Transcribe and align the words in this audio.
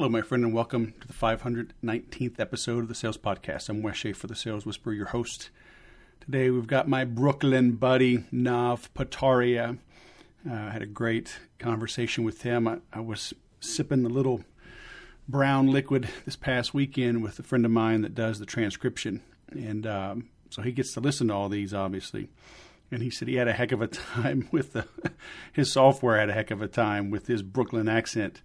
Hello, 0.00 0.08
my 0.08 0.22
friend, 0.22 0.44
and 0.44 0.54
welcome 0.54 0.94
to 0.98 1.06
the 1.06 1.12
519th 1.12 2.40
episode 2.40 2.78
of 2.78 2.88
the 2.88 2.94
Sales 2.94 3.18
Podcast. 3.18 3.68
I'm 3.68 3.82
Wes 3.82 3.96
Schaefer, 3.96 4.26
the 4.26 4.34
Sales 4.34 4.64
Whisperer, 4.64 4.94
your 4.94 5.08
host. 5.08 5.50
Today 6.20 6.48
we've 6.48 6.66
got 6.66 6.88
my 6.88 7.04
Brooklyn 7.04 7.72
buddy, 7.72 8.24
Nav 8.32 8.88
Pataria. 8.94 9.76
Uh, 10.48 10.54
I 10.54 10.70
had 10.70 10.80
a 10.80 10.86
great 10.86 11.38
conversation 11.58 12.24
with 12.24 12.40
him. 12.40 12.66
I, 12.66 12.78
I 12.90 13.00
was 13.00 13.34
sipping 13.60 14.02
the 14.02 14.08
little 14.08 14.42
brown 15.28 15.66
liquid 15.66 16.08
this 16.24 16.34
past 16.34 16.72
weekend 16.72 17.22
with 17.22 17.38
a 17.38 17.42
friend 17.42 17.66
of 17.66 17.70
mine 17.70 18.00
that 18.00 18.14
does 18.14 18.38
the 18.38 18.46
transcription. 18.46 19.20
And 19.50 19.86
um, 19.86 20.30
so 20.48 20.62
he 20.62 20.72
gets 20.72 20.94
to 20.94 21.00
listen 21.00 21.28
to 21.28 21.34
all 21.34 21.50
these, 21.50 21.74
obviously. 21.74 22.30
And 22.90 23.02
he 23.02 23.10
said 23.10 23.28
he 23.28 23.36
had 23.36 23.48
a 23.48 23.52
heck 23.52 23.70
of 23.70 23.82
a 23.82 23.86
time 23.88 24.48
with 24.50 24.72
the, 24.72 24.86
his 25.52 25.70
software 25.70 26.18
had 26.18 26.30
a 26.30 26.32
heck 26.32 26.50
of 26.50 26.62
a 26.62 26.68
time 26.68 27.10
with 27.10 27.26
his 27.26 27.42
Brooklyn 27.42 27.86
accent. 27.86 28.40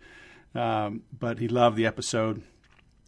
Um, 0.55 1.03
but 1.17 1.39
he 1.39 1.47
loved 1.47 1.75
the 1.75 1.85
episode. 1.85 2.41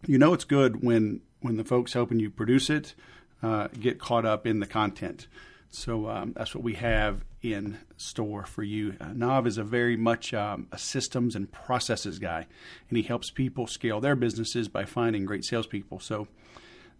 You 0.05 0.17
know 0.17 0.33
it's 0.33 0.43
good 0.43 0.83
when 0.83 1.21
when 1.41 1.57
the 1.57 1.63
folks 1.63 1.93
helping 1.93 2.19
you 2.19 2.29
produce 2.29 2.69
it 2.69 2.93
uh, 3.41 3.67
get 3.79 3.99
caught 3.99 4.25
up 4.25 4.45
in 4.45 4.59
the 4.59 4.65
content. 4.65 5.27
So 5.69 6.09
um, 6.09 6.33
that's 6.35 6.55
what 6.55 6.63
we 6.63 6.75
have 6.75 7.23
in 7.41 7.77
store 7.97 8.45
for 8.45 8.63
you. 8.63 8.95
Uh, 8.99 9.13
Nav 9.13 9.45
is 9.45 9.57
a 9.57 9.63
very 9.63 9.95
much 9.97 10.33
um, 10.33 10.67
a 10.71 10.77
systems 10.77 11.35
and 11.35 11.51
processes 11.51 12.19
guy, 12.19 12.47
and 12.89 12.97
he 12.97 13.03
helps 13.03 13.29
people 13.29 13.67
scale 13.67 13.99
their 13.99 14.15
businesses 14.15 14.67
by 14.67 14.85
finding 14.85 15.25
great 15.25 15.45
salespeople. 15.45 15.99
So 15.99 16.27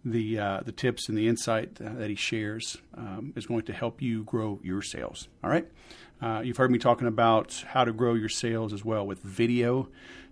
the 0.04 0.38
uh, 0.38 0.60
the 0.64 0.72
tips 0.72 1.08
and 1.08 1.18
the 1.18 1.28
insight 1.28 1.80
uh, 1.80 1.94
that 1.94 2.08
he 2.08 2.14
shares 2.14 2.78
um, 2.94 3.32
is 3.36 3.46
going 3.46 3.62
to 3.62 3.72
help 3.72 4.00
you 4.00 4.22
grow 4.24 4.60
your 4.62 4.82
sales. 4.82 5.28
All 5.42 5.50
right, 5.50 5.66
uh, 6.20 6.42
you've 6.44 6.56
heard 6.56 6.70
me 6.70 6.78
talking 6.78 7.08
about 7.08 7.64
how 7.68 7.84
to 7.84 7.92
grow 7.92 8.14
your 8.14 8.28
sales 8.28 8.72
as 8.72 8.84
well 8.84 9.06
with 9.06 9.20
video. 9.20 9.88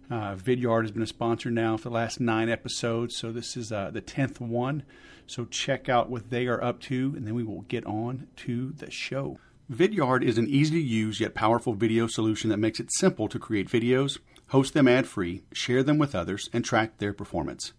Uh, 0.08 0.36
Vidyard 0.36 0.82
has 0.82 0.92
been 0.92 1.02
a 1.02 1.06
sponsor 1.06 1.50
now 1.50 1.76
for 1.76 1.88
the 1.88 1.94
last 1.94 2.20
nine 2.20 2.48
episodes, 2.48 3.16
so 3.16 3.32
this 3.32 3.56
is 3.56 3.72
uh, 3.72 3.90
the 3.90 4.00
tenth 4.00 4.40
one. 4.40 4.84
So 5.26 5.44
check 5.46 5.88
out 5.88 6.08
what 6.08 6.30
they 6.30 6.46
are 6.46 6.62
up 6.62 6.80
to, 6.82 7.12
and 7.16 7.26
then 7.26 7.34
we 7.34 7.42
will 7.42 7.62
get 7.62 7.84
on 7.86 8.28
to 8.36 8.72
the 8.72 8.90
show. 8.90 9.38
Vidyard 9.70 10.22
is 10.22 10.38
an 10.38 10.48
easy 10.48 10.76
to 10.76 10.80
use 10.80 11.18
yet 11.18 11.34
powerful 11.34 11.74
video 11.74 12.06
solution 12.06 12.50
that 12.50 12.58
makes 12.58 12.78
it 12.78 12.92
simple 12.92 13.26
to 13.26 13.38
create 13.38 13.68
videos, 13.68 14.18
host 14.48 14.74
them 14.74 14.86
ad 14.86 15.08
free, 15.08 15.42
share 15.52 15.82
them 15.82 15.98
with 15.98 16.14
others, 16.14 16.48
and 16.52 16.64
track 16.64 16.98
their 16.98 17.12
performance. 17.12 17.72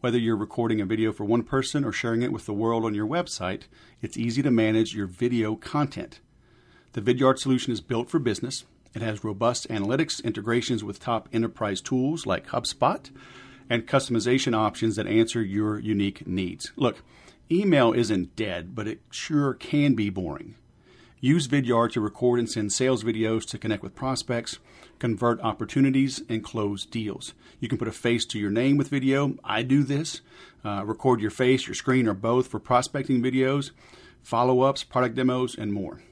Whether 0.00 0.16
you're 0.16 0.36
recording 0.36 0.80
a 0.80 0.86
video 0.86 1.12
for 1.12 1.24
one 1.24 1.42
person 1.42 1.84
or 1.84 1.92
sharing 1.92 2.22
it 2.22 2.32
with 2.32 2.46
the 2.46 2.54
world 2.54 2.86
on 2.86 2.94
your 2.94 3.06
website, 3.06 3.64
it's 4.00 4.16
easy 4.16 4.42
to 4.42 4.50
manage 4.50 4.94
your 4.94 5.06
video 5.06 5.54
content. 5.54 6.20
The 6.92 7.02
Vidyard 7.02 7.38
solution 7.38 7.74
is 7.74 7.82
built 7.82 8.08
for 8.08 8.18
business. 8.18 8.64
It 8.94 9.02
has 9.02 9.24
robust 9.24 9.68
analytics, 9.68 10.22
integrations 10.22 10.84
with 10.84 11.00
top 11.00 11.28
enterprise 11.32 11.80
tools 11.80 12.26
like 12.26 12.48
HubSpot, 12.48 13.10
and 13.68 13.86
customization 13.86 14.54
options 14.54 14.96
that 14.96 15.06
answer 15.06 15.42
your 15.42 15.78
unique 15.78 16.26
needs. 16.26 16.72
Look, 16.76 17.02
email 17.50 17.92
isn't 17.92 18.36
dead, 18.36 18.74
but 18.74 18.86
it 18.86 19.00
sure 19.10 19.54
can 19.54 19.94
be 19.94 20.10
boring. 20.10 20.54
Use 21.20 21.48
Vidyard 21.48 21.90
to 21.92 22.02
record 22.02 22.38
and 22.38 22.50
send 22.50 22.70
sales 22.70 23.02
videos 23.02 23.46
to 23.46 23.58
connect 23.58 23.82
with 23.82 23.94
prospects, 23.94 24.58
convert 24.98 25.40
opportunities, 25.40 26.22
and 26.28 26.44
close 26.44 26.84
deals. 26.84 27.32
You 27.60 27.68
can 27.68 27.78
put 27.78 27.88
a 27.88 27.92
face 27.92 28.26
to 28.26 28.38
your 28.38 28.50
name 28.50 28.76
with 28.76 28.88
video. 28.88 29.34
I 29.42 29.62
do 29.62 29.84
this. 29.84 30.20
Uh, 30.62 30.84
record 30.84 31.20
your 31.22 31.30
face, 31.30 31.66
your 31.66 31.74
screen, 31.74 32.06
or 32.06 32.14
both 32.14 32.48
for 32.48 32.60
prospecting 32.60 33.22
videos, 33.22 33.70
follow 34.22 34.60
ups, 34.60 34.84
product 34.84 35.14
demos, 35.14 35.56
and 35.56 35.72
more. 35.72 36.02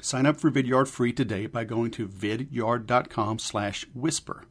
Sign 0.00 0.26
up 0.26 0.40
for 0.40 0.50
Vidyard 0.50 0.88
free 0.88 1.12
today 1.12 1.46
by 1.46 1.64
going 1.64 1.90
to 1.92 2.06
vidyard.com 2.08 3.38
slash 3.38 3.86
whisper. 3.94 4.44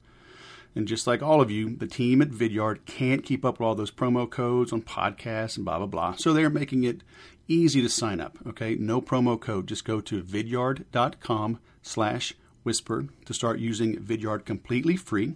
And 0.76 0.88
just 0.88 1.08
like 1.08 1.24
all 1.24 1.42
of 1.42 1.50
you, 1.50 1.76
the 1.76 1.88
team 1.88 2.22
at 2.22 2.30
Vidyard 2.30 2.86
can't 2.86 3.24
keep 3.24 3.44
up 3.44 3.60
with 3.60 3.66
all 3.66 3.76
those 3.76 3.92
promo 3.92 4.30
codes 4.30 4.72
on 4.72 4.84
podcasts 4.84 5.56
and 5.56 5.66
blah, 5.66 5.78
blah, 5.78 5.88
blah. 5.88 6.16
So 6.16 6.34
they're 6.34 6.50
making 6.50 6.84
it 6.84 7.02
easy 7.48 7.82
to 7.82 7.90
sign 7.90 8.20
up. 8.20 8.38
Okay. 8.46 8.76
No 8.76 9.02
promo 9.02 9.40
code. 9.40 9.68
Just 9.68 9.86
go 9.86 10.02
to 10.02 10.22
vidyard.com 10.22 11.60
slash 11.82 12.34
whisper 12.64 13.08
to 13.26 13.34
start 13.34 13.60
using 13.60 13.96
Vidyard 13.98 14.46
completely 14.46 14.96
free. 14.96 15.36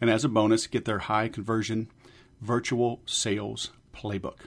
And 0.00 0.10
as 0.10 0.24
a 0.24 0.28
bonus, 0.28 0.66
get 0.66 0.84
their 0.84 0.98
high 0.98 1.28
conversion 1.28 1.88
virtual 2.40 3.00
sales 3.06 3.70
playbook. 3.94 4.40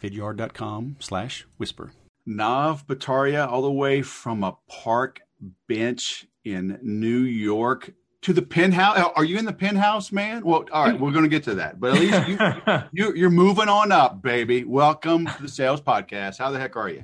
Vidyard.com 0.00 0.96
slash 0.98 1.46
whisper. 1.58 1.92
Nav 2.24 2.86
Pataria, 2.86 3.48
all 3.48 3.62
the 3.62 3.72
way 3.72 4.00
from 4.02 4.44
a 4.44 4.56
park 4.68 5.20
bench 5.68 6.26
in 6.44 6.78
New 6.82 7.18
York 7.18 7.92
to 8.22 8.32
the 8.32 8.42
penthouse. 8.42 9.10
Are 9.16 9.24
you 9.24 9.38
in 9.38 9.44
the 9.44 9.52
penthouse, 9.52 10.12
man? 10.12 10.44
Well, 10.44 10.64
all 10.70 10.84
right, 10.86 10.98
we're 10.98 11.10
going 11.10 11.24
to 11.24 11.28
get 11.28 11.42
to 11.44 11.56
that, 11.56 11.80
but 11.80 11.96
at 11.96 12.00
least 12.00 12.28
you, 12.28 12.38
you, 13.06 13.14
you're 13.16 13.30
moving 13.30 13.68
on 13.68 13.90
up, 13.90 14.22
baby. 14.22 14.62
Welcome 14.62 15.26
to 15.26 15.42
the 15.42 15.48
Sales 15.48 15.80
Podcast. 15.80 16.38
How 16.38 16.52
the 16.52 16.60
heck 16.60 16.76
are 16.76 16.88
you? 16.88 17.02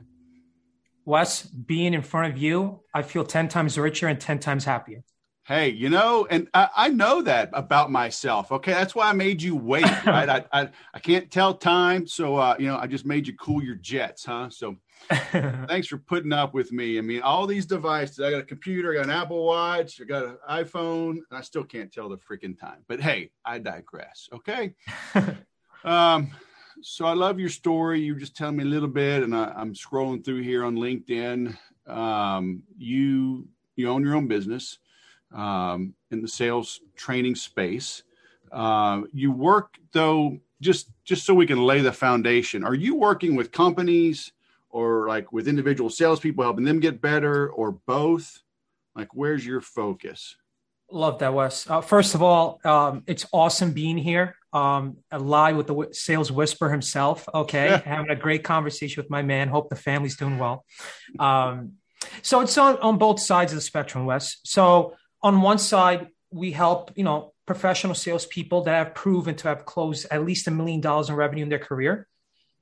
Wes, 1.04 1.42
being 1.42 1.94
in 1.94 2.02
front 2.02 2.32
of 2.32 2.38
you, 2.38 2.80
I 2.94 3.02
feel 3.02 3.24
10 3.24 3.48
times 3.48 3.76
richer 3.76 4.06
and 4.06 4.20
10 4.20 4.38
times 4.38 4.66
happier. 4.66 5.02
Hey, 5.48 5.70
you 5.70 5.88
know, 5.88 6.26
and 6.30 6.46
I, 6.52 6.68
I 6.76 6.88
know 6.90 7.22
that 7.22 7.48
about 7.54 7.90
myself. 7.90 8.52
Okay. 8.52 8.72
That's 8.72 8.94
why 8.94 9.08
I 9.08 9.14
made 9.14 9.40
you 9.40 9.56
wait, 9.56 9.84
right? 10.06 10.28
I, 10.28 10.44
I, 10.52 10.68
I 10.92 10.98
can't 10.98 11.30
tell 11.30 11.54
time. 11.54 12.06
So, 12.06 12.36
uh, 12.36 12.54
you 12.58 12.66
know, 12.66 12.76
I 12.76 12.86
just 12.86 13.06
made 13.06 13.26
you 13.26 13.34
cool 13.34 13.64
your 13.64 13.76
jets, 13.76 14.26
huh? 14.26 14.50
So, 14.50 14.76
Thanks 15.68 15.88
for 15.88 15.98
putting 15.98 16.32
up 16.32 16.54
with 16.54 16.70
me. 16.72 16.98
I 16.98 17.00
mean, 17.00 17.22
all 17.22 17.46
these 17.46 17.66
devices. 17.66 18.20
I 18.20 18.30
got 18.30 18.40
a 18.40 18.44
computer, 18.44 18.92
I 18.92 18.96
got 18.96 19.04
an 19.04 19.10
Apple 19.10 19.44
Watch, 19.44 20.00
I 20.00 20.04
got 20.04 20.24
an 20.24 20.38
iPhone, 20.50 21.10
and 21.10 21.24
I 21.32 21.40
still 21.40 21.64
can't 21.64 21.92
tell 21.92 22.08
the 22.08 22.18
freaking 22.18 22.58
time. 22.58 22.84
But 22.88 23.00
hey, 23.00 23.30
I 23.44 23.58
digress. 23.58 24.28
Okay. 24.32 24.74
um, 25.84 26.30
so 26.82 27.06
I 27.06 27.14
love 27.14 27.40
your 27.40 27.48
story. 27.48 28.00
You 28.00 28.16
just 28.16 28.36
tell 28.36 28.52
me 28.52 28.64
a 28.64 28.66
little 28.66 28.88
bit, 28.88 29.22
and 29.22 29.34
I, 29.34 29.60
am 29.60 29.74
scrolling 29.74 30.24
through 30.24 30.42
here 30.42 30.64
on 30.64 30.76
LinkedIn. 30.76 31.56
Um, 31.86 32.62
you 32.76 33.48
you 33.76 33.88
own 33.88 34.04
your 34.04 34.16
own 34.16 34.26
business 34.26 34.78
um, 35.34 35.94
in 36.10 36.20
the 36.20 36.28
sales 36.28 36.80
training 36.96 37.34
space. 37.34 38.02
Uh, 38.52 39.02
you 39.12 39.32
work 39.32 39.78
though 39.92 40.38
just 40.60 40.90
just 41.04 41.24
so 41.24 41.34
we 41.34 41.46
can 41.46 41.64
lay 41.64 41.80
the 41.80 41.92
foundation. 41.92 42.64
Are 42.64 42.74
you 42.74 42.94
working 42.94 43.36
with 43.36 43.52
companies? 43.52 44.32
Or 44.70 45.08
like 45.08 45.32
with 45.32 45.48
individual 45.48 45.90
salespeople, 45.90 46.44
helping 46.44 46.64
them 46.64 46.80
get 46.80 47.00
better, 47.00 47.48
or 47.48 47.72
both? 47.72 48.40
Like, 48.94 49.14
where's 49.14 49.46
your 49.46 49.60
focus? 49.60 50.36
Love 50.90 51.18
that, 51.18 51.34
Wes. 51.34 51.68
Uh, 51.68 51.80
first 51.82 52.14
of 52.14 52.22
all, 52.22 52.60
um, 52.64 53.02
it's 53.06 53.26
awesome 53.32 53.72
being 53.72 53.98
here 53.98 54.36
um, 54.52 54.98
live 55.16 55.56
with 55.56 55.66
the 55.66 55.88
sales 55.92 56.32
whisper 56.32 56.70
himself. 56.70 57.28
Okay, 57.32 57.80
having 57.84 58.10
a 58.10 58.16
great 58.16 58.44
conversation 58.44 59.02
with 59.02 59.10
my 59.10 59.22
man. 59.22 59.48
Hope 59.48 59.68
the 59.68 59.76
family's 59.76 60.16
doing 60.16 60.38
well. 60.38 60.64
Um, 61.18 61.74
so 62.22 62.40
it's 62.40 62.56
on, 62.56 62.78
on 62.78 62.98
both 62.98 63.20
sides 63.20 63.52
of 63.52 63.56
the 63.56 63.62
spectrum, 63.62 64.06
Wes. 64.06 64.38
So 64.44 64.94
on 65.22 65.42
one 65.42 65.58
side, 65.58 66.08
we 66.30 66.52
help 66.52 66.92
you 66.96 67.04
know 67.04 67.32
professional 67.46 67.94
salespeople 67.94 68.62
that 68.62 68.86
have 68.86 68.94
proven 68.94 69.34
to 69.36 69.48
have 69.48 69.64
closed 69.64 70.06
at 70.10 70.24
least 70.24 70.46
a 70.48 70.50
million 70.50 70.80
dollars 70.80 71.08
in 71.08 71.14
revenue 71.16 71.42
in 71.42 71.48
their 71.48 71.58
career. 71.58 72.06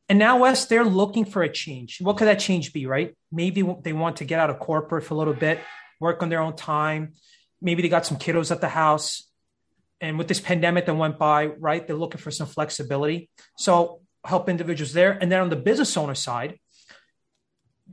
And 0.08 0.18
now, 0.18 0.38
Wes, 0.38 0.66
they're 0.66 0.84
looking 0.84 1.24
for 1.24 1.42
a 1.42 1.52
change. 1.52 2.00
What 2.00 2.16
could 2.16 2.28
that 2.28 2.38
change 2.38 2.72
be, 2.72 2.86
right? 2.86 3.16
Maybe 3.32 3.62
they 3.82 3.92
want 3.92 4.18
to 4.18 4.24
get 4.24 4.38
out 4.38 4.50
of 4.50 4.60
corporate 4.60 5.04
for 5.04 5.14
a 5.14 5.16
little 5.16 5.34
bit, 5.34 5.60
work 6.00 6.22
on 6.22 6.28
their 6.28 6.40
own 6.40 6.54
time. 6.54 7.14
Maybe 7.60 7.82
they 7.82 7.88
got 7.88 8.06
some 8.06 8.16
kiddos 8.16 8.50
at 8.50 8.60
the 8.60 8.68
house. 8.68 9.28
And 10.00 10.18
with 10.18 10.28
this 10.28 10.40
pandemic 10.40 10.86
that 10.86 10.94
went 10.94 11.18
by, 11.18 11.46
right, 11.46 11.84
they're 11.84 11.96
looking 11.96 12.20
for 12.20 12.30
some 12.30 12.46
flexibility. 12.46 13.30
So 13.56 14.02
help 14.24 14.48
individuals 14.48 14.92
there. 14.92 15.12
And 15.12 15.32
then 15.32 15.40
on 15.40 15.48
the 15.48 15.56
business 15.56 15.96
owner 15.96 16.14
side, 16.14 16.58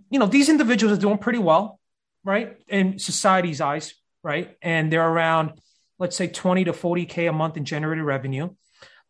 you 0.10 0.20
know, 0.20 0.26
these 0.28 0.50
individuals 0.50 0.98
are 0.98 1.02
doing 1.02 1.18
pretty 1.18 1.40
well, 1.40 1.80
right? 2.24 2.58
In 2.68 3.00
society's 3.00 3.62
eyes, 3.62 3.94
right? 4.24 4.56
And 4.62 4.92
they're 4.92 5.08
around, 5.08 5.54
let's 5.98 6.16
say 6.16 6.28
20 6.28 6.66
to 6.66 6.74
40K 6.74 7.30
a 7.30 7.34
month 7.34 7.58
in 7.58 7.66
generated 7.66 8.04
revenue. 8.04 8.50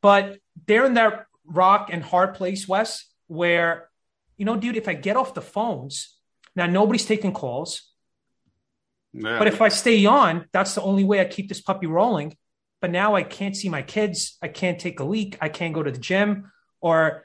But 0.02 0.38
they're 0.68 0.86
in 0.86 0.94
that 0.94 1.26
rock 1.46 1.90
and 1.92 2.04
hard 2.04 2.36
place, 2.36 2.68
Wes, 2.68 3.06
where, 3.28 3.90
you 4.38 4.46
know, 4.46 4.56
dude, 4.56 4.78
if 4.78 4.88
I 4.88 4.94
get 4.94 5.18
off 5.18 5.34
the 5.34 5.42
phones, 5.42 6.16
now 6.56 6.66
nobody's 6.66 7.06
taking 7.06 7.34
calls. 7.34 7.92
Yeah. 9.14 9.38
But 9.38 9.48
if 9.48 9.62
I 9.62 9.70
stay 9.70 10.06
on, 10.06 10.48
that's 10.52 10.76
the 10.76 10.82
only 10.82 11.04
way 11.04 11.20
I 11.20 11.26
keep 11.26 11.50
this 11.50 11.62
puppy 11.62 11.88
rolling. 11.88 12.36
But 12.82 12.92
now 12.92 13.16
I 13.16 13.24
can't 13.24 13.56
see 13.56 13.70
my 13.70 13.82
kids. 13.82 14.38
I 14.42 14.48
can't 14.48 14.80
take 14.80 15.00
a 15.00 15.04
leak. 15.04 15.38
I 15.40 15.50
can't 15.50 15.74
go 15.74 15.84
to 15.84 15.92
the 15.92 16.00
gym 16.00 16.52
or 16.82 17.24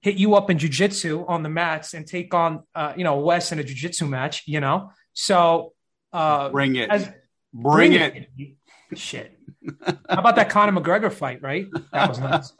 hit 0.00 0.16
you 0.16 0.34
up 0.34 0.50
in 0.50 0.58
jujitsu 0.58 1.28
on 1.28 1.42
the 1.42 1.48
mats 1.48 1.94
and 1.94 2.06
take 2.06 2.32
on, 2.32 2.62
uh, 2.74 2.94
you 2.96 3.04
know, 3.04 3.18
Wes 3.18 3.52
in 3.52 3.58
a 3.58 3.62
jujitsu 3.62 4.08
match, 4.08 4.44
you 4.46 4.60
know? 4.60 4.92
So 5.12 5.72
uh, 6.12 6.50
bring 6.50 6.76
it. 6.76 6.88
As, 6.88 7.10
bring, 7.52 7.92
bring 7.92 7.92
it. 7.94 8.28
it. 8.38 8.98
Shit. 8.98 9.38
How 9.84 9.96
about 10.18 10.36
that 10.36 10.50
Conor 10.50 10.78
McGregor 10.80 11.12
fight, 11.12 11.42
right? 11.42 11.66
That 11.92 12.08
was 12.08 12.20
nice. 12.20 12.52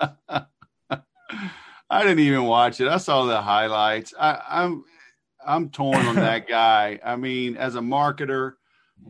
I 1.90 2.02
didn't 2.02 2.20
even 2.20 2.44
watch 2.44 2.80
it. 2.80 2.88
I 2.88 2.96
saw 2.96 3.24
the 3.24 3.40
highlights. 3.40 4.14
I, 4.18 4.40
I'm 4.48 4.84
I'm 5.46 5.70
torn 5.70 6.06
on 6.06 6.16
that 6.16 6.48
guy. 6.48 6.98
I 7.04 7.16
mean, 7.16 7.56
as 7.56 7.76
a 7.76 7.80
marketer, 7.80 8.54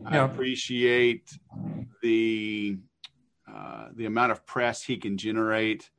yeah. 0.03 0.23
I 0.23 0.25
appreciate 0.25 1.31
the 2.01 2.77
uh, 3.51 3.87
the 3.95 4.05
amount 4.05 4.31
of 4.31 4.45
press 4.45 4.83
he 4.83 4.97
can 4.97 5.17
generate. 5.17 5.89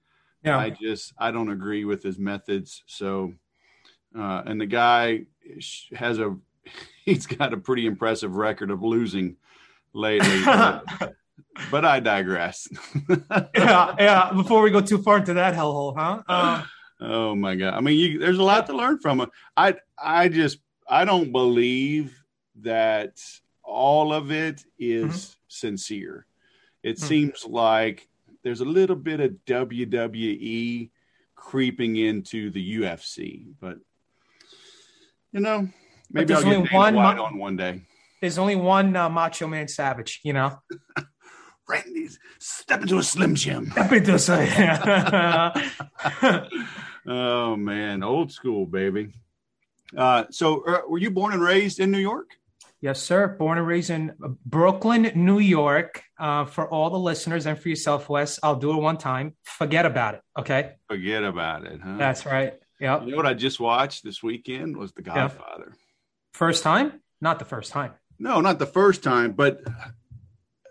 Yeah. 0.42 0.58
I 0.58 0.70
just 0.70 1.12
I 1.18 1.30
don't 1.30 1.50
agree 1.50 1.84
with 1.84 2.02
his 2.02 2.18
methods. 2.18 2.82
So, 2.86 3.32
uh, 4.16 4.42
and 4.46 4.60
the 4.60 4.66
guy 4.66 5.26
has 5.94 6.18
a 6.18 6.36
he's 7.04 7.26
got 7.26 7.52
a 7.52 7.56
pretty 7.56 7.86
impressive 7.86 8.36
record 8.36 8.70
of 8.70 8.82
losing 8.82 9.36
lately. 9.92 10.42
but, 11.70 11.84
I 11.84 12.00
digress. 12.00 12.68
yeah, 13.54 13.94
yeah. 13.98 14.32
Before 14.32 14.62
we 14.62 14.70
go 14.70 14.80
too 14.80 15.02
far 15.02 15.18
into 15.18 15.34
that 15.34 15.54
hellhole, 15.54 15.94
huh? 15.96 16.22
Uh, 16.28 16.64
oh 17.00 17.34
my 17.34 17.54
god! 17.56 17.74
I 17.74 17.80
mean, 17.80 17.98
you, 17.98 18.18
there's 18.18 18.38
a 18.38 18.42
lot 18.42 18.66
to 18.66 18.76
learn 18.76 18.98
from. 18.98 19.26
I 19.56 19.74
I 20.02 20.28
just 20.28 20.58
I 20.88 21.04
don't 21.04 21.32
believe 21.32 22.14
that 22.62 23.20
all 23.62 24.12
of 24.12 24.30
it 24.30 24.64
is 24.78 25.06
Mhm. 25.12 25.36
sincere. 25.48 26.26
It 26.82 26.98
Hmm. 26.98 27.04
seems 27.06 27.44
like 27.44 28.08
there's 28.42 28.60
a 28.60 28.64
little 28.64 28.96
bit 28.96 29.20
of 29.20 29.32
WWE 29.46 30.90
creeping 31.34 31.96
into 31.96 32.50
the 32.50 32.76
UFC, 32.80 33.46
but 33.60 33.78
you 35.32 35.40
know, 35.40 35.68
maybe 36.10 36.32
I'll 36.34 36.42
get 36.42 36.54
only 36.56 36.68
one 36.70 36.94
White 36.94 37.16
mo- 37.16 37.24
on 37.24 37.38
one 37.38 37.56
day. 37.56 37.82
there's 38.20 38.38
only 38.38 38.56
one 38.56 38.94
uh, 38.96 39.08
Macho 39.10 39.46
Man 39.46 39.68
Savage, 39.68 40.20
you 40.22 40.32
know. 40.32 40.58
Randy's 41.68 42.18
step 42.38 42.82
into 42.82 42.98
a 42.98 43.02
slim 43.02 43.34
jim. 43.34 43.70
Step 43.72 43.92
into 43.92 44.14
a 44.14 44.18
say. 44.18 44.48
oh 47.06 47.56
man, 47.56 48.02
old 48.02 48.32
school, 48.32 48.66
baby. 48.66 49.12
Uh, 49.96 50.24
so, 50.30 50.64
uh, 50.64 50.80
were 50.88 50.98
you 50.98 51.10
born 51.10 51.32
and 51.32 51.42
raised 51.42 51.80
in 51.80 51.90
New 51.90 51.98
York? 51.98 52.30
yes, 52.80 53.02
sir. 53.02 53.28
Born 53.28 53.58
and 53.58 53.66
raised 53.66 53.90
in 53.90 54.12
Brooklyn, 54.44 55.10
New 55.14 55.38
York. 55.38 56.02
Uh, 56.18 56.44
for 56.44 56.68
all 56.68 56.90
the 56.90 56.98
listeners 56.98 57.46
and 57.46 57.58
for 57.58 57.68
yourself, 57.68 58.08
Wes, 58.08 58.38
I'll 58.42 58.56
do 58.56 58.70
it 58.72 58.80
one 58.80 58.96
time. 58.96 59.34
Forget 59.44 59.86
about 59.86 60.14
it. 60.14 60.20
Okay. 60.38 60.74
Forget 60.88 61.24
about 61.24 61.64
it, 61.66 61.80
huh? 61.82 61.96
That's 61.98 62.24
right. 62.24 62.54
Yep. 62.80 63.04
you 63.04 63.10
know 63.10 63.16
what 63.16 63.26
I 63.26 63.34
just 63.34 63.58
watched 63.58 64.04
this 64.04 64.22
weekend 64.22 64.76
was 64.76 64.92
The 64.92 65.02
Godfather. 65.02 65.74
First 66.32 66.62
time? 66.62 67.00
Not 67.20 67.38
the 67.38 67.44
first 67.44 67.72
time. 67.72 67.92
No, 68.18 68.40
not 68.40 68.58
the 68.58 68.66
first 68.66 69.02
time, 69.02 69.32
but 69.32 69.60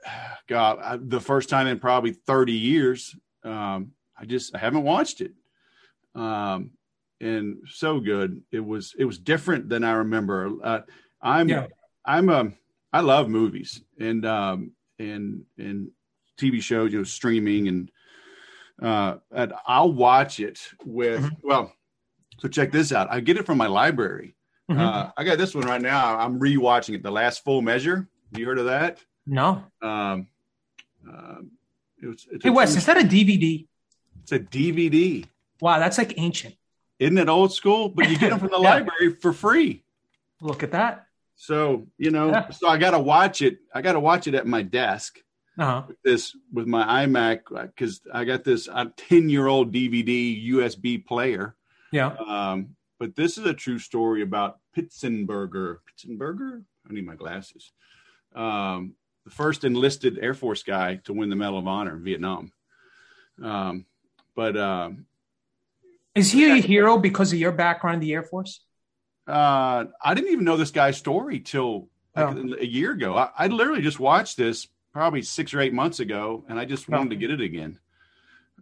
God, 0.47 0.79
I, 0.81 0.97
the 1.01 1.19
first 1.19 1.49
time 1.49 1.67
in 1.67 1.79
probably 1.79 2.11
30 2.11 2.53
years. 2.53 3.15
Um, 3.43 3.91
I 4.17 4.25
just 4.25 4.55
I 4.55 4.59
haven't 4.59 4.83
watched 4.83 5.21
it. 5.21 5.33
Um, 6.15 6.71
and 7.21 7.57
so 7.67 7.99
good. 7.99 8.41
It 8.51 8.59
was 8.59 8.93
it 8.97 9.05
was 9.05 9.17
different 9.17 9.69
than 9.69 9.83
I 9.83 9.91
remember. 9.93 10.51
Uh, 10.63 10.81
I'm 11.21 11.49
Yeah. 11.49 11.67
I'm 12.05 12.29
a 12.29 12.51
I 12.93 13.01
love 13.01 13.27
movies 13.29 13.81
and 13.99 14.25
um 14.25 14.71
and 14.99 15.43
and 15.57 15.89
TV 16.37 16.61
shows, 16.61 16.91
you 16.91 16.99
know, 16.99 17.03
streaming 17.03 17.67
and 17.67 17.91
uh 18.81 19.15
and 19.31 19.53
I'll 19.67 19.91
watch 19.91 20.39
it 20.39 20.59
with 20.85 21.21
Mhm. 21.23 21.31
well, 21.43 21.73
so 22.39 22.47
check 22.47 22.71
this 22.71 22.91
out. 22.91 23.07
I 23.11 23.19
get 23.21 23.37
it 23.37 23.45
from 23.45 23.57
my 23.57 23.67
library. 23.67 24.35
Mhm. 24.69 24.79
Uh, 24.79 25.11
I 25.17 25.23
got 25.23 25.37
this 25.37 25.55
one 25.55 25.65
right 25.65 25.81
now. 25.81 26.17
I'm 26.17 26.39
rewatching 26.39 26.95
it. 26.95 27.03
The 27.03 27.11
Last 27.11 27.43
Full 27.43 27.61
Measure. 27.61 28.07
You 28.35 28.45
heard 28.45 28.59
of 28.59 28.65
that? 28.65 28.99
No. 29.27 29.63
Um, 29.81 30.27
um, 31.07 31.51
it 32.01 32.07
was, 32.07 32.27
it's, 32.31 32.44
Hey, 32.44 32.50
Wes, 32.50 32.75
is 32.75 32.86
that 32.86 32.98
a 32.98 33.01
DVD? 33.07 33.66
it's 34.24 34.31
a 34.31 34.39
DVD. 34.39 35.25
Wow, 35.62 35.80
that's 35.80 35.98
like 35.98 36.13
ancient. 36.18 36.56
Isn't 37.00 37.18
it 37.18 37.30
old 37.30 37.54
school? 37.54 37.89
But 37.89 38.10
you 38.10 38.18
get 38.18 38.30
them 38.31 38.39
from 38.39 38.50
the 38.50 38.57
Yeah. 38.62 38.69
library 38.75 39.16
for 39.22 39.33
free. 39.33 39.83
Look 40.42 40.63
at 40.63 40.72
that. 40.72 41.07
So 41.36 41.88
you 41.98 42.12
know, 42.12 42.30
Yeah. 42.30 42.50
so 42.50 42.68
I 42.68 42.77
got 42.77 42.92
to 42.92 43.00
watch 43.00 43.42
it. 43.42 43.60
I 43.74 43.81
got 43.81 43.94
to 43.94 44.00
watch 44.00 44.27
it 44.27 44.36
at 44.36 44.48
my 44.48 44.62
desk. 44.62 45.19
Uh-huh. 45.57 45.83
with 45.88 45.98
This 46.04 46.36
with 46.51 46.68
my 46.68 47.06
iMac 47.06 47.42
because 47.50 48.01
I 48.13 48.25
got 48.25 48.44
this 48.44 48.68
ten 48.98 49.30
year 49.30 49.48
old 49.48 49.74
DVD 49.74 50.45
USB 50.50 51.06
player. 51.06 51.56
Yeah. 51.92 52.13
Um, 52.27 52.75
but 53.00 53.16
this 53.16 53.38
is 53.38 53.45
a 53.45 53.54
true 53.54 53.80
story 53.80 54.22
about 54.22 54.60
Pitsenbarger. 54.75 55.77
Pitsenbarger? 55.89 56.63
I 56.89 56.94
need 56.94 57.06
my 57.06 57.16
glasses. 57.16 57.72
Um, 58.36 58.94
the 59.25 59.31
first 59.31 59.63
enlisted 59.63 60.19
Air 60.22 60.33
Force 60.33 60.63
guy 60.63 60.95
to 61.06 61.13
win 61.13 61.30
the 61.30 61.36
Medal 61.36 61.57
of 61.57 61.68
Honor 61.68 61.95
in 61.95 62.04
Vietnam. 62.04 62.51
Um, 63.44 63.86
but 64.36 64.56
um, 64.56 65.06
Is 66.13 66.31
he 66.31 66.50
a 66.51 66.56
hero 66.62 66.98
because 66.98 67.33
of 67.33 67.39
your 67.39 67.51
background 67.51 67.95
in 67.95 68.01
the 68.01 68.13
Air 68.13 68.24
Force? 68.24 68.62
uh, 69.27 69.86
I 70.04 70.13
didn't 70.13 70.31
even 70.31 70.45
know 70.45 70.56
this 70.57 70.69
guy's 70.72 70.98
story 70.98 71.39
till 71.39 71.89
like 72.16 72.36
Oh. 72.38 72.56
a 72.60 72.66
year 72.66 72.92
ago. 72.92 73.18
I, 73.18 73.30
I 73.38 73.48
literally 73.48 73.81
just 73.81 74.00
watched 74.00 74.38
this 74.38 74.68
probably 74.94 75.24
six 75.24 75.54
or 75.54 75.60
eight 75.60 75.74
months 75.74 76.00
ago, 76.00 76.45
and 76.48 76.57
I 76.60 76.66
just 76.66 76.88
wanted 76.88 77.10
to 77.10 77.16
get 77.18 77.31
it 77.31 77.42
again. 77.42 77.80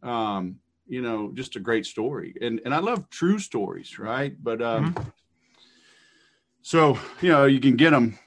Um, 0.02 0.60
you 0.88 1.02
know, 1.02 1.32
just 1.34 1.56
a 1.56 1.60
great 1.60 1.86
story, 1.86 2.34
and 2.42 2.62
and 2.66 2.74
I 2.74 2.80
love 2.80 3.10
true 3.10 3.40
stories, 3.40 4.00
right? 4.00 4.34
But 4.42 4.62
um, 4.62 4.96
so 6.62 6.98
you 7.22 7.30
know, 7.30 7.46
you 7.46 7.60
can 7.60 7.76
get 7.76 7.92
them, 7.92 8.18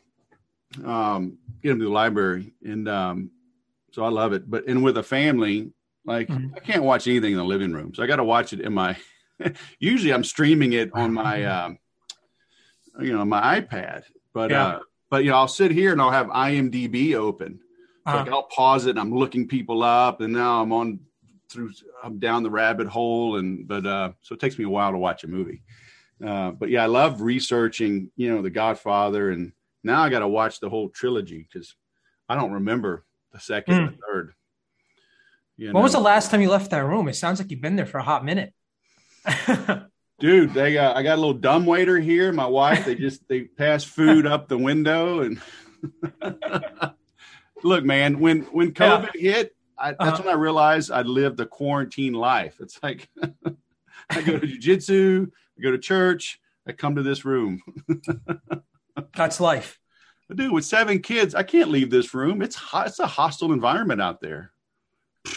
um, 0.84 1.38
get 1.62 1.70
them 1.70 1.78
to 1.78 1.84
the 1.86 1.90
library, 1.90 2.52
and 2.64 2.88
um, 2.88 3.30
so 3.92 4.04
I 4.04 4.08
love 4.08 4.32
it. 4.32 4.48
But 4.50 4.66
and 4.66 4.82
with 4.82 4.98
a 4.98 5.02
family, 5.02 5.72
like 6.04 6.28
Mhm. 6.28 6.52
I 6.56 6.60
can't 6.60 6.82
watch 6.84 7.06
anything 7.06 7.32
in 7.32 7.38
the 7.38 7.44
living 7.44 7.72
room, 7.72 7.94
so 7.94 8.02
I 8.02 8.06
got 8.06 8.16
to 8.16 8.24
watch 8.24 8.52
it 8.52 8.60
in 8.60 8.72
my. 8.74 8.96
usually, 9.78 10.12
I'm 10.12 10.24
streaming 10.24 10.72
it 10.72 10.90
on 10.94 11.12
my, 11.12 11.44
um, 11.56 11.78
you 13.00 13.12
know, 13.12 13.24
my 13.24 13.60
iPad, 13.60 14.04
but 14.32 14.50
Yeah. 14.50 14.66
uh, 14.66 14.80
but 15.10 15.24
you 15.24 15.30
know, 15.30 15.36
I'll 15.36 15.48
sit 15.48 15.70
here 15.70 15.92
and 15.92 16.00
I'll 16.00 16.10
have 16.10 16.28
IMDb 16.28 17.14
open. 17.14 17.60
Uh-huh. 18.06 18.18
like 18.18 18.28
I'll 18.28 18.44
pause 18.44 18.86
it 18.86 18.90
and 18.90 19.00
I'm 19.00 19.12
looking 19.12 19.48
people 19.48 19.82
up, 19.82 20.20
and 20.20 20.32
now 20.32 20.62
I'm 20.62 20.72
on 20.72 21.00
through 21.48 21.72
I'm 22.04 22.18
down 22.20 22.44
the 22.44 22.50
rabbit 22.50 22.86
hole, 22.86 23.36
and 23.36 23.66
but 23.66 23.84
uh, 23.84 24.12
so 24.22 24.34
it 24.34 24.40
takes 24.40 24.58
me 24.58 24.64
a 24.64 24.68
while 24.68 24.92
to 24.92 24.98
watch 24.98 25.24
a 25.24 25.28
movie. 25.28 25.62
Uh, 26.24 26.52
but 26.52 26.70
yeah, 26.70 26.82
I 26.84 26.86
love 26.86 27.20
researching, 27.20 28.10
you 28.16 28.32
know, 28.32 28.42
The 28.42 28.50
Godfather, 28.50 29.30
and 29.30 29.52
now 29.86 30.02
I 30.02 30.08
got 30.10 30.18
to 30.20 30.28
watch 30.28 30.60
the 30.60 30.68
whole 30.68 30.88
trilogy 30.90 31.46
because 31.50 31.74
I 32.28 32.34
don't 32.34 32.52
remember 32.52 33.04
the 33.32 33.40
second 33.40 33.74
and 33.74 33.88
the 33.88 33.98
third. 34.06 34.32
You 35.56 35.68
Hmm. 35.68 35.74
When 35.74 35.82
was 35.82 35.92
the 35.92 36.00
last 36.00 36.30
time 36.30 36.42
you 36.42 36.50
left 36.50 36.70
that 36.72 36.84
room? 36.84 37.08
It 37.08 37.14
sounds 37.16 37.40
like 37.40 37.50
you've 37.50 37.62
been 37.62 37.76
there 37.76 37.86
for 37.86 37.98
a 37.98 38.02
hot 38.02 38.24
minute. 38.24 38.52
dude? 40.18 40.52
They 40.52 40.74
got 40.74 40.96
I 40.96 41.02
got 41.02 41.14
a 41.14 41.20
little 41.20 41.34
dumb 41.34 41.64
waiter 41.66 41.98
here. 41.98 42.32
My 42.32 42.46
wife, 42.46 42.84
they 42.84 42.94
just 42.94 43.26
they 43.28 43.42
pass 43.42 43.82
food 43.84 44.26
up 44.26 44.48
the 44.48 44.58
window, 44.58 45.20
and 45.20 45.40
look, 47.62 47.84
man, 47.84 48.18
when 48.20 48.42
when 48.52 48.72
COVID 48.72 49.10
hit, 49.14 49.54
I, 49.78 49.90
that's 49.92 50.00
Uh-huh. 50.00 50.22
when 50.24 50.34
I 50.34 50.38
realized 50.38 50.90
I 50.90 51.02
lived 51.02 51.36
the 51.38 51.46
quarantine 51.46 52.12
life. 52.12 52.56
It's 52.60 52.78
like 52.82 53.08
I 54.10 54.20
go 54.22 54.38
to 54.38 54.46
jujitsu, 54.46 55.30
I 55.58 55.62
go 55.62 55.70
to 55.70 55.78
church, 55.78 56.40
I 56.66 56.72
come 56.72 56.96
to 56.96 57.02
this 57.02 57.24
room. 57.24 57.62
That's 59.14 59.40
life. 59.40 59.78
But 60.28 60.38
dude, 60.38 60.52
with 60.52 60.64
seven 60.64 61.00
kids, 61.00 61.34
I 61.34 61.42
can't 61.42 61.70
leave 61.70 61.90
this 61.90 62.12
room. 62.14 62.42
It's 62.42 62.56
hot. 62.56 62.88
It's 62.88 62.98
a 62.98 63.06
hostile 63.06 63.52
environment 63.52 64.00
out 64.00 64.20
there. 64.20 64.52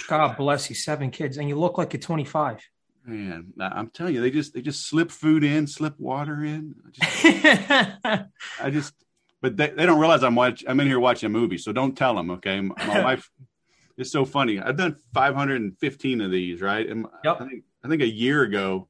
God 0.08 0.38
bless 0.38 0.70
you, 0.70 0.76
seven 0.76 1.12
kids, 1.12 1.38
and 1.38 1.48
you 1.50 1.56
look 1.56 1.78
like 1.78 1.94
you're 1.94 2.00
25. 2.00 2.68
Man, 3.06 3.54
I'm 3.60 3.90
telling 3.90 4.14
you, 4.14 4.22
they 4.22 4.30
just 4.30 4.54
they 4.54 4.62
just 4.62 4.88
slip 4.88 5.10
food 5.10 5.44
in, 5.44 5.68
slip 5.68 6.00
water 6.00 6.44
in. 6.44 6.76
I 6.86 6.90
just, 6.92 8.28
I 8.62 8.70
just 8.70 8.94
but 9.42 9.56
they, 9.58 9.70
they 9.70 9.86
don't 9.86 10.00
realize 10.00 10.24
I'm 10.24 10.36
watch 10.36 10.64
I'm 10.68 10.80
in 10.80 10.88
here 10.88 11.00
watching 11.00 11.28
a 11.28 11.30
movie, 11.30 11.58
so 11.58 11.72
don't 11.72 11.98
tell 11.98 12.16
them. 12.16 12.32
Okay, 12.32 12.62
my, 12.62 12.76
my 12.86 13.04
wife. 13.04 13.30
It's 13.98 14.12
so 14.12 14.26
funny. 14.26 14.60
I've 14.60 14.78
done 14.78 14.96
515 15.14 16.22
of 16.22 16.32
these, 16.32 16.62
right? 16.62 16.88
And 16.88 17.06
Yep. 17.24 17.42
I 17.42 17.48
think 17.48 17.64
I 17.84 17.88
think 17.88 18.02
a 18.02 18.08
year 18.08 18.44
ago. 18.44 18.88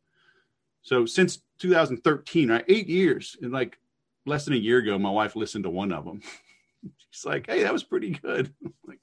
So 0.82 1.06
since 1.06 1.40
2013, 1.60 2.52
right? 2.52 2.66
Eight 2.68 2.88
years, 2.88 3.36
and 3.42 3.52
like 3.52 3.78
less 4.30 4.46
than 4.46 4.54
a 4.54 4.58
year 4.58 4.78
ago, 4.78 4.98
my 4.98 5.10
wife 5.12 5.36
listened 5.36 5.64
to 5.66 5.70
one 5.70 5.92
of 5.92 6.06
them. 6.06 6.22
She's 7.12 7.26
like, 7.26 7.48
"Hey, 7.48 7.64
that 7.64 7.74
was 7.74 7.84
pretty 7.84 8.12
good." 8.12 8.54
I'm 8.64 8.74
like, 8.88 9.02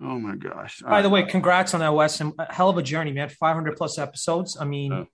oh 0.00 0.18
my 0.18 0.34
gosh! 0.36 0.80
By 0.80 1.02
the 1.02 1.08
way, 1.08 1.22
congrats 1.24 1.74
on 1.74 1.80
that, 1.80 1.94
Wes. 1.94 2.20
And 2.20 2.32
hell 2.50 2.70
of 2.70 2.78
a 2.78 2.82
journey, 2.82 3.12
man. 3.12 3.28
500 3.28 3.76
plus 3.76 3.98
episodes. 3.98 4.56
I 4.60 4.64
mean, 4.64 4.92
Oh. 4.92 5.06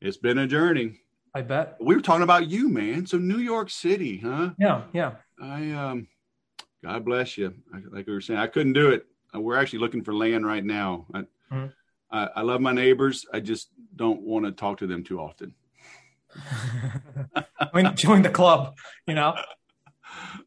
it's 0.00 0.16
been 0.16 0.38
a 0.38 0.46
journey. 0.46 1.00
I 1.34 1.42
bet. 1.42 1.76
We 1.80 1.94
were 1.94 2.00
talking 2.00 2.22
about 2.22 2.48
you, 2.48 2.68
man. 2.70 3.04
So 3.06 3.18
New 3.18 3.38
York 3.38 3.68
City, 3.70 4.18
huh? 4.18 4.50
Yeah, 4.58 4.84
yeah. 4.94 5.12
I 5.42 5.70
um, 5.72 6.08
God 6.82 7.04
bless 7.04 7.36
you. 7.36 7.54
I, 7.74 7.80
like 7.90 8.06
we 8.06 8.14
were 8.14 8.20
saying, 8.22 8.40
I 8.40 8.46
couldn't 8.46 8.72
do 8.72 8.90
it. 8.90 9.04
Uh, 9.34 9.40
We're 9.40 9.58
actually 9.58 9.80
looking 9.80 10.02
for 10.02 10.14
land 10.14 10.46
right 10.46 10.64
now. 10.64 11.06
I, 11.12 11.24
Mhm. 11.52 11.72
I, 12.10 12.28
I 12.36 12.40
love 12.42 12.60
my 12.62 12.72
neighbors. 12.72 13.26
I 13.32 13.40
just 13.40 13.68
don't 13.94 14.22
want 14.22 14.46
to 14.46 14.52
talk 14.52 14.78
to 14.78 14.86
them 14.86 15.04
too 15.04 15.20
often. 15.20 15.54
join, 17.74 17.96
join 17.96 18.22
the 18.22 18.30
club, 18.30 18.76
you 19.06 19.14
know? 19.14 19.34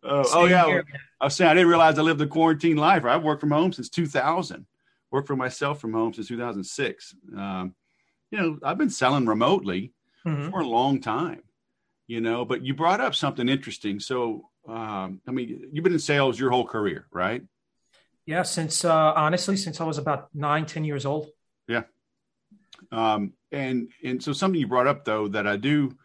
Oh, 0.04 0.24
oh 0.34 0.46
yeah. 0.46 0.66
here. 0.66 0.86
I 1.20 1.26
was 1.26 1.36
saying 1.36 1.52
I 1.52 1.54
didn't 1.54 1.70
realize 1.70 2.00
I 2.00 2.02
lived 2.02 2.20
the 2.20 2.28
quarantine 2.28 2.78
life. 2.78 3.06
I've 3.06 3.24
worked 3.24 3.42
from 3.42 3.52
home 3.52 3.72
since 3.74 3.90
2000. 3.90 4.66
Worked 5.12 5.28
for 5.28 5.36
myself 5.36 5.80
from 5.80 5.94
home 5.94 6.14
since 6.14 6.28
2006. 6.28 7.16
Um, 7.38 7.76
you 8.32 8.38
know, 8.40 8.60
I've 8.64 8.78
been 8.78 8.90
selling 8.90 9.26
remotely 9.26 9.94
Mhm. 10.26 10.50
for 10.52 10.62
a 10.62 10.68
long 10.68 11.02
time. 11.02 11.44
You 12.08 12.22
know, 12.22 12.44
but 12.46 12.62
you 12.64 12.74
brought 12.74 13.00
up 13.00 13.16
something 13.16 13.48
interesting. 13.48 14.00
So, 14.00 14.50
um, 14.68 15.22
I 15.28 15.32
mean, 15.32 15.70
you've 15.72 15.84
been 15.84 15.94
in 15.94 16.00
sales 16.00 16.40
your 16.40 16.50
whole 16.50 16.66
career, 16.66 17.08
right? 17.12 17.44
Yeah, 18.26 18.44
since 18.44 18.84
uh, 18.86 19.14
honestly, 19.16 19.56
since 19.58 19.80
I 19.80 19.84
was 19.86 19.98
about 19.98 20.30
nine, 20.34 20.66
ten 20.66 20.84
years 20.84 21.06
old. 21.06 21.30
Yeah. 21.68 21.84
Um, 22.92 23.34
and 23.52 23.90
and 24.04 24.22
so 24.22 24.34
something 24.34 24.60
you 24.60 24.68
brought 24.68 24.88
up 24.88 25.06
though 25.06 25.28
that 25.28 25.48
I 25.48 25.58
do 25.58 25.96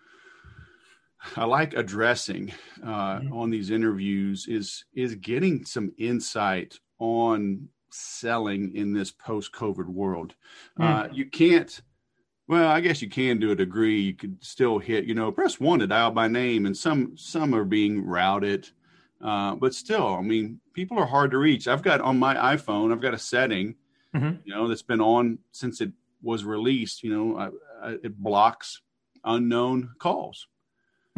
I 1.37 1.45
like 1.45 1.75
addressing 1.75 2.53
uh, 2.85 3.19
mm-hmm. 3.19 3.33
on 3.33 3.51
these 3.51 3.71
interviews 3.71 4.47
is 4.49 4.85
is 4.95 5.15
getting 5.17 5.65
some 5.65 5.93
insight 5.99 6.79
on 6.99 7.69
selling 7.91 8.75
in 8.75 8.93
this 8.93 9.11
post 9.11 9.53
COVID 9.53 9.87
world. 9.87 10.35
Mm-hmm. 10.79 10.93
Uh, 10.93 11.09
you 11.13 11.27
can't. 11.27 11.81
Well, 12.49 12.69
I 12.69 12.81
guess 12.81 13.03
you 13.03 13.09
can 13.09 13.41
do 13.41 13.51
a 13.51 13.57
degree. 13.57 14.01
You 14.01 14.15
could 14.15 14.43
still 14.45 14.79
hit, 14.79 15.05
you 15.05 15.15
know, 15.15 15.33
press 15.33 15.59
one 15.59 15.81
to 15.81 15.87
dial 15.89 16.13
by 16.13 16.29
name, 16.29 16.67
and 16.67 16.77
some 16.77 17.17
some 17.17 17.55
are 17.55 17.65
being 17.65 18.05
routed, 18.07 18.69
uh, 19.21 19.57
but 19.57 19.75
still, 19.75 20.15
I 20.15 20.21
mean, 20.21 20.61
people 20.73 20.99
are 20.99 21.07
hard 21.07 21.33
to 21.33 21.39
reach. 21.39 21.67
I've 21.67 21.83
got 21.83 22.01
on 22.01 22.19
my 22.19 22.35
iPhone, 22.57 22.93
I've 22.93 23.01
got 23.01 23.15
a 23.15 23.19
setting, 23.19 23.75
mm-hmm. 24.15 24.37
you 24.45 24.55
know, 24.55 24.69
that's 24.69 24.83
been 24.83 25.01
on 25.01 25.39
since 25.51 25.81
it 25.81 25.91
was 26.23 26.45
released. 26.45 27.03
You 27.03 27.15
know, 27.15 27.39
I, 27.39 27.89
I, 27.89 27.91
it 28.03 28.17
blocks 28.19 28.81
unknown 29.25 29.91
calls. 29.99 30.47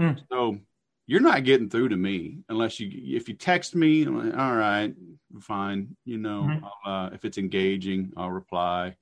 Mm. 0.00 0.20
So 0.30 0.58
you're 1.06 1.20
not 1.20 1.44
getting 1.44 1.68
through 1.68 1.88
to 1.90 1.96
me 1.96 2.38
unless 2.48 2.78
you 2.78 2.90
if 3.16 3.28
you 3.28 3.34
text 3.34 3.74
me. 3.74 4.04
Like, 4.04 4.36
All 4.36 4.54
right, 4.54 4.94
fine. 5.40 5.96
You 6.04 6.18
know, 6.18 6.42
mm-hmm. 6.42 6.90
uh, 6.90 7.08
if 7.08 7.24
it's 7.24 7.38
engaging, 7.38 8.12
I'll 8.16 8.30
reply. 8.30 8.96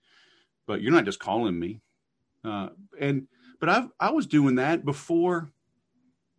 But 0.67 0.83
you're 0.83 0.93
not 0.93 1.05
just 1.05 1.21
calling 1.21 1.59
me. 1.59 1.81
Uh, 2.45 2.69
and 3.00 3.26
but 3.61 3.69
I 3.69 3.87
I 3.99 4.11
was 4.11 4.26
doing 4.26 4.57
that 4.57 4.85
before 4.85 5.50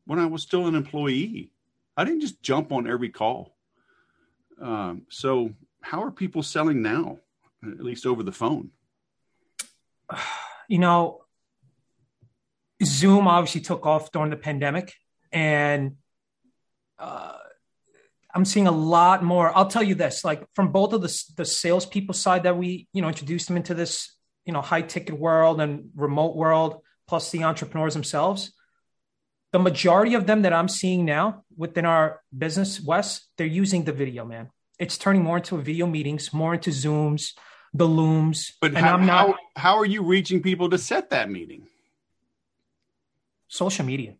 when 0.06 0.20
I 0.20 0.26
was 0.26 0.42
still 0.42 0.68
an 0.68 0.76
employee. 0.76 1.52
I 1.96 2.04
didn't 2.04 2.22
just 2.22 2.42
jump 2.42 2.72
on 2.72 2.90
every 2.90 3.10
call. 3.10 3.58
Um, 4.62 5.04
so 5.10 5.52
how 5.82 6.04
are 6.04 6.12
people 6.12 6.44
selling 6.44 6.82
now, 6.82 7.18
at 7.64 7.84
least 7.84 8.06
over 8.06 8.24
the 8.24 8.32
phone? 8.32 8.72
You 10.70 10.80
know, 10.80 11.22
Zoom 12.84 13.26
obviously 13.26 13.62
took 13.62 13.86
off 13.86 14.12
during 14.12 14.32
the 14.32 14.36
pandemic, 14.36 14.94
and 15.32 15.96
uh, 17.00 17.38
I'm 18.34 18.46
seeing 18.46 18.68
a 18.68 18.72
lot 18.72 19.24
more. 19.24 19.56
I'll 19.56 19.68
tell 19.70 19.82
you 19.82 19.96
this: 19.96 20.24
like 20.24 20.46
from 20.56 20.72
both 20.72 20.94
of 20.94 21.02
the 21.02 21.24
the 21.38 21.46
salespeople 21.46 22.14
side 22.14 22.44
that 22.44 22.58
we 22.58 22.88
you 22.94 23.02
know 23.02 23.08
introduced 23.08 23.48
them 23.48 23.58
into 23.58 23.74
this 23.74 24.14
you 24.46 24.54
know 24.54 24.62
high 24.62 24.82
ticket 24.82 25.18
world 25.18 25.62
and 25.62 25.90
remote 25.96 26.36
world, 26.36 26.82
plus 27.08 27.32
the 27.32 27.44
entrepreneurs 27.44 27.94
themselves. 27.94 28.52
The 29.54 29.60
majority 29.60 30.14
of 30.14 30.28
them 30.28 30.42
that 30.42 30.54
I'm 30.54 30.68
seeing 30.68 31.06
now 31.06 31.46
within 31.56 31.86
our 31.86 32.22
business, 32.38 32.82
Wes, 32.82 33.26
they're 33.38 33.48
using 33.48 33.86
the 33.86 33.94
video, 33.94 34.26
man. 34.26 34.50
It's 34.78 34.98
turning 34.98 35.24
more 35.24 35.38
into 35.38 35.58
video 35.58 35.88
meetings, 35.88 36.34
more 36.34 36.54
into 36.54 36.70
Zooms, 36.70 37.32
the 37.78 37.86
Looms. 37.86 38.54
But 38.62 38.74
how, 38.76 38.98
not, 38.98 39.08
how, 39.08 39.36
how 39.56 39.78
are 39.78 39.86
you 39.86 40.04
reaching 40.04 40.42
people 40.42 40.70
to 40.72 40.78
set 40.78 41.12
that 41.12 41.30
meeting? 41.30 41.68
social 43.48 43.86
media. 43.86 44.16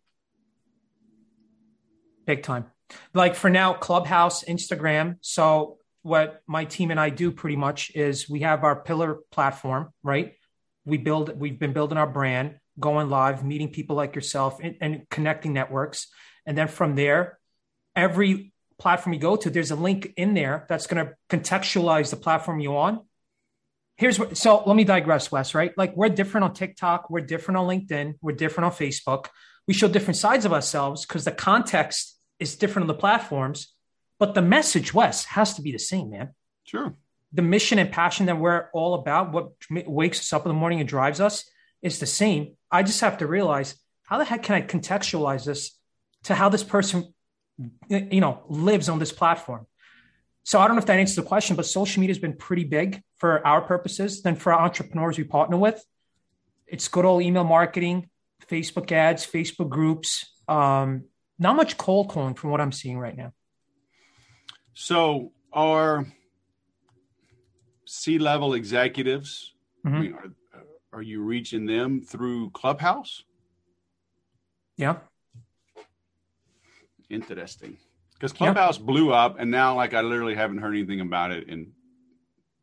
Big 2.26 2.42
time. 2.42 2.66
Like 3.14 3.34
for 3.34 3.50
now, 3.50 3.74
Clubhouse, 3.74 4.44
Instagram. 4.44 5.16
So 5.20 5.78
what 6.02 6.42
my 6.46 6.64
team 6.64 6.90
and 6.90 6.98
I 6.98 7.10
do 7.10 7.30
pretty 7.30 7.56
much 7.56 7.92
is 7.94 8.28
we 8.28 8.40
have 8.40 8.64
our 8.64 8.76
pillar 8.76 9.18
platform, 9.30 9.92
right? 10.02 10.34
We 10.84 10.96
build, 10.96 11.38
we've 11.38 11.58
been 11.58 11.72
building 11.72 11.98
our 11.98 12.06
brand, 12.06 12.56
going 12.80 13.10
live, 13.10 13.44
meeting 13.44 13.70
people 13.70 13.96
like 13.96 14.14
yourself 14.14 14.58
and, 14.62 14.76
and 14.80 15.08
connecting 15.10 15.52
networks. 15.52 16.08
And 16.46 16.56
then 16.56 16.68
from 16.68 16.94
there, 16.94 17.38
every 17.94 18.52
platform 18.78 19.12
you 19.12 19.20
go 19.20 19.36
to, 19.36 19.50
there's 19.50 19.70
a 19.70 19.76
link 19.76 20.14
in 20.16 20.34
there 20.34 20.64
that's 20.68 20.86
going 20.86 21.04
to 21.04 21.14
contextualize 21.28 22.10
the 22.10 22.16
platform 22.16 22.60
you're 22.60 22.76
on 22.76 23.00
here's 23.98 24.18
what 24.18 24.36
so 24.36 24.62
let 24.64 24.76
me 24.76 24.84
digress 24.84 25.30
wes 25.30 25.54
right? 25.54 25.76
Like 25.76 25.94
we're 25.96 26.08
different 26.08 26.44
on 26.44 26.54
tiktok 26.54 27.10
we're 27.10 27.20
different 27.20 27.58
on 27.58 27.66
linkedin 27.66 28.14
we're 28.22 28.32
different 28.32 28.66
on 28.66 28.72
facebook. 28.72 29.26
We 29.66 29.74
show 29.74 29.88
different 29.88 30.16
sides 30.16 30.46
of 30.46 30.52
ourselves 30.54 31.04
because 31.04 31.24
the 31.24 31.32
context 31.32 32.18
is 32.38 32.56
different 32.56 32.84
on 32.84 32.88
the 32.88 33.00
platforms 33.00 33.74
but 34.18 34.34
the 34.34 34.42
message 34.42 34.94
wes 34.94 35.26
has 35.26 35.54
to 35.54 35.62
be 35.62 35.72
the 35.72 35.78
same 35.78 36.10
man. 36.10 36.30
Sure. 36.64 36.94
The 37.32 37.42
mission 37.42 37.78
and 37.78 37.92
passion 37.92 38.26
that 38.26 38.38
we're 38.38 38.68
all 38.72 38.94
about 38.94 39.32
what 39.32 39.50
wakes 39.70 40.20
us 40.20 40.32
up 40.32 40.46
in 40.46 40.48
the 40.48 40.54
morning 40.54 40.80
and 40.80 40.88
drives 40.88 41.20
us 41.20 41.44
is 41.82 41.98
the 41.98 42.06
same. 42.06 42.56
I 42.70 42.82
just 42.82 43.02
have 43.02 43.18
to 43.18 43.26
realize 43.26 43.74
how 44.08 44.16
the 44.16 44.24
heck 44.24 44.42
can 44.42 44.54
i 44.54 44.62
contextualize 44.62 45.44
this 45.44 45.78
to 46.24 46.34
how 46.34 46.48
this 46.48 46.64
person 46.64 47.12
you 47.88 48.20
know 48.20 48.42
lives 48.48 48.88
on 48.88 48.98
this 48.98 49.12
platform 49.12 49.66
so 50.44 50.58
I 50.58 50.66
don't 50.66 50.76
know 50.76 50.80
if 50.80 50.86
that 50.86 50.98
answers 50.98 51.16
the 51.16 51.22
question, 51.22 51.56
but 51.56 51.66
social 51.66 52.00
media 52.00 52.14
has 52.14 52.20
been 52.20 52.36
pretty 52.36 52.64
big 52.64 53.02
for 53.16 53.46
our 53.46 53.60
purposes. 53.60 54.22
Then 54.22 54.34
for 54.34 54.52
our 54.52 54.60
entrepreneurs 54.60 55.18
we 55.18 55.24
partner 55.24 55.58
with, 55.58 55.84
it's 56.66 56.88
good 56.88 57.04
old 57.04 57.22
email 57.22 57.44
marketing, 57.44 58.08
Facebook 58.50 58.90
ads, 58.90 59.26
Facebook 59.26 59.68
groups. 59.68 60.24
Um, 60.48 61.04
not 61.38 61.54
much 61.56 61.76
cold 61.76 62.08
calling 62.08 62.34
from 62.34 62.50
what 62.50 62.60
I'm 62.60 62.72
seeing 62.72 62.98
right 62.98 63.16
now. 63.16 63.32
So 64.72 65.32
are 65.52 66.06
C-level 67.84 68.54
executives? 68.54 69.54
Mm-hmm. 69.86 69.96
I 69.96 70.00
mean, 70.00 70.14
are, 70.14 70.64
are 70.94 71.02
you 71.02 71.22
reaching 71.22 71.66
them 71.66 72.00
through 72.00 72.50
Clubhouse? 72.50 73.22
Yeah. 74.76 74.96
Interesting 77.10 77.76
because 78.18 78.32
Clubhouse 78.32 78.78
yeah. 78.78 78.84
blew 78.84 79.12
up, 79.12 79.36
and 79.38 79.50
now 79.50 79.76
like 79.76 79.94
I 79.94 80.00
literally 80.00 80.34
haven't 80.34 80.58
heard 80.58 80.74
anything 80.74 81.00
about 81.00 81.30
it 81.30 81.48
in 81.48 81.72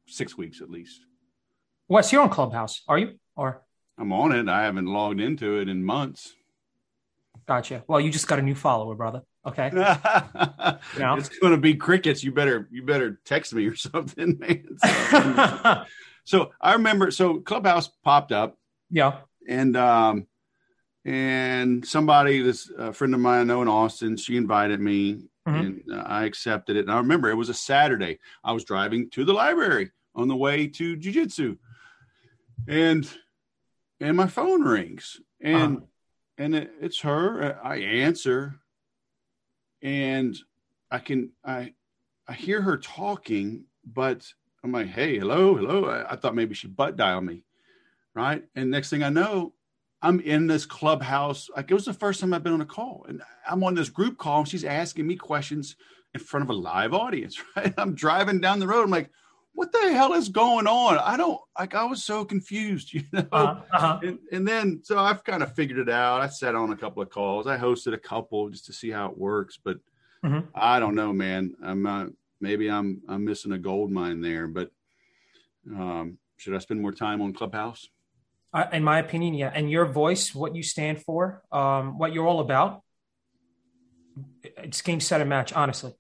six 0.08 0.38
weeks 0.38 0.62
at 0.62 0.70
least. 0.70 1.02
Wes, 1.88 2.12
you're 2.12 2.22
on 2.22 2.30
Clubhouse, 2.30 2.82
are 2.88 2.98
you? 2.98 3.20
Or 3.36 3.62
I'm 3.98 4.12
on 4.12 4.32
it. 4.32 4.50
I 4.50 4.64
haven't 4.64 4.88
logged 4.88 5.22
into 5.22 5.60
it 5.60 5.70
in 5.70 5.84
months. 5.84 6.34
Gotcha. 7.48 7.84
Well, 7.88 8.02
you 8.02 8.12
just 8.12 8.28
got 8.28 8.40
a 8.40 8.42
new 8.42 8.56
follower, 8.56 8.96
brother. 8.96 9.22
Okay. 9.46 9.70
you 9.74 9.80
know? 11.00 11.16
It's 11.16 11.30
going 11.40 11.54
to 11.54 11.60
be 11.60 11.76
crickets. 11.76 12.24
You 12.24 12.32
better 12.32 12.68
you 12.72 12.84
better 12.84 13.20
text 13.24 13.54
me 13.54 13.68
or 13.68 13.76
something, 13.76 14.40
man. 14.40 14.66
So, 14.80 15.84
so 16.24 16.52
I 16.60 16.74
remember. 16.74 17.12
So 17.12 17.40
Clubhouse 17.40 17.88
popped 18.04 18.32
up. 18.32 18.58
Yeah. 18.90 19.20
And 19.48 19.78
um, 19.78 20.28
and 21.06 21.86
somebody, 21.86 22.42
this 22.42 22.72
a 22.76 22.92
friend 22.92 23.14
of 23.14 23.20
mine 23.20 23.42
I 23.42 23.44
know 23.44 23.62
in 23.62 23.68
Austin, 23.68 24.18
she 24.18 24.38
invited 24.38 24.80
me 24.80 25.26
Mm-hmm. 25.48 25.58
And 25.58 25.84
uh, 25.92 26.04
I 26.06 26.26
accepted 26.26 26.76
it. 26.76 26.82
And 26.82 26.92
I 26.92 26.98
remember 26.98 27.30
it 27.30 27.36
was 27.36 27.50
a 27.50 27.54
Saturday. 27.54 28.20
I 28.44 28.52
was 28.52 28.64
driving 28.64 29.10
to 29.12 29.24
the 29.24 29.34
library 29.34 29.92
on 30.16 30.28
the 30.28 30.36
way 30.36 30.68
to 30.68 30.98
jujitsu, 30.98 31.58
and 32.68 33.10
and 34.00 34.18
my 34.18 34.28
phone 34.28 34.64
rings, 34.64 35.20
and 35.42 35.78
uh-huh. 35.78 35.86
and 36.38 36.56
it, 36.56 36.72
it's 36.82 37.02
her. 37.02 37.60
I 37.64 37.78
answer, 37.78 38.56
and 39.82 40.36
I 40.90 41.00
can 41.00 41.32
I 41.44 41.74
I 42.28 42.34
hear 42.34 42.62
her 42.62 42.78
talking, 42.78 43.66
but 43.86 44.26
I'm 44.64 44.72
like, 44.72 44.88
hey, 44.88 45.20
hello, 45.20 45.56
hello. 45.56 45.86
I, 45.86 46.14
I 46.14 46.16
thought 46.16 46.36
maybe 46.36 46.56
she 46.56 46.68
butt 46.68 46.96
dialed 46.96 47.26
me, 47.26 47.44
right? 48.16 48.44
And 48.56 48.72
next 48.72 48.90
thing 48.90 49.04
I 49.04 49.10
know, 49.10 49.54
I'm 50.06 50.20
in 50.20 50.46
this 50.46 50.68
clubhouse. 50.68 51.50
Like 51.56 51.72
it 51.72 51.74
was 51.74 51.86
the 51.86 51.94
first 51.94 52.20
time 52.20 52.32
I've 52.32 52.44
been 52.44 52.54
on 52.54 52.62
a 52.62 52.66
call, 52.66 53.08
and 53.10 53.24
I'm 53.50 53.64
on 53.64 53.74
this 53.74 53.90
group 53.90 54.20
call, 54.20 54.40
and 54.40 54.48
she's 54.48 54.64
asking 54.64 55.08
me 55.08 55.16
questions 55.16 55.76
in 56.14 56.20
front 56.20 56.44
of 56.44 56.52
a 56.52 56.54
live 56.54 56.94
audience. 56.94 57.42
Right? 57.56 57.74
I'm 57.76 57.96
driving 57.96 58.40
down 58.40 58.60
the 58.60 58.68
road. 58.68 58.84
I'm 58.84 58.92
like, 58.92 59.10
"What 59.54 59.72
the 59.72 59.92
hell 59.94 60.14
is 60.14 60.30
going 60.30 60.68
on?" 60.68 61.00
I 61.00 61.18
don't 61.18 61.42
like. 61.58 61.74
I 61.74 61.86
was 61.86 62.04
so 62.04 62.24
confused, 62.24 62.94
you 62.94 63.02
know. 63.12 63.26
Uh-huh. 63.32 63.62
uh-huh. 63.74 64.00
And, 64.04 64.20
and, 64.32 64.48
then, 64.48 64.82
so 64.84 65.00
I've 65.00 65.24
kind 65.24 65.42
of 65.42 65.56
figured 65.56 65.80
it 65.80 65.90
out. 65.90 66.22
I 66.22 66.28
sat 66.28 66.54
on 66.54 66.72
a 66.72 66.78
couple 66.78 67.02
of 67.02 67.10
calls. 67.10 67.48
I 67.48 67.58
hosted 67.58 67.96
a 67.96 67.98
couple 67.98 68.50
just 68.50 68.66
to 68.66 68.74
see 68.74 68.92
how 68.92 69.10
it 69.10 69.18
works, 69.18 69.58
but 69.64 69.78
mm-hmm. 70.24 70.48
I 70.54 70.80
don't 70.80 70.94
know, 70.94 71.14
man. 71.14 71.56
I'm 71.64 71.82
not. 71.82 72.10
Maybe 72.40 72.70
I'm 72.70 73.02
I'm 73.10 73.26
missing 73.26 73.54
a 73.54 73.58
gold 73.58 73.90
mine 73.90 74.22
there, 74.22 74.48
but 74.48 74.70
um, 75.68 76.20
should 76.38 76.54
I 76.54 76.60
spend 76.60 76.80
more 76.80 76.92
time 76.92 77.24
on 77.24 77.34
Clubhouse? 77.34 77.90
Uh, 78.56 78.70
in 78.72 78.86
my 78.86 79.00
opinion, 79.00 79.34
yeah. 79.34 79.52
And 79.54 79.70
your 79.70 79.86
voice, 79.86 80.34
what 80.34 80.56
you 80.56 80.64
stand 80.64 81.04
for, 81.04 81.44
um, 81.52 81.98
what 81.98 82.14
you're 82.14 82.26
all 82.26 82.40
about, 82.40 82.84
it's 84.44 84.82
game, 84.82 85.02
set, 85.02 85.20
and 85.20 85.30
match. 85.30 85.52
Honestly. 85.52 85.94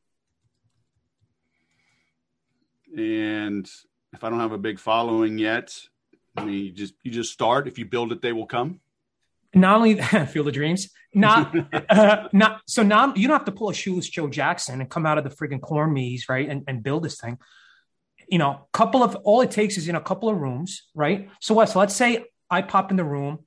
And 2.97 3.69
if 4.13 4.24
I 4.24 4.29
don't 4.29 4.39
have 4.39 4.53
a 4.53 4.57
big 4.57 4.79
following 4.79 5.38
yet, 5.38 5.77
I 6.38 6.45
mean, 6.45 6.63
you 6.63 6.71
just 6.71 6.93
you 7.03 7.12
just 7.12 7.33
start. 7.33 7.67
If 7.67 7.77
you 7.77 7.83
build 7.83 8.13
it, 8.13 8.21
they 8.21 8.31
will 8.31 8.45
come. 8.45 8.79
Not 9.53 9.75
only 9.75 10.01
Field 10.27 10.47
of 10.47 10.53
Dreams, 10.53 10.91
not 11.13 11.53
uh, 11.89 12.29
not 12.31 12.62
so 12.67 12.83
now 12.83 13.13
you 13.15 13.27
don't 13.27 13.38
have 13.38 13.45
to 13.47 13.51
pull 13.51 13.69
a 13.69 13.74
shoeless 13.74 14.07
Joe 14.07 14.29
Jackson 14.29 14.79
and 14.79 14.89
come 14.89 15.05
out 15.05 15.17
of 15.17 15.25
the 15.25 15.29
friggin' 15.29 15.59
corn 15.59 15.91
maze, 15.91 16.29
right, 16.29 16.47
and, 16.47 16.63
and 16.69 16.81
build 16.81 17.03
this 17.03 17.19
thing. 17.19 17.38
You 18.29 18.38
know, 18.38 18.69
couple 18.71 19.03
of 19.03 19.15
all 19.17 19.41
it 19.41 19.51
takes 19.51 19.77
is 19.77 19.89
in 19.89 19.95
a 19.95 20.01
couple 20.01 20.29
of 20.29 20.38
rooms, 20.38 20.83
right? 20.93 21.29
So 21.41 21.55
Wes, 21.55 21.75
let's 21.75 21.95
say 21.95 22.24
I 22.55 22.62
pop 22.62 22.91
in 22.91 22.97
the 22.97 23.03
room. 23.03 23.39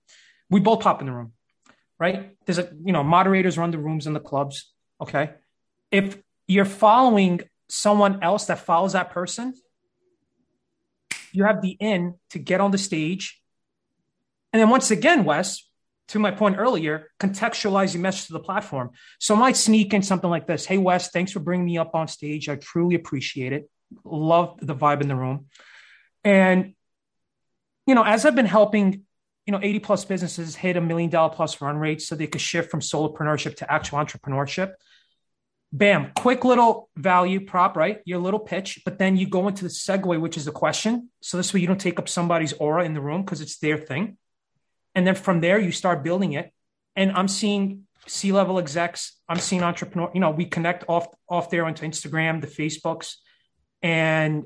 We 0.51 0.61
both 0.61 0.81
pop 0.81 1.01
in 1.01 1.07
the 1.07 1.13
room, 1.13 1.33
right? 1.99 2.37
There's 2.45 2.59
a, 2.59 2.71
you 2.85 2.93
know, 2.93 3.03
moderators 3.03 3.57
run 3.57 3.71
the 3.71 3.79
rooms 3.79 4.07
in 4.07 4.13
the 4.13 4.21
clubs. 4.21 4.73
Okay. 5.01 5.31
If 5.91 6.19
you're 6.47 6.65
following 6.65 7.41
someone 7.69 8.23
else 8.23 8.47
that 8.47 8.59
follows 8.61 8.93
that 8.93 9.11
person, 9.11 9.55
you 11.33 11.45
have 11.45 11.63
the 11.63 11.77
in 11.81 12.15
to 12.31 12.39
get 12.39 12.61
on 12.61 12.71
the 12.71 12.79
stage. 12.79 13.41
And 14.53 14.61
then 14.61 14.69
once 14.71 14.91
again, 14.91 15.25
Wes, 15.25 15.69
to 16.09 16.19
my 16.19 16.31
point 16.31 16.57
earlier, 16.59 17.11
contextualize 17.21 17.95
your 17.95 18.03
message 18.03 18.27
to 18.29 18.33
the 18.35 18.41
platform. 18.41 18.91
So 19.19 19.35
I 19.35 19.39
might 19.39 19.57
sneak 19.57 19.93
in 19.93 20.03
something 20.03 20.31
like 20.31 20.47
this 20.47 20.67
Hey, 20.67 20.79
Wes, 20.79 21.11
thanks 21.11 21.33
for 21.33 21.41
bringing 21.41 21.67
me 21.67 21.79
up 21.79 21.95
on 21.95 22.09
stage. 22.09 22.49
I 22.49 22.57
truly 22.57 22.95
appreciate 22.95 23.53
it. 23.53 23.71
Love 24.05 24.59
the 24.61 24.75
vibe 24.75 25.01
in 25.01 25.09
the 25.09 25.17
room. 25.17 25.47
And, 26.25 26.75
you 27.89 27.95
know, 27.95 28.03
as 28.03 28.27
I've 28.27 28.37
been 28.37 28.45
helping, 28.45 29.05
you 29.47 29.53
know, 29.53 29.61
80 29.63 29.79
plus 29.79 30.05
businesses 30.05 30.55
hit 30.55 30.77
a 30.77 30.81
million 30.81 31.09
dollar 31.09 31.33
plus 31.35 31.59
run 31.63 31.79
rate 31.79 32.03
so 32.03 32.15
they 32.15 32.27
could 32.27 32.43
shift 32.43 32.71
from 32.71 32.81
solopreneurship 32.81 33.57
to 33.57 33.73
actual 33.73 33.99
entrepreneurship. 33.99 34.75
Bam, 35.73 36.13
quick 36.15 36.45
little 36.45 36.91
value 36.97 37.47
prop, 37.47 37.79
right? 37.79 38.01
Your 38.05 38.19
little 38.19 38.41
pitch, 38.41 38.83
but 38.85 38.99
then 38.99 39.17
you 39.17 39.27
go 39.27 39.49
into 39.49 39.65
the 39.65 39.71
segue, 39.71 40.21
which 40.21 40.37
is 40.37 40.47
a 40.47 40.53
question. 40.53 41.09
So 41.23 41.39
this 41.39 41.55
way 41.55 41.61
you 41.61 41.67
don't 41.67 41.81
take 41.81 41.99
up 41.99 42.11
somebody's 42.11 42.53
aura 42.53 42.85
in 42.85 42.93
the 42.93 43.01
room 43.01 43.23
because 43.23 43.41
it's 43.41 43.59
their 43.59 43.79
thing. 43.79 44.19
And 44.95 45.07
then 45.07 45.15
from 45.15 45.41
there, 45.41 45.59
you 45.59 45.73
start 45.73 46.05
building 46.05 46.35
it. 46.35 46.53
And 46.95 47.13
I'm 47.13 47.29
seeing 47.29 47.87
C 48.07 48.33
level 48.33 48.59
execs, 48.59 49.17
I'm 49.31 49.39
seeing 49.39 49.63
entrepreneur, 49.63 50.11
you 50.13 50.21
know, 50.21 50.31
we 50.31 50.45
connect 50.45 50.85
off 50.89 51.07
off 51.27 51.49
there 51.49 51.65
onto 51.65 51.87
Instagram, 51.87 52.43
the 52.43 52.47
Facebooks, 52.49 53.15
and 53.83 54.45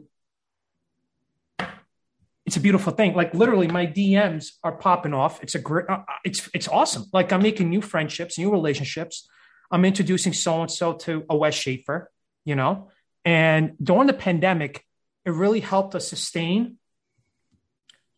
it's 2.45 2.57
a 2.57 2.61
beautiful 2.61 2.93
thing. 2.93 3.15
Like 3.15 3.35
literally, 3.35 3.69
my 3.69 3.87
DMs 3.87 4.53
are 4.65 4.73
popping 4.73 5.15
off. 5.15 5.43
It's 5.43 5.55
a 5.55 5.61
great. 5.61 5.89
Uh, 5.89 6.01
uh, 6.09 6.15
it's 6.25 6.49
it's 6.53 6.69
awesome. 6.69 7.05
Like 7.13 7.33
I'm 7.33 7.43
making 7.43 7.71
new 7.71 7.81
friendships, 7.81 8.39
new 8.39 8.51
relationships. 8.51 9.29
I'm 9.71 9.85
introducing 9.85 10.33
so 10.33 10.61
and 10.61 10.71
so 10.71 10.95
to 10.95 11.25
a 11.31 11.37
Wes 11.37 11.55
Schaefer. 11.55 12.11
You 12.45 12.57
know, 12.57 12.91
and 13.25 13.73
during 13.81 14.09
the 14.09 14.13
pandemic, 14.13 14.85
it 15.25 15.31
really 15.31 15.61
helped 15.61 15.95
us 15.95 16.09
sustain 16.09 16.79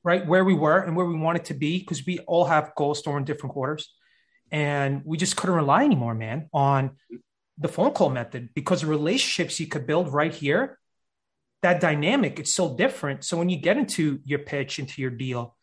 right 0.02 0.26
where 0.26 0.44
we 0.44 0.54
were 0.54 0.78
and 0.78 0.96
where 0.96 1.06
we 1.06 1.16
wanted 1.16 1.46
to 1.46 1.54
be 1.54 1.78
because 1.78 2.04
we 2.06 2.18
all 2.20 2.44
have 2.44 2.74
goals 2.74 3.02
during 3.02 3.24
different 3.24 3.52
quarters, 3.52 3.94
and 4.50 5.02
we 5.04 5.18
just 5.18 5.36
couldn't 5.36 5.56
rely 5.56 5.84
anymore, 5.84 6.14
man, 6.14 6.48
on 6.54 6.92
the 7.58 7.68
phone 7.68 7.92
call 7.92 8.08
method 8.08 8.48
because 8.54 8.80
the 8.80 8.86
relationships 8.86 9.60
you 9.60 9.66
could 9.66 9.86
build 9.86 10.12
right 10.12 10.32
here 10.34 10.78
that 11.64 11.80
dynamic 11.80 12.38
it's 12.38 12.52
so 12.52 12.76
different. 12.76 13.24
So 13.24 13.38
when 13.38 13.48
you 13.48 13.56
get 13.56 13.78
into 13.78 14.20
your 14.26 14.40
pitch 14.40 14.78
into 14.78 15.00
your 15.00 15.10
deal 15.10 15.56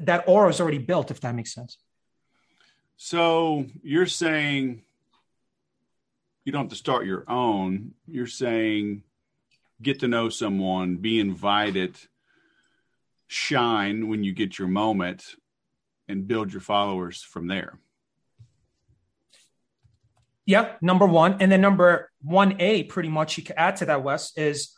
that 0.00 0.24
aura 0.26 0.50
is 0.50 0.60
already 0.60 0.78
built 0.78 1.12
if 1.12 1.20
that 1.20 1.36
makes 1.36 1.54
sense. 1.54 1.78
So 2.96 3.64
you're 3.80 4.06
saying 4.06 4.82
you 6.44 6.50
don't 6.50 6.62
have 6.62 6.70
to 6.70 6.76
start 6.76 7.06
your 7.06 7.24
own. 7.30 7.92
You're 8.08 8.26
saying 8.26 9.04
get 9.80 10.00
to 10.00 10.08
know 10.08 10.30
someone 10.30 10.96
be 10.96 11.20
invited 11.20 11.96
shine 13.28 14.08
when 14.08 14.24
you 14.24 14.32
get 14.32 14.58
your 14.58 14.66
moment 14.66 15.36
and 16.08 16.26
build 16.26 16.52
your 16.52 16.60
followers 16.60 17.22
from 17.22 17.46
there. 17.46 17.78
Yeah 20.44 20.72
number 20.80 21.06
one. 21.06 21.36
And 21.38 21.52
then 21.52 21.60
number 21.60 22.10
1a 22.26 22.88
pretty 22.88 23.10
much 23.10 23.38
you 23.38 23.44
could 23.44 23.56
add 23.56 23.76
to 23.76 23.86
that 23.86 24.02
wes 24.02 24.36
is 24.36 24.74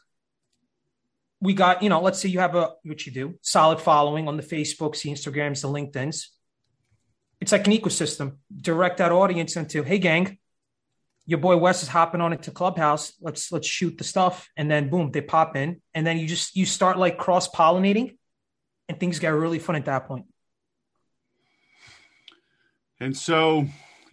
we 1.41 1.55
got, 1.55 1.83
you 1.83 1.89
know, 1.89 2.01
let's 2.01 2.21
say 2.21 2.29
you 2.29 2.41
have 2.41 2.55
a, 2.55 2.73
what 2.83 3.07
you 3.07 3.13
do, 3.13 3.39
solid 3.41 3.81
following 3.81 4.29
on 4.29 4.37
the 4.37 4.43
Facebooks, 4.43 5.03
the 5.03 5.11
Instagrams, 5.11 5.63
the 5.63 5.69
LinkedIn's. 5.69 6.31
It's 7.41 7.53
like 7.53 7.67
an 7.67 7.73
ecosystem. 7.73 8.37
Direct 8.55 8.99
that 8.99 9.13
audience 9.13 9.57
into, 9.57 9.83
hey, 9.83 9.99
gang, 9.99 10.39
your 11.27 11.39
boy 11.39 11.57
Wes 11.57 11.83
is 11.83 11.89
hopping 11.89 12.21
on 12.21 12.33
into 12.33 12.51
Clubhouse. 12.51 13.13
Let's 13.21 13.53
let's 13.53 13.69
shoot 13.69 13.97
the 13.97 14.05
stuff, 14.05 14.49
and 14.57 14.71
then 14.71 14.91
boom, 14.91 15.13
they 15.13 15.21
pop 15.21 15.57
in, 15.57 15.81
and 15.95 16.07
then 16.07 16.19
you 16.19 16.27
just 16.27 16.57
you 16.57 16.67
start 16.67 16.99
like 16.99 17.19
cross 17.19 17.49
pollinating, 17.49 18.17
and 18.89 18.99
things 18.99 19.21
get 19.21 19.29
really 19.29 19.61
fun 19.61 19.77
at 19.77 19.85
that 19.85 20.09
point. 20.09 20.27
And 22.99 23.17
so, 23.17 23.67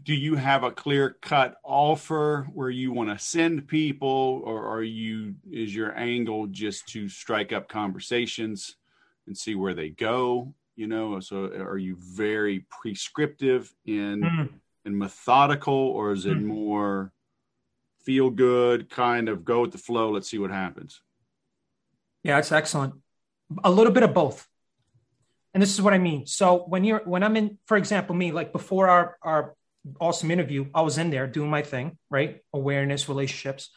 do 0.07 0.15
you 0.15 0.35
have 0.35 0.63
a 0.63 0.71
clear 0.71 1.17
cut 1.21 1.57
offer 1.65 2.47
where 2.53 2.69
you 2.69 2.93
want 2.93 3.09
to 3.09 3.19
send 3.19 3.67
people 3.67 4.41
or 4.45 4.65
are 4.65 4.81
you 4.81 5.35
is 5.51 5.75
your 5.75 5.93
angle 5.97 6.47
just 6.47 6.87
to 6.87 7.09
strike 7.09 7.51
up 7.51 7.67
conversations 7.67 8.77
and 9.27 9.37
see 9.37 9.53
where 9.53 9.73
they 9.73 9.89
go 9.89 10.53
you 10.77 10.87
know? 10.87 11.19
So 11.19 11.45
are 11.45 11.77
you 11.77 11.97
very 11.99 12.65
prescriptive 12.69 13.73
in 13.85 14.21
mm. 14.21 14.49
and 14.85 14.97
methodical 14.97 15.73
or 15.73 16.13
is 16.13 16.25
it 16.25 16.37
mm. 16.37 16.45
more 16.45 17.11
feel 18.05 18.29
good 18.29 18.89
kind 18.89 19.27
of 19.27 19.43
go 19.43 19.61
with 19.61 19.73
the 19.73 19.77
flow 19.77 20.11
let's 20.11 20.29
see 20.29 20.37
what 20.37 20.51
happens? 20.51 21.01
Yeah 22.23 22.37
it's 22.37 22.53
excellent. 22.53 22.93
A 23.63 23.71
little 23.71 23.91
bit 23.91 24.03
of 24.03 24.13
both. 24.13 24.47
And 25.53 25.61
this 25.61 25.73
is 25.73 25.81
what 25.81 25.93
i 25.93 25.97
mean. 25.97 26.27
So 26.27 26.63
when 26.67 26.85
you're 26.85 27.01
when 27.03 27.23
i'm 27.23 27.35
in 27.35 27.57
for 27.65 27.75
example 27.75 28.15
me 28.15 28.31
like 28.31 28.53
before 28.53 28.87
our 28.87 29.17
our 29.21 29.55
awesome 30.00 30.32
interview. 30.32 30.67
I 30.73 30.82
was 30.82 30.97
in 30.97 31.10
there 31.10 31.28
doing 31.28 31.50
my 31.50 31.62
thing, 31.62 31.97
right? 32.10 32.41
Awareness, 32.54 33.10
relationships. 33.10 33.69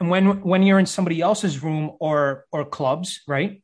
And 0.00 0.10
when 0.10 0.42
when 0.42 0.62
you're 0.62 0.78
in 0.78 0.86
somebody 0.86 1.20
else's 1.20 1.62
room 1.62 1.92
or 2.00 2.46
or 2.52 2.64
clubs, 2.64 3.22
right? 3.26 3.62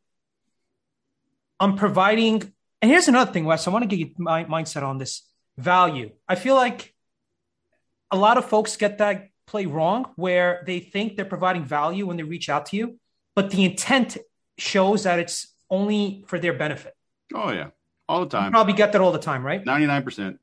I'm 1.61 1.77
providing. 1.77 2.53
And 2.81 2.91
here's 2.91 3.09
another 3.09 3.33
thing, 3.33 3.45
Wes. 3.45 3.69
I 3.69 3.71
want 3.71 3.89
to 3.89 3.97
get 3.97 4.19
my 4.19 4.45
mindset 4.45 4.83
on 4.83 4.99
this 4.99 5.29
value. 5.57 6.11
I 6.27 6.35
feel 6.35 6.55
like 6.55 6.95
a 8.11 8.17
lot 8.17 8.39
of 8.39 8.45
folks 8.47 8.77
get 8.77 8.99
that 8.99 9.29
play 9.47 9.67
wrong, 9.67 10.07
where 10.17 10.63
they 10.67 10.81
think 10.81 11.17
they're 11.17 11.25
providing 11.25 11.65
value 11.65 12.07
when 12.07 12.17
they 12.17 12.23
reach 12.23 12.49
out 12.49 12.67
to 12.67 12.77
you, 12.77 12.99
but 13.35 13.51
the 13.51 13.65
intent 13.65 14.17
shows 14.59 15.05
that 15.05 15.19
it's 15.19 15.55
only 15.71 16.25
for 16.27 16.39
their 16.39 16.53
benefit. 16.53 16.95
Oh 17.35 17.51
yeah, 17.51 17.69
all 18.09 18.21
the 18.21 18.27
time. 18.27 18.47
You 18.47 18.51
probably 18.51 18.75
get 18.75 18.93
that 18.93 19.01
all 19.01 19.13
the 19.13 19.19
time, 19.19 19.45
right? 19.45 19.65
Ninety 19.65 19.87
nine 19.87 20.03
percent. 20.03 20.39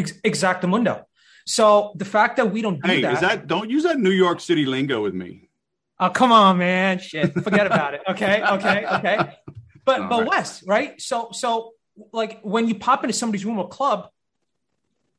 Ex- 0.00 0.20
exactamundo. 0.22 1.04
So 1.46 1.92
the 1.96 2.04
fact 2.04 2.36
that 2.36 2.50
we 2.50 2.62
don't 2.62 2.80
do 2.82 2.88
hey, 2.88 3.02
that, 3.02 3.14
is 3.14 3.20
that 3.20 3.46
don't 3.46 3.70
use 3.70 3.84
that 3.84 3.98
New 3.98 4.10
York 4.10 4.40
City 4.40 4.66
lingo 4.66 5.02
with 5.02 5.14
me. 5.14 5.50
Oh, 5.98 6.10
come 6.10 6.32
on, 6.32 6.58
man. 6.58 6.98
Shit. 6.98 7.32
Forget 7.34 7.66
about 7.66 7.94
it. 7.94 8.00
Okay. 8.08 8.42
Okay. 8.42 8.86
Okay. 8.86 9.36
But 9.84 10.00
All 10.02 10.08
but 10.08 10.20
right. 10.20 10.28
Wes, 10.28 10.62
right? 10.66 11.00
So 11.00 11.28
so 11.32 11.72
like 12.12 12.40
when 12.42 12.68
you 12.68 12.74
pop 12.74 13.04
into 13.04 13.12
somebody's 13.12 13.44
room 13.44 13.58
or 13.58 13.68
club, 13.68 14.08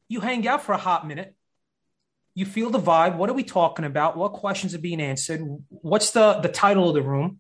you 0.08 0.20
hang 0.20 0.48
out 0.48 0.64
for 0.64 0.74
a 0.74 0.78
hot 0.78 1.08
minute. 1.08 1.36
You 2.34 2.46
feel 2.46 2.70
the 2.70 2.80
vibe. 2.80 3.18
What 3.18 3.30
are 3.30 3.34
we 3.34 3.44
talking 3.44 3.86
about? 3.86 4.16
What 4.16 4.34
questions 4.34 4.74
are 4.74 4.80
being 4.80 5.02
answered? 5.02 5.42
What's 5.70 6.12
the 6.12 6.40
the 6.40 6.50
title 6.50 6.88
of 6.88 6.96
the 6.96 7.02
room? 7.02 7.40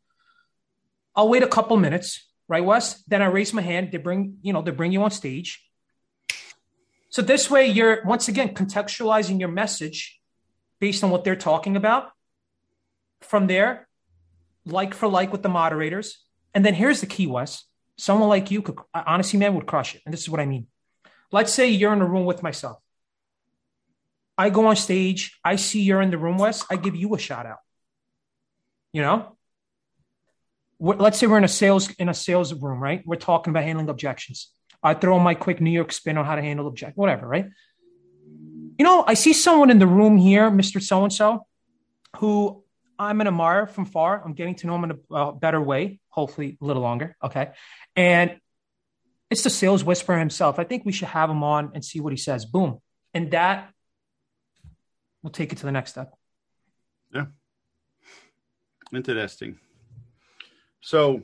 I'll 1.15 1.29
wait 1.29 1.43
a 1.43 1.47
couple 1.47 1.77
minutes, 1.77 2.27
right, 2.47 2.63
Wes? 2.63 3.03
Then 3.07 3.21
I 3.21 3.27
raise 3.27 3.53
my 3.53 3.61
hand. 3.61 3.91
They 3.91 3.97
bring, 3.97 4.37
you 4.41 4.53
know, 4.53 4.61
they 4.61 4.71
bring 4.71 4.91
you 4.91 5.03
on 5.03 5.11
stage. 5.11 5.61
So 7.11 7.21
this 7.21 7.51
way, 7.51 7.67
you're 7.67 8.03
once 8.03 8.27
again 8.29 8.55
contextualizing 8.55 9.39
your 9.39 9.49
message 9.49 10.19
based 10.79 11.03
on 11.03 11.11
what 11.11 11.23
they're 11.23 11.35
talking 11.35 11.75
about. 11.75 12.09
From 13.21 13.45
there, 13.45 13.87
like 14.65 14.93
for 14.95 15.07
like 15.07 15.31
with 15.31 15.43
the 15.43 15.49
moderators. 15.49 16.17
And 16.55 16.65
then 16.65 16.73
here's 16.73 17.01
the 17.01 17.05
key, 17.05 17.27
Wes. 17.27 17.65
Someone 17.97 18.29
like 18.29 18.49
you 18.49 18.61
could, 18.61 18.77
honestly, 18.93 19.37
man, 19.37 19.53
would 19.53 19.67
crush 19.67 19.93
it. 19.93 20.01
And 20.05 20.13
this 20.13 20.21
is 20.21 20.29
what 20.29 20.39
I 20.39 20.45
mean. 20.45 20.67
Let's 21.31 21.53
say 21.53 21.69
you're 21.69 21.93
in 21.93 22.01
a 22.01 22.07
room 22.07 22.25
with 22.25 22.41
myself. 22.41 22.79
I 24.37 24.49
go 24.49 24.65
on 24.67 24.75
stage. 24.75 25.37
I 25.43 25.57
see 25.57 25.81
you're 25.81 26.01
in 26.01 26.09
the 26.09 26.17
room, 26.17 26.37
Wes. 26.37 26.65
I 26.69 26.77
give 26.77 26.95
you 26.95 27.13
a 27.13 27.19
shout 27.19 27.45
out. 27.45 27.59
You 28.91 29.01
know, 29.01 29.37
let's 30.79 31.19
say 31.19 31.27
we're 31.27 31.37
in 31.37 31.43
a 31.43 31.49
sales 31.49 31.91
in 31.91 32.09
a 32.09 32.13
sales 32.13 32.53
room, 32.53 32.81
right? 32.81 33.03
We're 33.05 33.17
talking 33.17 33.51
about 33.51 33.63
handling 33.63 33.89
objections. 33.89 34.49
I 34.83 34.93
throw 34.93 35.19
my 35.19 35.35
quick 35.35 35.61
New 35.61 35.71
York 35.71 35.91
spin 35.91 36.17
on 36.17 36.25
how 36.25 36.35
to 36.35 36.41
handle 36.41 36.67
object, 36.67 36.97
whatever, 36.97 37.27
right? 37.27 37.47
You 38.77 38.85
know, 38.85 39.03
I 39.05 39.13
see 39.13 39.33
someone 39.33 39.69
in 39.69 39.79
the 39.79 39.87
room 39.87 40.17
here, 40.17 40.49
Mr. 40.49 40.81
So 40.81 41.03
and 41.03 41.13
so, 41.13 41.45
who 42.17 42.63
I'm 42.97 43.19
an 43.19 43.27
admirer 43.27 43.67
from 43.67 43.85
far. 43.85 44.23
I'm 44.23 44.33
getting 44.33 44.55
to 44.55 44.67
know 44.67 44.75
him 44.75 44.83
in 44.85 44.91
a 44.91 45.13
uh, 45.13 45.31
better 45.31 45.61
way, 45.61 45.99
hopefully 46.09 46.57
a 46.61 46.65
little 46.65 46.83
longer. 46.83 47.15
Okay. 47.23 47.49
And 47.95 48.39
it's 49.31 49.43
the 49.43 49.49
sales 49.49 49.83
whisperer 49.83 50.19
himself. 50.19 50.59
I 50.59 50.65
think 50.65 50.85
we 50.85 50.91
should 50.91 51.07
have 51.07 51.29
him 51.29 51.43
on 51.43 51.71
and 51.73 51.83
see 51.83 51.99
what 51.99 52.13
he 52.13 52.17
says. 52.17 52.45
Boom. 52.45 52.79
And 53.13 53.31
that 53.31 53.71
will 55.23 55.31
take 55.31 55.51
it 55.51 55.57
to 55.59 55.65
the 55.65 55.71
next 55.71 55.91
step. 55.91 56.13
Yeah. 57.13 57.25
Interesting. 58.93 59.57
So, 60.81 61.23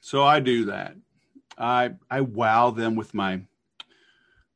so 0.00 0.24
I 0.24 0.40
do 0.40 0.66
that. 0.66 0.96
I 1.58 1.94
I 2.10 2.20
wow 2.20 2.70
them 2.70 2.96
with 2.96 3.14
my 3.14 3.42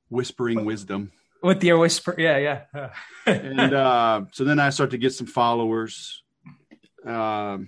whispering 0.08 0.64
wisdom. 0.64 1.12
With 1.42 1.62
your 1.62 1.78
whisper, 1.78 2.16
yeah, 2.18 2.64
yeah. 2.74 2.90
and 3.26 3.74
uh, 3.74 4.22
so 4.32 4.44
then 4.44 4.58
I 4.58 4.70
start 4.70 4.90
to 4.90 4.98
get 4.98 5.12
some 5.12 5.26
followers. 5.26 6.22
Uh, 7.06 7.58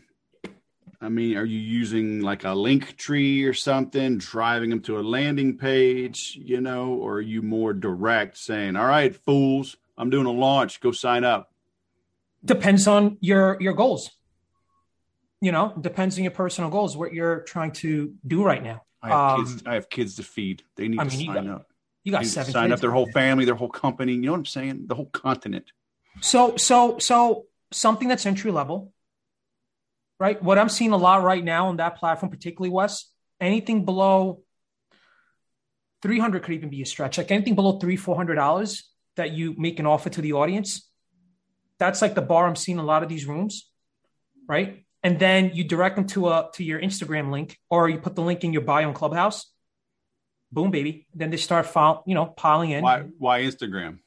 I 1.03 1.09
mean, 1.09 1.37
are 1.37 1.45
you 1.45 1.59
using 1.59 2.21
like 2.21 2.45
a 2.45 2.53
link 2.53 2.97
tree 2.97 3.45
or 3.45 3.55
something, 3.55 4.19
driving 4.19 4.71
them 4.71 4.81
to 4.83 4.99
a 4.99 5.03
landing 5.03 5.57
page, 5.57 6.39
you 6.43 6.61
know, 6.61 6.95
or 6.95 7.15
are 7.15 7.21
you 7.23 7.41
more 7.41 7.73
direct 7.73 8.37
saying, 8.37 8.77
all 8.77 8.87
right, 8.87 9.15
fools, 9.15 9.77
I'm 9.97 10.11
doing 10.11 10.27
a 10.27 10.33
launch, 10.33 10.81
go 10.81 10.93
sign 10.93 11.25
up? 11.25 11.53
Depends 12.45 12.87
on 12.87 13.17
your 13.21 13.57
your 13.61 13.73
goals. 13.73 14.11
You 15.41 15.53
know, 15.53 15.73
depends 15.81 16.19
on 16.19 16.25
your 16.25 16.33
personal 16.33 16.71
goals, 16.71 16.97
what 16.97 17.15
you're 17.15 17.41
trying 17.41 17.73
to 17.73 18.13
do 18.27 18.43
right 18.43 18.63
now. 18.63 18.83
I 19.03 19.09
have 19.09 19.19
Um, 19.39 19.45
kids. 19.47 19.63
I 19.67 19.75
have 19.75 19.89
kids 19.89 20.17
to 20.17 20.23
feed. 20.23 20.63
They 20.77 20.89
need 20.89 21.01
I 21.01 21.05
to 21.05 21.11
mean, 21.11 21.21
you 21.21 21.27
sign 21.35 21.47
got- 21.47 21.55
up. 21.55 21.67
You 22.05 22.13
got 22.13 22.25
seven 22.27 22.53
sign 22.53 22.73
up 22.73 22.81
their 22.81 22.91
whole 22.93 23.11
family, 23.13 23.45
their 23.45 23.55
whole 23.55 23.69
company. 23.69 24.13
You 24.15 24.21
know 24.23 24.33
what 24.33 24.39
I'm 24.39 24.47
saying? 24.47 24.87
The 24.87 24.95
whole 24.95 25.07
continent. 25.07 25.71
So 26.21 26.57
so 26.57 26.99
so 26.99 27.45
something 27.73 28.09
that's 28.09 28.25
entry 28.25 28.51
level, 28.51 28.93
right? 30.19 30.43
What 30.43 30.59
I'm 30.59 30.71
seeing 30.71 30.93
a 30.93 30.97
lot 30.97 31.23
right 31.23 31.45
now 31.45 31.69
on 31.69 31.77
that 31.77 31.97
platform, 31.97 32.31
particularly 32.31 32.71
Wes, 32.71 33.11
anything 33.39 33.85
below 33.85 34.43
300 36.03 36.43
could 36.43 36.55
even 36.55 36.71
be 36.71 36.81
a 36.83 36.87
stretch. 36.87 37.19
Like 37.19 37.31
anything 37.31 37.55
below 37.55 37.79
three, 37.79 37.97
four 37.97 38.17
hundred 38.17 38.37
dollars 38.37 38.89
that 39.17 39.33
you 39.33 39.55
make 39.59 39.79
an 39.79 39.87
offer 39.87 40.09
to 40.11 40.23
the 40.23 40.33
audience. 40.33 40.89
That's 41.79 42.01
like 42.01 42.15
the 42.15 42.23
bar 42.23 42.47
I'm 42.47 42.57
seeing 42.57 42.79
a 42.79 42.83
lot 42.85 43.03
of 43.03 43.09
these 43.09 43.27
rooms, 43.27 43.69
right? 44.49 44.85
And 45.03 45.19
then 45.19 45.53
you 45.55 45.65
direct 45.65 45.97
them 45.97 46.07
to 46.09 46.29
a 46.29 46.51
to 46.55 46.65
your 46.65 46.81
Instagram 46.81 47.31
link, 47.31 47.59
or 47.71 47.89
you 47.89 47.99
put 47.99 48.15
the 48.15 48.23
link 48.23 48.45
in 48.45 48.53
your 48.53 48.63
bio 48.63 48.89
on 48.89 48.95
Clubhouse. 48.95 49.51
Boom, 50.53 50.71
baby. 50.71 51.07
Then 51.15 51.31
they 51.31 51.37
start 51.37 51.67
file, 51.67 52.03
you 52.07 52.15
know, 52.15 52.27
piling 52.27 52.71
in. 52.71 52.83
Why? 52.83 53.05
Why 53.19 53.43
Instagram? 53.43 54.01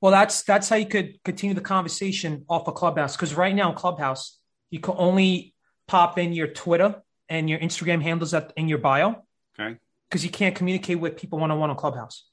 Well, 0.00 0.12
that's 0.12 0.42
that's 0.42 0.68
how 0.68 0.76
you 0.76 0.86
could 0.86 1.22
continue 1.24 1.54
the 1.54 1.60
conversation 1.60 2.44
off 2.48 2.66
of 2.68 2.74
Clubhouse. 2.74 3.16
Because 3.16 3.34
right 3.34 3.54
now 3.54 3.70
in 3.70 3.76
Clubhouse, 3.76 4.38
you 4.70 4.80
can 4.80 4.94
only 4.96 5.54
pop 5.86 6.18
in 6.18 6.32
your 6.32 6.48
Twitter 6.48 7.02
and 7.28 7.48
your 7.48 7.58
Instagram 7.58 8.02
handles 8.02 8.34
at, 8.34 8.52
in 8.56 8.68
your 8.68 8.78
bio. 8.78 9.24
Okay. 9.58 9.78
Because 10.08 10.24
you 10.24 10.30
can't 10.30 10.54
communicate 10.54 11.00
with 11.00 11.16
people 11.16 11.38
one 11.38 11.50
on 11.50 11.58
one 11.58 11.70
on 11.70 11.76
Clubhouse. 11.76 12.24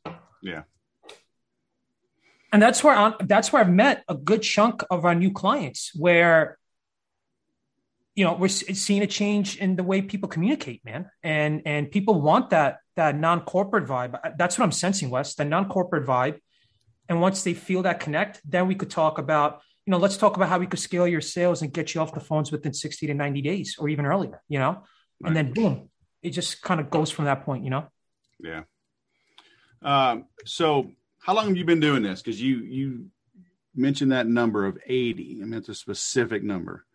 Yeah. 0.41 0.63
And 2.51 2.61
that's 2.61 2.83
where 2.83 2.95
i 2.95 3.13
that's 3.21 3.51
where 3.51 3.63
I've 3.63 3.71
met 3.71 4.03
a 4.07 4.15
good 4.15 4.43
chunk 4.43 4.83
of 4.91 5.05
our 5.05 5.15
new 5.15 5.31
clients, 5.31 5.91
where 5.95 6.59
you 8.15 8.23
know 8.23 8.33
we're 8.33 8.47
seeing 8.47 9.01
a 9.01 9.07
change 9.07 9.57
in 9.57 9.75
the 9.75 9.83
way 9.83 10.01
people 10.01 10.29
communicate, 10.29 10.83
man, 10.85 11.09
and 11.23 11.61
and 11.65 11.91
people 11.91 12.21
want 12.21 12.51
that 12.51 12.77
that 12.95 13.17
non 13.17 13.41
corporate 13.41 13.85
vibe. 13.85 14.19
That's 14.37 14.57
what 14.57 14.65
I'm 14.65 14.71
sensing, 14.71 15.09
Wes, 15.09 15.35
the 15.35 15.45
non 15.45 15.67
corporate 15.69 16.05
vibe. 16.05 16.39
And 17.09 17.19
once 17.21 17.43
they 17.43 17.53
feel 17.53 17.81
that 17.83 17.99
connect, 17.99 18.41
then 18.49 18.67
we 18.67 18.75
could 18.75 18.89
talk 18.89 19.17
about 19.17 19.61
you 19.85 19.91
know 19.91 19.97
let's 19.97 20.17
talk 20.17 20.35
about 20.35 20.49
how 20.49 20.59
we 20.59 20.67
could 20.67 20.79
scale 20.79 21.07
your 21.07 21.21
sales 21.21 21.61
and 21.61 21.73
get 21.73 21.93
you 21.93 22.01
off 22.01 22.13
the 22.13 22.19
phones 22.19 22.51
within 22.51 22.73
60 22.73 23.07
to 23.07 23.13
90 23.13 23.41
days 23.41 23.75
or 23.79 23.89
even 23.89 24.05
earlier, 24.05 24.41
you 24.47 24.59
know, 24.59 24.83
Right. 25.19 25.27
and 25.29 25.35
then 25.35 25.53
boom, 25.53 25.89
it 26.21 26.31
just 26.31 26.61
kind 26.61 26.79
of 26.79 26.89
goes 26.89 27.09
from 27.09 27.25
that 27.25 27.43
point, 27.45 27.63
you 27.63 27.69
know. 27.69 27.87
Yeah. 28.39 28.63
Um, 29.81 30.25
so 30.45 30.91
how 31.19 31.33
long 31.33 31.47
have 31.47 31.57
you 31.57 31.65
been 31.65 31.79
doing 31.79 32.03
this? 32.03 32.21
Because 32.21 32.41
you 32.41 32.57
you 32.59 33.07
mentioned 33.75 34.11
that 34.11 34.27
number 34.27 34.65
of 34.65 34.77
80. 34.85 35.39
I 35.41 35.45
mean, 35.45 35.53
it's 35.53 35.69
a 35.69 35.75
specific 35.75 36.43
number. 36.43 36.85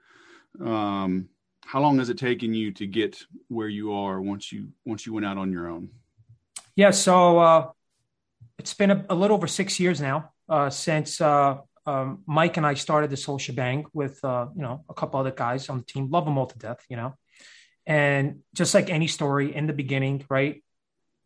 Um, 0.65 1.29
how 1.65 1.81
long 1.81 1.99
has 1.99 2.09
it 2.09 2.19
taken 2.19 2.55
you 2.55 2.73
to 2.73 2.87
get 2.87 3.23
where 3.49 3.69
you 3.69 3.93
are 3.93 4.21
once 4.21 4.51
you 4.53 4.69
once 4.87 5.07
you 5.07 5.13
went 5.13 5.27
out 5.27 5.39
on 5.39 5.53
your 5.53 5.69
own? 5.69 5.91
Yeah, 6.75 6.91
so 6.91 7.39
uh, 7.39 7.71
it's 8.59 8.75
been 8.75 8.91
a, 8.91 9.05
a 9.11 9.15
little 9.15 9.37
over 9.37 9.47
six 9.47 9.79
years 9.79 10.01
now 10.01 10.33
uh, 10.49 10.71
since 10.71 11.21
uh, 11.21 11.59
um, 11.87 12.23
Mike 12.27 12.57
and 12.57 12.67
I 12.67 12.75
started 12.75 13.11
this 13.11 13.25
whole 13.25 13.39
shebang 13.39 13.87
with 13.93 14.23
uh, 14.25 14.47
you 14.55 14.63
know 14.63 14.85
a 14.89 14.95
couple 14.95 15.21
other 15.21 15.31
guys 15.31 15.69
on 15.69 15.79
the 15.79 15.85
team. 15.85 16.11
Love 16.11 16.25
them 16.25 16.39
all 16.39 16.47
to 16.47 16.59
death, 16.59 16.85
you 16.89 16.97
know. 16.97 17.15
And 17.87 18.41
just 18.55 18.75
like 18.75 18.91
any 18.91 19.07
story 19.07 19.55
in 19.55 19.67
the 19.67 19.73
beginning, 19.73 20.25
right? 20.29 20.63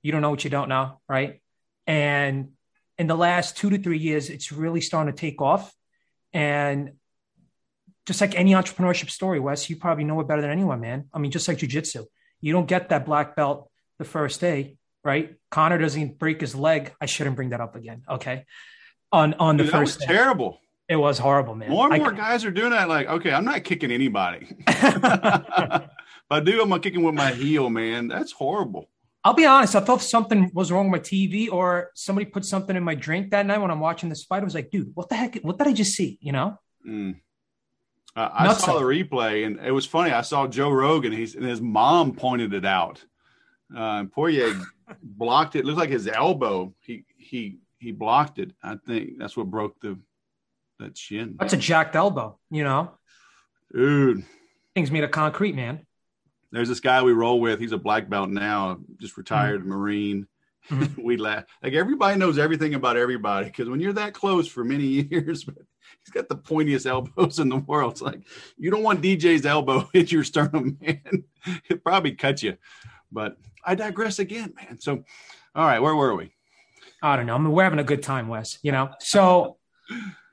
You 0.02 0.12
don't 0.12 0.22
know 0.22 0.30
what 0.30 0.44
you 0.44 0.50
don't 0.50 0.68
know, 0.68 1.00
right? 1.08 1.40
And 1.86 2.52
in 2.98 3.06
the 3.06 3.16
last 3.16 3.56
two 3.56 3.70
to 3.70 3.78
three 3.78 3.98
years, 3.98 4.30
it's 4.30 4.52
really 4.52 4.80
starting 4.80 5.12
to 5.12 5.20
take 5.20 5.42
off. 5.42 5.72
And 6.32 6.92
just 8.06 8.20
like 8.20 8.34
any 8.34 8.52
entrepreneurship 8.52 9.10
story, 9.10 9.38
Wes, 9.40 9.68
you 9.70 9.76
probably 9.76 10.04
know 10.04 10.18
it 10.20 10.28
better 10.28 10.42
than 10.42 10.50
anyone, 10.50 10.80
man. 10.80 11.08
I 11.12 11.18
mean, 11.18 11.30
just 11.30 11.46
like 11.48 11.58
jujitsu, 11.58 12.04
you 12.40 12.52
don't 12.52 12.66
get 12.66 12.88
that 12.88 13.06
black 13.06 13.36
belt 13.36 13.70
the 13.98 14.04
first 14.04 14.40
day, 14.40 14.76
right? 15.04 15.34
Conor 15.50 15.78
doesn't 15.78 16.18
break 16.18 16.40
his 16.40 16.54
leg. 16.54 16.92
I 17.00 17.06
shouldn't 17.06 17.36
bring 17.36 17.50
that 17.50 17.60
up 17.60 17.76
again. 17.76 18.02
Okay. 18.08 18.44
On 19.12 19.34
on 19.34 19.56
the 19.56 19.64
Dude, 19.64 19.72
that 19.72 19.80
was 19.80 19.90
first 19.96 20.00
day. 20.00 20.14
terrible. 20.14 20.58
It 20.88 20.96
was 20.96 21.18
horrible, 21.18 21.54
man. 21.54 21.70
More 21.70 21.84
and 21.86 21.94
I- 21.94 21.98
more 21.98 22.12
guys 22.12 22.44
are 22.44 22.50
doing 22.50 22.70
that. 22.70 22.88
Like, 22.88 23.06
okay, 23.08 23.32
I'm 23.32 23.44
not 23.44 23.62
kicking 23.64 23.90
anybody. 23.92 24.48
if 24.66 25.04
I 26.30 26.40
do, 26.40 26.60
I'm 26.62 26.68
gonna 26.68 26.80
kick 26.80 26.94
him 26.94 27.02
with 27.02 27.14
my 27.14 27.30
heel, 27.30 27.70
man. 27.70 28.08
That's 28.08 28.32
horrible. 28.32 28.88
I'll 29.24 29.34
be 29.34 29.46
honest. 29.46 29.76
I 29.76 29.80
thought 29.80 30.02
something 30.02 30.50
was 30.52 30.72
wrong 30.72 30.90
with 30.90 31.00
my 31.00 31.04
TV 31.04 31.48
or 31.50 31.90
somebody 31.94 32.24
put 32.24 32.44
something 32.44 32.74
in 32.74 32.82
my 32.82 32.96
drink 32.96 33.30
that 33.30 33.46
night 33.46 33.58
when 33.58 33.70
I'm 33.70 33.78
watching 33.78 34.08
this 34.08 34.24
fight. 34.24 34.40
I 34.40 34.44
was 34.44 34.54
like, 34.54 34.70
dude, 34.70 34.90
what 34.94 35.08
the 35.08 35.14
heck? 35.14 35.36
What 35.42 35.58
did 35.58 35.68
I 35.68 35.72
just 35.72 35.94
see? 35.94 36.18
You 36.20 36.32
know? 36.32 36.58
Mm. 36.86 37.20
Uh, 38.14 38.28
I 38.32 38.44
Nuts. 38.44 38.64
saw 38.64 38.78
the 38.78 38.84
replay, 38.84 39.46
and 39.46 39.58
it 39.60 39.70
was 39.72 39.86
funny. 39.86 40.10
I 40.12 40.20
saw 40.22 40.46
Joe 40.46 40.70
Rogan. 40.70 41.12
He's 41.12 41.34
and 41.34 41.44
his 41.44 41.60
mom 41.60 42.12
pointed 42.14 42.52
it 42.52 42.64
out. 42.66 43.02
Uh, 43.74 44.00
and 44.00 44.12
Poirier 44.12 44.52
blocked 45.02 45.56
it. 45.56 45.60
it. 45.60 45.64
Looked 45.64 45.78
like 45.78 45.88
his 45.90 46.06
elbow. 46.08 46.74
He 46.80 47.04
he 47.16 47.58
he 47.78 47.90
blocked 47.92 48.38
it. 48.38 48.52
I 48.62 48.76
think 48.86 49.18
that's 49.18 49.36
what 49.36 49.46
broke 49.50 49.80
the 49.80 49.98
that 50.78 50.96
shin. 50.98 51.36
That's 51.38 51.54
a 51.54 51.56
jacked 51.56 51.96
elbow. 51.96 52.38
You 52.50 52.64
know? 52.64 52.90
Dude, 53.72 54.24
Things 54.74 54.90
made 54.90 55.04
of 55.04 55.10
concrete, 55.10 55.54
man. 55.54 55.86
there's 56.50 56.68
this 56.68 56.80
guy 56.80 57.02
we 57.02 57.12
roll 57.12 57.40
with. 57.40 57.58
He's 57.60 57.72
a 57.72 57.78
black 57.78 58.10
belt 58.10 58.28
now, 58.28 58.78
just 59.00 59.16
retired 59.16 59.64
Marine. 59.64 60.26
Mhm. 60.68 60.98
we 61.02 61.16
laugh 61.16 61.44
like 61.62 61.72
everybody 61.72 62.16
knows 62.18 62.38
everything 62.38 62.74
about 62.74 62.96
everybody 62.96 63.46
because 63.46 63.68
when 63.68 63.80
you're 63.80 63.94
that 63.94 64.12
close 64.14 64.46
for 64.46 64.62
many 64.64 64.84
years, 65.10 65.44
but 65.44 65.56
he's 66.00 66.12
got 66.12 66.28
the 66.28 66.36
pointiest 66.36 66.86
elbows 66.86 67.38
in 67.38 67.48
the 67.48 67.56
world. 67.56 67.92
It's 67.92 68.02
like 68.02 68.26
you 68.56 68.70
don't 68.70 68.82
want 68.82 69.02
DJ's 69.02 69.46
elbow 69.46 69.88
hit 69.92 70.12
your 70.12 70.24
sternum, 70.24 70.78
man. 70.80 71.24
It 71.68 71.82
probably 71.84 72.12
cut 72.12 72.42
you. 72.42 72.56
But 73.10 73.36
I 73.64 73.74
digress 73.74 74.18
again, 74.18 74.54
man. 74.56 74.80
So, 74.80 75.04
all 75.54 75.66
right, 75.66 75.80
where 75.80 75.94
were 75.94 76.14
we? 76.14 76.32
I 77.02 77.16
don't 77.16 77.26
know. 77.26 77.34
I 77.34 77.38
mean, 77.38 77.52
we're 77.52 77.64
having 77.64 77.78
a 77.78 77.84
good 77.84 78.02
time, 78.02 78.28
Wes. 78.28 78.58
You 78.62 78.72
know. 78.72 78.90
So, 79.00 79.58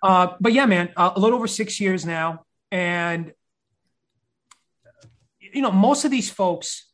uh, 0.04 0.36
but 0.40 0.54
yeah, 0.54 0.66
man, 0.66 0.92
uh, 0.96 1.12
a 1.16 1.20
little 1.20 1.38
over 1.38 1.48
six 1.48 1.80
years 1.80 2.06
now, 2.06 2.46
and 2.72 3.34
you 5.40 5.62
know, 5.62 5.72
most 5.72 6.06
of 6.06 6.12
these 6.12 6.30
folks, 6.30 6.89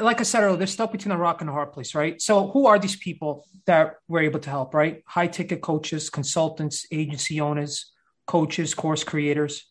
like 0.00 0.20
I 0.20 0.22
said 0.22 0.42
earlier, 0.42 0.56
they're 0.56 0.66
stuck 0.66 0.92
between 0.92 1.12
a 1.12 1.18
rock 1.18 1.40
and 1.40 1.50
a 1.50 1.52
hard 1.52 1.72
place, 1.72 1.94
right? 1.94 2.20
So, 2.20 2.48
who 2.48 2.66
are 2.66 2.78
these 2.78 2.96
people 2.96 3.46
that 3.66 3.96
we're 4.08 4.22
able 4.22 4.40
to 4.40 4.50
help? 4.50 4.74
Right? 4.74 5.02
High 5.06 5.26
ticket 5.26 5.60
coaches, 5.60 6.10
consultants, 6.10 6.86
agency 6.92 7.40
owners, 7.40 7.92
coaches, 8.26 8.74
course 8.74 9.04
creators, 9.04 9.70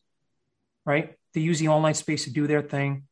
right? 0.86 1.16
They 1.34 1.42
use 1.42 1.60
the 1.60 1.70
online 1.70 1.94
space 1.94 2.26
to 2.26 2.32
do 2.32 2.48
their 2.48 2.62
thing. 2.62 3.04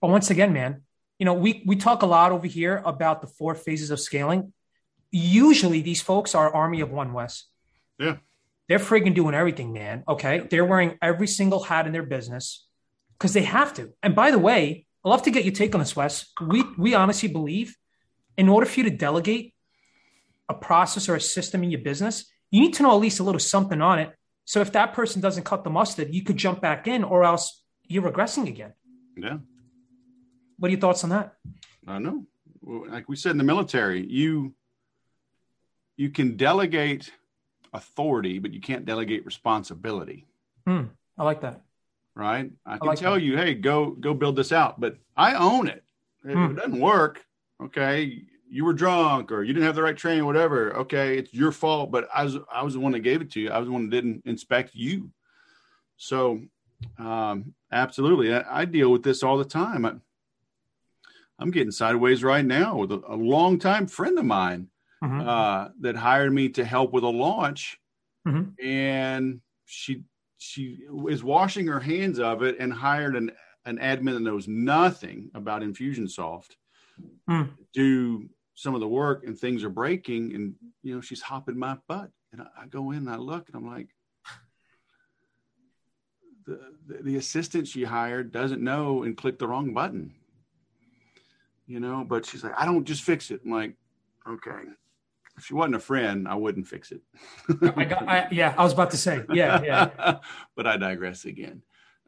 But 0.00 0.10
once 0.10 0.30
again, 0.30 0.52
man, 0.52 0.82
you 1.18 1.24
know, 1.24 1.34
we 1.34 1.62
we 1.66 1.76
talk 1.76 2.02
a 2.02 2.06
lot 2.06 2.32
over 2.32 2.46
here 2.46 2.82
about 2.84 3.20
the 3.20 3.28
four 3.28 3.54
phases 3.54 3.90
of 3.90 4.00
scaling 4.00 4.52
usually 5.12 5.82
these 5.82 6.00
folks 6.00 6.34
are 6.34 6.52
army 6.52 6.80
of 6.80 6.90
one 6.90 7.12
Wes 7.12 7.44
Yeah. 7.98 8.16
they're 8.68 8.78
friggin' 8.78 9.14
doing 9.14 9.34
everything 9.34 9.72
man 9.72 10.02
okay 10.08 10.40
they're 10.50 10.64
wearing 10.64 10.98
every 11.02 11.26
single 11.26 11.62
hat 11.62 11.86
in 11.86 11.92
their 11.92 12.02
business 12.02 12.66
because 13.18 13.34
they 13.34 13.42
have 13.42 13.74
to 13.74 13.92
and 14.02 14.16
by 14.16 14.30
the 14.30 14.38
way 14.38 14.86
i 15.04 15.08
love 15.08 15.22
to 15.22 15.30
get 15.30 15.44
your 15.44 15.54
take 15.54 15.74
on 15.74 15.80
this 15.80 15.96
wes. 15.96 16.32
We 16.40 16.64
we 16.78 16.94
honestly 16.94 17.28
believe 17.28 17.76
in 18.36 18.48
order 18.48 18.66
for 18.66 18.80
you 18.80 18.90
to 18.90 18.96
delegate 18.96 19.54
a 20.48 20.54
process 20.54 21.08
or 21.08 21.16
a 21.16 21.20
system 21.20 21.62
in 21.62 21.70
your 21.70 21.80
business 21.80 22.26
you 22.50 22.60
need 22.60 22.74
to 22.74 22.82
know 22.82 22.92
at 22.92 23.00
least 23.00 23.18
a 23.18 23.22
little 23.22 23.38
something 23.38 23.80
on 23.80 23.98
it. 23.98 24.12
So 24.44 24.60
if 24.60 24.72
that 24.72 24.92
person 24.92 25.22
doesn't 25.22 25.44
cut 25.44 25.64
the 25.64 25.70
mustard 25.70 26.14
you 26.14 26.22
could 26.22 26.36
jump 26.36 26.60
back 26.60 26.86
in 26.86 27.04
or 27.04 27.24
else 27.24 27.62
you're 27.86 28.02
regressing 28.02 28.46
again. 28.48 28.72
Yeah, 29.16 29.38
what 30.58 30.68
are 30.68 30.70
your 30.72 30.80
thoughts 30.80 31.04
on 31.04 31.10
that? 31.10 31.34
I 31.86 31.98
know. 31.98 32.26
Like 32.62 33.08
we 33.08 33.16
said 33.16 33.32
in 33.32 33.38
the 33.38 33.44
military, 33.44 34.06
you 34.06 34.54
you 35.96 36.10
can 36.10 36.36
delegate 36.36 37.12
authority, 37.72 38.38
but 38.38 38.52
you 38.52 38.60
can't 38.60 38.84
delegate 38.84 39.24
responsibility. 39.26 40.26
Hmm, 40.66 40.84
i 41.18 41.24
like 41.24 41.40
that 41.40 41.62
right? 42.14 42.50
I 42.66 42.78
can 42.78 42.88
like 42.88 42.98
tell 42.98 43.14
that. 43.14 43.22
you, 43.22 43.36
hey, 43.36 43.54
go 43.54 43.90
go 43.90 44.14
build 44.14 44.36
this 44.36 44.52
out, 44.52 44.80
but 44.80 44.96
I 45.16 45.34
own 45.34 45.68
it. 45.68 45.84
If 46.24 46.34
Hmm. 46.38 46.50
it 46.52 46.56
doesn't 46.56 46.80
work, 46.80 47.24
okay, 47.62 48.22
you 48.48 48.64
were 48.64 48.72
drunk 48.74 49.32
or 49.32 49.42
you 49.42 49.52
didn't 49.52 49.66
have 49.66 49.74
the 49.74 49.82
right 49.82 49.96
training, 49.96 50.24
whatever. 50.26 50.76
Okay, 50.76 51.18
it's 51.18 51.32
your 51.32 51.52
fault, 51.52 51.90
but 51.90 52.08
I 52.14 52.24
was 52.24 52.36
I 52.52 52.62
was 52.62 52.74
the 52.74 52.80
one 52.80 52.92
that 52.92 53.00
gave 53.00 53.20
it 53.22 53.30
to 53.32 53.40
you. 53.40 53.50
I 53.50 53.58
was 53.58 53.66
the 53.66 53.72
one 53.72 53.88
that 53.88 53.90
didn't 53.96 54.22
inspect 54.26 54.74
you. 54.74 55.10
So, 55.96 56.42
um, 56.98 57.54
absolutely, 57.70 58.34
I, 58.34 58.62
I 58.62 58.64
deal 58.64 58.90
with 58.90 59.02
this 59.02 59.22
all 59.22 59.38
the 59.38 59.44
time. 59.44 59.84
I, 59.86 59.94
I'm 61.38 61.50
getting 61.50 61.72
sideways 61.72 62.22
right 62.22 62.44
now 62.44 62.76
with 62.76 62.92
a, 62.92 63.02
a 63.08 63.16
longtime 63.16 63.86
friend 63.86 64.18
of 64.18 64.24
mine 64.24 64.68
Mhm. 65.02 65.26
uh, 65.26 65.68
that 65.80 65.96
hired 65.96 66.32
me 66.32 66.48
to 66.50 66.64
help 66.64 66.92
with 66.92 67.04
a 67.04 67.08
launch, 67.08 67.80
Mhm. 68.26 68.54
and 68.62 69.40
she 69.66 70.02
she 70.42 70.78
is 71.08 71.22
washing 71.22 71.66
her 71.66 71.80
hands 71.80 72.18
of 72.18 72.42
it 72.42 72.56
and 72.58 72.72
hired 72.72 73.16
an 73.16 73.32
an 73.64 73.78
admin 73.78 74.14
that 74.14 74.20
knows 74.20 74.48
nothing 74.48 75.30
about 75.34 75.62
Infusionsoft 75.62 76.56
hmm. 77.28 77.42
to 77.42 77.48
do 77.72 78.28
some 78.54 78.74
of 78.74 78.80
the 78.80 78.88
work, 78.88 79.24
and 79.24 79.38
things 79.38 79.64
are 79.64 79.70
breaking, 79.70 80.34
and 80.34 80.54
you 80.82 80.94
know 80.94 81.00
she's 81.00 81.22
hopping 81.22 81.58
my 81.58 81.76
butt, 81.88 82.10
and 82.32 82.42
I, 82.42 82.62
I 82.62 82.66
go 82.66 82.90
in 82.90 82.98
and 82.98 83.10
I 83.10 83.16
look, 83.16 83.48
and 83.48 83.56
I'm 83.56 83.66
like, 83.66 83.88
the, 86.46 86.58
the 87.02 87.16
assistant 87.16 87.68
she 87.68 87.84
hired 87.84 88.32
doesn't 88.32 88.62
know 88.62 89.04
and 89.04 89.16
clicked 89.16 89.38
the 89.38 89.48
wrong 89.48 89.72
button. 89.72 90.14
You 91.66 91.80
know, 91.80 92.04
but 92.06 92.26
she's 92.26 92.42
like, 92.42 92.58
I 92.58 92.66
don't 92.66 92.84
just 92.84 93.02
fix 93.02 93.30
it. 93.30 93.40
I'm 93.44 93.50
like, 93.52 93.74
okay. 94.28 94.64
If 95.42 95.46
she 95.46 95.54
wasn't 95.54 95.74
a 95.74 95.80
friend, 95.80 96.28
I 96.28 96.36
wouldn't 96.36 96.68
fix 96.68 96.92
it. 96.92 97.00
I 97.76 97.82
got, 97.84 98.08
I, 98.08 98.28
yeah, 98.30 98.54
I 98.56 98.62
was 98.62 98.72
about 98.72 98.92
to 98.92 98.96
say, 98.96 99.24
yeah, 99.32 99.60
yeah. 99.60 100.18
but 100.56 100.68
I 100.68 100.76
digress 100.76 101.24
again. 101.24 101.62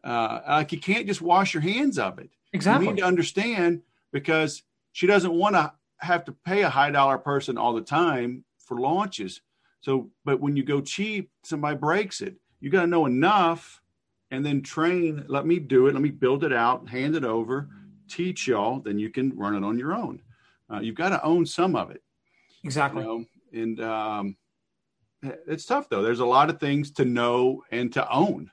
Uh, 0.04 0.38
like 0.46 0.70
you 0.70 0.78
can't 0.78 1.08
just 1.08 1.20
wash 1.20 1.52
your 1.52 1.60
hands 1.60 1.98
of 1.98 2.20
it. 2.20 2.30
Exactly. 2.52 2.86
You 2.86 2.92
need 2.92 3.00
to 3.00 3.06
understand 3.06 3.82
because 4.12 4.62
she 4.92 5.08
doesn't 5.08 5.32
want 5.32 5.56
to 5.56 5.72
have 5.98 6.24
to 6.26 6.32
pay 6.46 6.62
a 6.62 6.68
high 6.68 6.92
dollar 6.92 7.18
person 7.18 7.58
all 7.58 7.74
the 7.74 7.80
time 7.80 8.44
for 8.60 8.78
launches. 8.78 9.40
So, 9.80 10.10
but 10.24 10.38
when 10.38 10.56
you 10.56 10.62
go 10.62 10.80
cheap, 10.80 11.28
somebody 11.42 11.76
breaks 11.76 12.20
it. 12.20 12.36
You 12.60 12.70
got 12.70 12.82
to 12.82 12.86
know 12.86 13.06
enough 13.06 13.82
and 14.30 14.46
then 14.46 14.62
train. 14.62 15.24
Let 15.26 15.44
me 15.44 15.58
do 15.58 15.88
it. 15.88 15.94
Let 15.94 16.02
me 16.02 16.10
build 16.10 16.44
it 16.44 16.52
out, 16.52 16.88
hand 16.88 17.16
it 17.16 17.24
over, 17.24 17.68
teach 18.08 18.46
y'all. 18.46 18.78
Then 18.78 19.00
you 19.00 19.10
can 19.10 19.36
run 19.36 19.56
it 19.56 19.64
on 19.64 19.76
your 19.76 19.92
own. 19.92 20.22
Uh, 20.72 20.78
you've 20.78 20.94
got 20.94 21.08
to 21.08 21.24
own 21.24 21.46
some 21.46 21.74
of 21.74 21.90
it. 21.90 22.00
Exactly. 22.64 23.02
You 23.02 23.08
know? 23.08 23.24
And 23.52 23.80
um, 23.80 24.36
it's 25.46 25.66
tough 25.66 25.88
though. 25.88 26.02
There's 26.02 26.20
a 26.20 26.26
lot 26.26 26.50
of 26.50 26.58
things 26.58 26.90
to 26.92 27.04
know 27.04 27.62
and 27.70 27.92
to 27.92 28.10
own. 28.10 28.50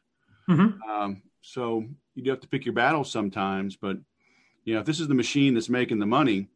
Mm-hmm. 0.49 0.89
Um, 0.89 1.21
so 1.41 1.85
you 2.15 2.23
do 2.23 2.29
have 2.29 2.41
to 2.41 2.47
pick 2.47 2.65
your 2.65 2.73
battles 2.73 3.11
sometimes. 3.11 3.77
But 3.77 3.97
you 4.63 4.73
know, 4.73 4.81
if 4.81 4.85
this 4.85 4.99
is 4.99 5.07
the 5.07 5.15
machine 5.15 5.53
that's 5.53 5.69
making 5.69 5.99
the 5.99 6.05
money, 6.05 6.49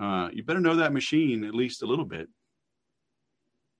uh, 0.00 0.28
you 0.32 0.44
better 0.44 0.60
know 0.60 0.76
that 0.76 0.92
machine 0.92 1.44
at 1.44 1.54
least 1.54 1.82
a 1.82 1.86
little 1.86 2.04
bit. 2.04 2.28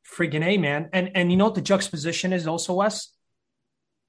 Freaking 0.07 0.43
a 0.43 0.57
man, 0.57 0.89
and 0.93 1.11
and 1.15 1.31
you 1.31 1.37
know 1.37 1.45
what 1.45 1.55
the 1.55 1.61
juxtaposition 1.61 2.33
is 2.33 2.47
also, 2.47 2.73
Wes, 2.73 3.13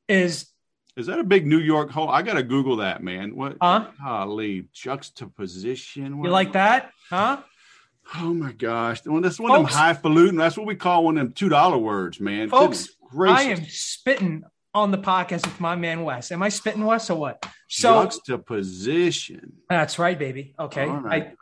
is 0.07 0.47
is 0.95 1.07
that 1.07 1.19
a 1.19 1.23
big 1.23 1.45
New 1.45 1.59
York 1.59 1.91
hole? 1.91 2.09
I 2.09 2.21
gotta 2.21 2.43
Google 2.43 2.77
that, 2.77 3.03
man. 3.03 3.35
What? 3.35 3.57
Huh? 3.61 3.87
Golly, 4.01 4.69
juxtaposition. 4.73 6.23
You 6.23 6.29
like 6.29 6.53
that, 6.53 6.91
huh? 7.09 7.41
Oh 8.15 8.33
my 8.33 8.53
gosh! 8.53 9.05
Well, 9.05 9.21
that's 9.21 9.39
one 9.39 9.51
folks, 9.51 9.71
of 9.71 9.75
them 9.75 9.85
highfalutin. 9.85 10.35
That's 10.37 10.57
what 10.57 10.65
we 10.65 10.75
call 10.75 11.05
one 11.05 11.17
of 11.17 11.25
them 11.25 11.33
two 11.33 11.49
dollar 11.49 11.77
words, 11.77 12.19
man. 12.19 12.49
Folks, 12.49 12.89
I 13.19 13.43
am 13.43 13.65
spitting 13.65 14.43
on 14.73 14.91
the 14.91 14.97
podcast 14.97 15.45
with 15.45 15.59
my 15.59 15.75
man 15.75 16.03
Wes. 16.03 16.31
Am 16.31 16.41
I 16.43 16.49
spitting 16.49 16.85
Wes 16.85 17.09
or 17.09 17.19
what? 17.19 17.45
So 17.67 18.03
juxtaposition. 18.03 19.53
That's 19.69 19.99
right, 19.99 20.17
baby. 20.17 20.55
Okay. 20.59 20.87
All 20.87 20.97
right. 20.97 21.35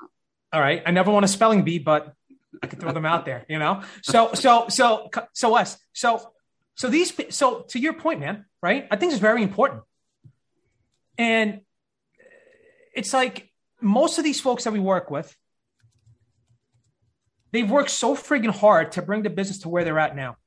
I, 0.52 0.56
all 0.56 0.62
right. 0.62 0.84
I 0.86 0.92
never 0.92 1.12
want 1.12 1.26
a 1.26 1.28
spelling 1.28 1.64
bee, 1.64 1.80
but 1.80 2.14
I 2.62 2.68
can 2.68 2.80
throw 2.80 2.92
them 2.92 3.06
out 3.06 3.26
there, 3.26 3.46
you 3.50 3.60
know? 3.60 3.84
So, 4.02 4.34
so, 4.34 4.68
so, 4.70 5.10
so 5.34 5.54
Wes, 5.54 5.78
so, 5.94 6.32
so 6.76 6.90
these, 6.90 7.14
so 7.30 7.66
to 7.70 7.80
your 7.80 7.94
point, 7.94 8.20
man, 8.20 8.46
right? 8.62 8.88
I 8.90 8.96
think 8.96 9.12
it's 9.12 9.22
very 9.22 9.44
important. 9.44 9.84
And 11.18 11.62
it's 12.94 13.14
like 13.14 13.52
most 13.82 14.18
of 14.18 14.24
these 14.24 14.40
folks 14.40 14.64
that 14.64 14.74
we 14.74 14.80
work 14.80 15.12
with, 15.12 15.36
they've 17.52 17.70
worked 17.70 17.90
so 17.90 18.16
friggin' 18.16 18.52
hard 18.52 18.92
to 18.94 19.02
bring 19.02 19.24
the 19.24 19.30
business 19.30 19.60
to 19.60 19.70
where 19.70 19.84
they're 19.84 20.00
at 20.00 20.16
now. 20.16 20.38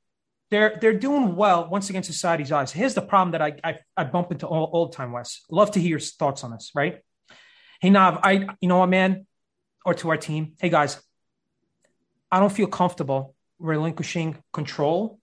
They're 0.49 0.77
they're 0.81 0.99
doing 0.99 1.35
well 1.35 1.69
once 1.69 1.89
again 1.89 2.03
society's 2.03 2.51
eyes. 2.51 2.71
Here's 2.71 2.93
the 2.93 3.01
problem 3.01 3.31
that 3.31 3.41
I 3.41 3.55
I, 3.63 3.79
I 3.95 4.03
bump 4.03 4.31
into 4.31 4.47
all, 4.47 4.65
all 4.65 4.87
the 4.87 4.95
time, 4.95 5.11
Wes. 5.11 5.41
Love 5.49 5.71
to 5.71 5.79
hear 5.79 5.91
your 5.91 5.99
thoughts 5.99 6.43
on 6.43 6.51
this, 6.51 6.71
right? 6.75 6.99
Hey 7.79 7.89
Nav, 7.89 8.19
I 8.23 8.47
you 8.59 8.67
know 8.67 8.79
what, 8.79 8.89
man, 8.89 9.25
or 9.85 9.93
to 9.95 10.09
our 10.09 10.17
team. 10.17 10.53
Hey 10.59 10.69
guys, 10.69 11.01
I 12.31 12.39
don't 12.39 12.51
feel 12.51 12.67
comfortable 12.67 13.35
relinquishing 13.59 14.37
control, 14.51 15.19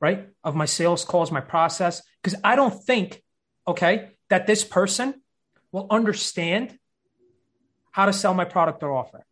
right, 0.00 0.28
of 0.44 0.54
my 0.54 0.64
sales 0.64 1.04
calls, 1.04 1.30
my 1.30 1.40
process, 1.40 2.02
because 2.22 2.38
I 2.44 2.56
don't 2.56 2.84
think, 2.84 3.22
okay, 3.66 4.10
that 4.30 4.46
this 4.46 4.64
person 4.64 5.22
will 5.72 5.86
understand 5.90 6.78
how 7.90 8.06
to 8.06 8.12
sell 8.12 8.34
my 8.34 8.44
product 8.44 8.82
or 8.82 8.92
offer. 8.92 9.26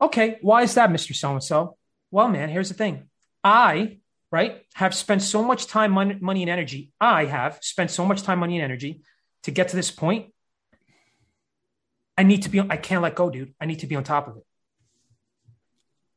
Okay, 0.00 0.38
why 0.42 0.62
is 0.62 0.74
that, 0.74 0.90
Mr. 0.90 1.14
So 1.14 1.32
and 1.32 1.42
so? 1.42 1.76
Well, 2.10 2.28
man, 2.28 2.48
here's 2.48 2.68
the 2.68 2.74
thing. 2.74 3.08
I, 3.42 3.98
right, 4.30 4.62
have 4.74 4.94
spent 4.94 5.22
so 5.22 5.42
much 5.42 5.66
time, 5.66 5.92
money, 5.92 6.16
money, 6.20 6.42
and 6.42 6.50
energy. 6.50 6.92
I 7.00 7.24
have 7.24 7.58
spent 7.62 7.90
so 7.90 8.04
much 8.04 8.22
time, 8.22 8.38
money, 8.38 8.56
and 8.56 8.64
energy 8.64 9.02
to 9.42 9.50
get 9.50 9.68
to 9.68 9.76
this 9.76 9.90
point. 9.90 10.32
I 12.16 12.22
need 12.22 12.42
to 12.42 12.48
be, 12.48 12.60
I 12.60 12.76
can't 12.76 13.02
let 13.02 13.14
go, 13.14 13.30
dude. 13.30 13.54
I 13.60 13.66
need 13.66 13.80
to 13.80 13.86
be 13.86 13.96
on 13.96 14.04
top 14.04 14.28
of 14.28 14.36
it. 14.36 14.44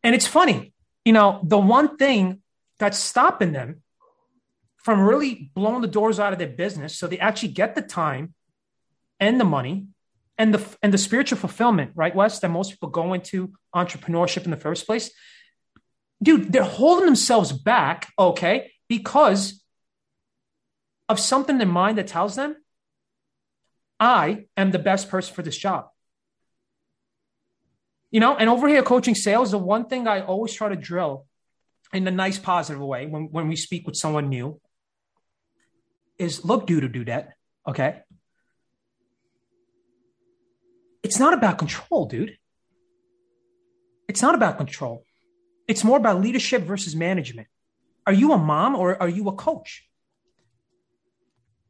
And 0.04 0.16
it's 0.16 0.28
funny, 0.28 0.74
you 1.06 1.14
know, 1.14 1.42
the 1.44 1.60
one 1.60 1.98
thing 1.98 2.42
that's 2.80 2.98
stopping 2.98 3.52
them 3.52 3.84
from 4.78 5.00
really 5.02 5.52
blowing 5.54 5.82
the 5.82 5.88
doors 5.88 6.20
out 6.20 6.34
of 6.34 6.40
their 6.40 6.48
business 6.48 6.96
so 6.96 7.06
they 7.06 7.20
actually 7.20 7.50
get 7.50 7.76
the 7.76 7.82
time 7.82 8.34
and 9.20 9.40
the 9.40 9.46
money 9.46 9.86
and 10.38 10.54
the 10.54 10.78
and 10.82 10.94
the 10.94 10.98
spiritual 10.98 11.38
fulfillment, 11.38 11.92
right, 11.96 12.16
Wes, 12.16 12.40
that 12.40 12.50
most 12.50 12.72
people 12.72 12.90
go 12.90 13.14
into 13.14 13.52
entrepreneurship 13.76 14.46
in 14.46 14.52
the 14.52 14.58
first 14.58 14.86
place. 14.86 15.12
Dude, 16.24 16.52
they're 16.52 16.64
holding 16.64 17.06
themselves 17.06 17.52
back, 17.52 18.12
okay, 18.18 18.72
because 18.88 19.64
of 21.10 21.20
something 21.20 21.60
in 21.60 21.68
mind 21.68 21.98
that 21.98 22.08
tells 22.08 22.36
them, 22.36 22.56
I 24.00 24.46
am 24.56 24.72
the 24.72 24.80
best 24.80 25.10
person 25.10 25.34
for 25.34 25.42
this 25.42 25.58
job. 25.58 25.88
You 28.12 28.20
know, 28.20 28.36
and 28.36 28.50
over 28.50 28.68
here, 28.68 28.84
coaching 28.84 29.16
sales, 29.16 29.52
the 29.52 29.58
one 29.58 29.86
thing 29.86 30.08
I 30.08 30.22
always 30.22 30.54
try 30.54 30.70
to 30.70 30.76
drill 30.76 31.26
in 31.94 32.08
a 32.08 32.12
nice, 32.12 32.38
positive 32.38 32.82
way 32.82 33.06
when, 33.08 33.30
when 33.32 33.48
we 33.48 33.56
speak 33.56 33.86
with 33.86 33.96
someone 33.96 34.30
new 34.30 34.60
is 36.18 36.46
look, 36.46 36.68
dude, 36.68 36.82
to 36.82 36.90
do 36.90 37.06
that. 37.06 37.34
Okay. 37.68 38.02
It's 41.04 41.20
not 41.20 41.34
about 41.34 41.58
control, 41.58 42.06
dude. 42.06 42.38
It's 44.08 44.22
not 44.22 44.36
about 44.36 44.58
control. 44.58 45.06
It's 45.68 45.84
more 45.84 45.98
about 45.98 46.22
leadership 46.22 46.64
versus 46.64 46.96
management. 46.96 47.48
Are 48.06 48.14
you 48.14 48.34
a 48.34 48.38
mom 48.38 48.76
or 48.76 49.02
are 49.02 49.10
you 49.10 49.28
a 49.30 49.34
coach? 49.34 49.88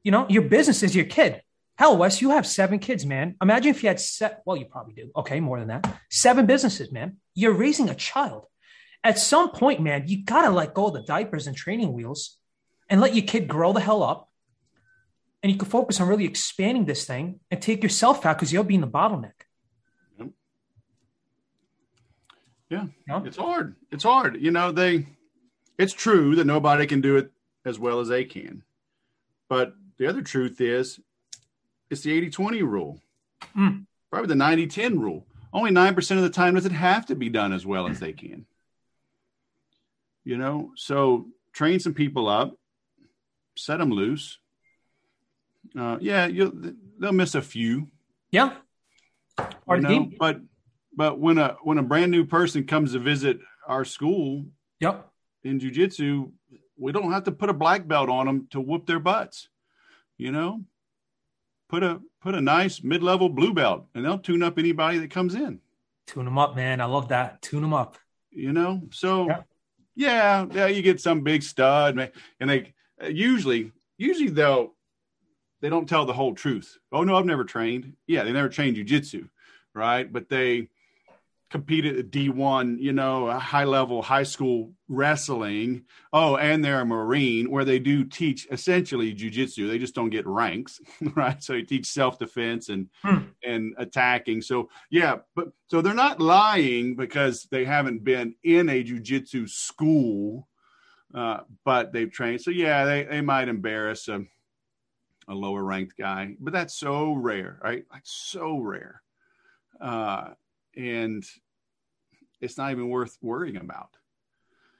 You 0.03 0.11
know, 0.11 0.25
your 0.29 0.43
business 0.43 0.81
is 0.81 0.95
your 0.95 1.05
kid. 1.05 1.41
Hell, 1.77 1.97
Wes, 1.97 2.21
you 2.21 2.31
have 2.31 2.47
seven 2.47 2.79
kids, 2.79 3.05
man. 3.05 3.35
Imagine 3.41 3.71
if 3.71 3.83
you 3.83 3.89
had 3.89 3.99
set. 3.99 4.41
Well, 4.45 4.57
you 4.57 4.65
probably 4.65 4.93
do. 4.93 5.11
Okay, 5.15 5.39
more 5.39 5.59
than 5.59 5.67
that. 5.69 5.99
Seven 6.09 6.45
businesses, 6.45 6.91
man. 6.91 7.17
You're 7.33 7.53
raising 7.53 7.89
a 7.89 7.95
child. 7.95 8.45
At 9.03 9.17
some 9.17 9.51
point, 9.51 9.81
man, 9.81 10.07
you 10.07 10.23
gotta 10.23 10.49
let 10.49 10.73
go 10.73 10.87
of 10.87 10.93
the 10.93 11.01
diapers 11.01 11.47
and 11.47 11.55
training 11.55 11.93
wheels, 11.93 12.37
and 12.89 13.01
let 13.01 13.15
your 13.15 13.25
kid 13.25 13.47
grow 13.47 13.73
the 13.73 13.79
hell 13.79 14.03
up. 14.03 14.30
And 15.43 15.51
you 15.51 15.57
can 15.57 15.67
focus 15.67 15.99
on 15.99 16.07
really 16.07 16.25
expanding 16.25 16.85
this 16.85 17.05
thing 17.05 17.39
and 17.49 17.61
take 17.61 17.81
yourself 17.81 18.25
out 18.25 18.37
because 18.37 18.53
you're 18.53 18.63
being 18.63 18.81
the 18.81 18.87
bottleneck. 18.87 19.33
Yeah, 22.69 22.85
yeah, 23.05 23.21
it's 23.25 23.35
hard. 23.35 23.75
It's 23.91 24.03
hard. 24.03 24.41
You 24.41 24.51
know, 24.51 24.71
they. 24.71 25.05
It's 25.77 25.91
true 25.91 26.35
that 26.35 26.45
nobody 26.45 26.85
can 26.87 27.01
do 27.01 27.17
it 27.17 27.31
as 27.65 27.77
well 27.77 27.99
as 27.99 28.07
they 28.07 28.23
can, 28.23 28.63
but 29.49 29.73
the 29.97 30.07
other 30.07 30.21
truth 30.21 30.61
is 30.61 30.99
it's 31.89 32.01
the 32.01 32.13
80 32.13 32.29
20 32.29 32.63
rule, 32.63 32.99
mm. 33.57 33.85
probably 34.09 34.27
the 34.27 34.35
90 34.35 34.67
10 34.67 34.99
rule. 34.99 35.27
Only 35.53 35.71
9% 35.71 36.15
of 36.15 36.21
the 36.23 36.29
time 36.29 36.55
does 36.55 36.65
it 36.65 36.71
have 36.71 37.05
to 37.07 37.15
be 37.15 37.29
done 37.29 37.51
as 37.51 37.65
well 37.65 37.87
as 37.87 37.99
they 37.99 38.13
can. 38.13 38.45
You 40.23 40.37
know, 40.37 40.71
so 40.75 41.27
train 41.51 41.79
some 41.79 41.93
people 41.93 42.29
up, 42.29 42.55
set 43.57 43.79
them 43.79 43.91
loose. 43.91 44.39
Uh, 45.77 45.97
yeah, 46.01 46.25
you'll, 46.27 46.51
they'll 46.99 47.11
miss 47.11 47.35
a 47.35 47.41
few. 47.41 47.87
Yeah. 48.31 48.55
You 49.69 49.77
know, 49.77 50.09
but 50.19 50.41
but 50.95 51.19
when 51.19 51.37
a 51.37 51.55
when 51.63 51.77
a 51.77 51.83
brand 51.83 52.11
new 52.11 52.25
person 52.25 52.65
comes 52.65 52.93
to 52.93 52.99
visit 52.99 53.39
our 53.67 53.85
school, 53.85 54.45
yep, 54.79 55.09
in 55.43 55.59
jujitsu, 55.59 56.31
we 56.77 56.91
don't 56.91 57.11
have 57.11 57.23
to 57.23 57.31
put 57.31 57.49
a 57.49 57.53
black 57.53 57.87
belt 57.87 58.09
on 58.09 58.25
them 58.25 58.47
to 58.51 58.59
whoop 58.59 58.85
their 58.85 58.99
butts. 58.99 59.47
You 60.17 60.31
know, 60.31 60.63
put 61.69 61.83
a 61.83 62.01
put 62.21 62.35
a 62.35 62.41
nice 62.41 62.83
mid 62.83 63.01
level 63.01 63.29
blue 63.29 63.53
belt, 63.53 63.85
and 63.95 64.05
they'll 64.05 64.19
tune 64.19 64.43
up 64.43 64.59
anybody 64.59 64.99
that 64.99 65.11
comes 65.11 65.33
in. 65.33 65.59
Tune 66.07 66.25
them 66.25 66.37
up, 66.37 66.55
man. 66.55 66.81
I 66.81 66.85
love 66.85 67.07
that. 67.09 67.41
Tune 67.41 67.61
them 67.61 67.73
up. 67.73 67.97
You 68.29 68.53
know, 68.53 68.81
so 68.91 69.27
yeah, 69.27 69.43
yeah, 69.95 70.45
yeah 70.51 70.67
you 70.67 70.81
get 70.81 71.01
some 71.01 71.21
big 71.21 71.43
stud, 71.43 71.95
man, 71.95 72.11
and 72.39 72.49
they 72.49 72.73
usually 73.09 73.71
usually 73.97 74.29
they'll 74.29 74.75
they 75.61 75.69
don't 75.69 75.87
tell 75.87 76.05
the 76.05 76.13
whole 76.13 76.33
truth. 76.33 76.77
Oh 76.91 77.03
no, 77.03 77.15
I've 77.15 77.25
never 77.25 77.43
trained. 77.43 77.93
Yeah, 78.07 78.23
they 78.23 78.31
never 78.33 78.49
trained 78.49 78.77
jujitsu, 78.77 79.29
right? 79.73 80.11
But 80.11 80.29
they 80.29 80.69
competed 81.51 81.99
at 81.99 82.09
D1, 82.11 82.79
you 82.79 82.93
know, 82.93 83.29
high 83.29 83.65
level 83.65 84.01
high 84.01 84.23
school 84.23 84.71
wrestling. 84.87 85.83
Oh, 86.13 86.37
and 86.37 86.63
they're 86.63 86.79
a 86.79 86.85
Marine 86.85 87.51
where 87.51 87.65
they 87.65 87.77
do 87.77 88.05
teach 88.05 88.47
essentially 88.49 89.13
jujitsu. 89.13 89.67
They 89.67 89.77
just 89.77 89.93
don't 89.93 90.09
get 90.09 90.25
ranks, 90.25 90.79
right? 91.15 91.43
So 91.43 91.53
they 91.53 91.63
teach 91.63 91.87
self 91.87 92.17
defense 92.17 92.69
and 92.69 92.89
hmm. 93.03 93.25
and 93.43 93.73
attacking. 93.77 94.41
So 94.41 94.69
yeah, 94.89 95.17
but 95.35 95.49
so 95.67 95.81
they're 95.81 95.93
not 95.93 96.21
lying 96.21 96.95
because 96.95 97.47
they 97.51 97.65
haven't 97.65 98.03
been 98.03 98.35
in 98.43 98.69
a 98.69 98.83
jujitsu 98.83 99.49
school. 99.49 100.47
uh, 101.13 101.41
but 101.65 101.91
they've 101.91 102.11
trained. 102.11 102.41
So 102.41 102.51
yeah, 102.51 102.85
they, 102.85 103.03
they 103.03 103.21
might 103.21 103.49
embarrass 103.49 104.07
a, 104.07 104.23
a 105.27 105.33
lower 105.33 105.63
ranked 105.63 105.97
guy, 105.97 106.35
but 106.39 106.53
that's 106.53 106.75
so 106.75 107.13
rare, 107.13 107.59
right? 107.63 107.85
Like 107.91 108.03
so 108.05 108.59
rare. 108.59 109.01
Uh, 109.79 110.29
and 110.75 111.23
it's 112.39 112.57
not 112.57 112.71
even 112.71 112.89
worth 112.89 113.17
worrying 113.21 113.57
about. 113.57 113.95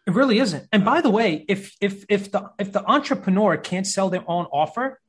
It 0.07 0.13
really 0.13 0.39
isn't. 0.39 0.67
And 0.71 0.83
by 0.83 1.01
the 1.01 1.11
way, 1.11 1.45
if 1.47 1.75
if 1.79 2.05
if 2.09 2.31
the 2.31 2.49
if 2.57 2.71
the 2.71 2.83
entrepreneur 2.89 3.55
can't 3.57 3.85
sell 3.85 4.09
their 4.09 4.23
own 4.27 4.45
offer, 4.45 4.99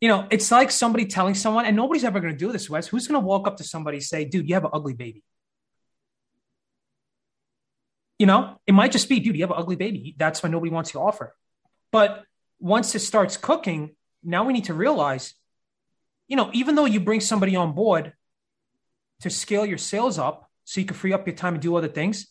you 0.00 0.08
know, 0.08 0.26
it's 0.30 0.50
like 0.50 0.70
somebody 0.70 1.06
telling 1.06 1.34
someone, 1.34 1.64
and 1.66 1.76
nobody's 1.76 2.04
ever 2.04 2.20
going 2.20 2.32
to 2.32 2.38
do 2.38 2.52
this, 2.52 2.70
Wes. 2.70 2.86
Who's 2.86 3.08
going 3.08 3.20
to 3.20 3.26
walk 3.26 3.48
up 3.48 3.56
to 3.56 3.64
somebody 3.64 3.98
and 3.98 4.04
say, 4.04 4.24
"Dude, 4.24 4.48
you 4.48 4.54
have 4.54 4.64
an 4.64 4.70
ugly 4.72 4.94
baby"? 4.94 5.24
You 8.18 8.26
know, 8.26 8.60
it 8.64 8.72
might 8.72 8.92
just 8.92 9.08
be, 9.08 9.18
"Dude, 9.18 9.34
you 9.34 9.42
have 9.42 9.50
an 9.50 9.58
ugly 9.58 9.76
baby." 9.76 10.14
That's 10.16 10.40
why 10.40 10.48
nobody 10.48 10.70
wants 10.70 10.94
your 10.94 11.06
offer. 11.06 11.34
But 11.90 12.24
once 12.62 12.94
it 12.94 13.00
starts 13.00 13.36
cooking, 13.36 13.96
now 14.22 14.44
we 14.44 14.52
need 14.52 14.66
to 14.66 14.74
realize, 14.74 15.34
you 16.28 16.36
know, 16.36 16.48
even 16.52 16.76
though 16.76 16.84
you 16.84 17.00
bring 17.00 17.20
somebody 17.20 17.56
on 17.56 17.74
board 17.74 18.12
to 19.20 19.30
scale 19.30 19.66
your 19.66 19.78
sales 19.78 20.16
up 20.16 20.48
so 20.64 20.80
you 20.80 20.86
can 20.86 20.96
free 20.96 21.12
up 21.12 21.26
your 21.26 21.34
time 21.34 21.54
and 21.54 21.62
do 21.62 21.74
other 21.74 21.88
things. 21.88 22.28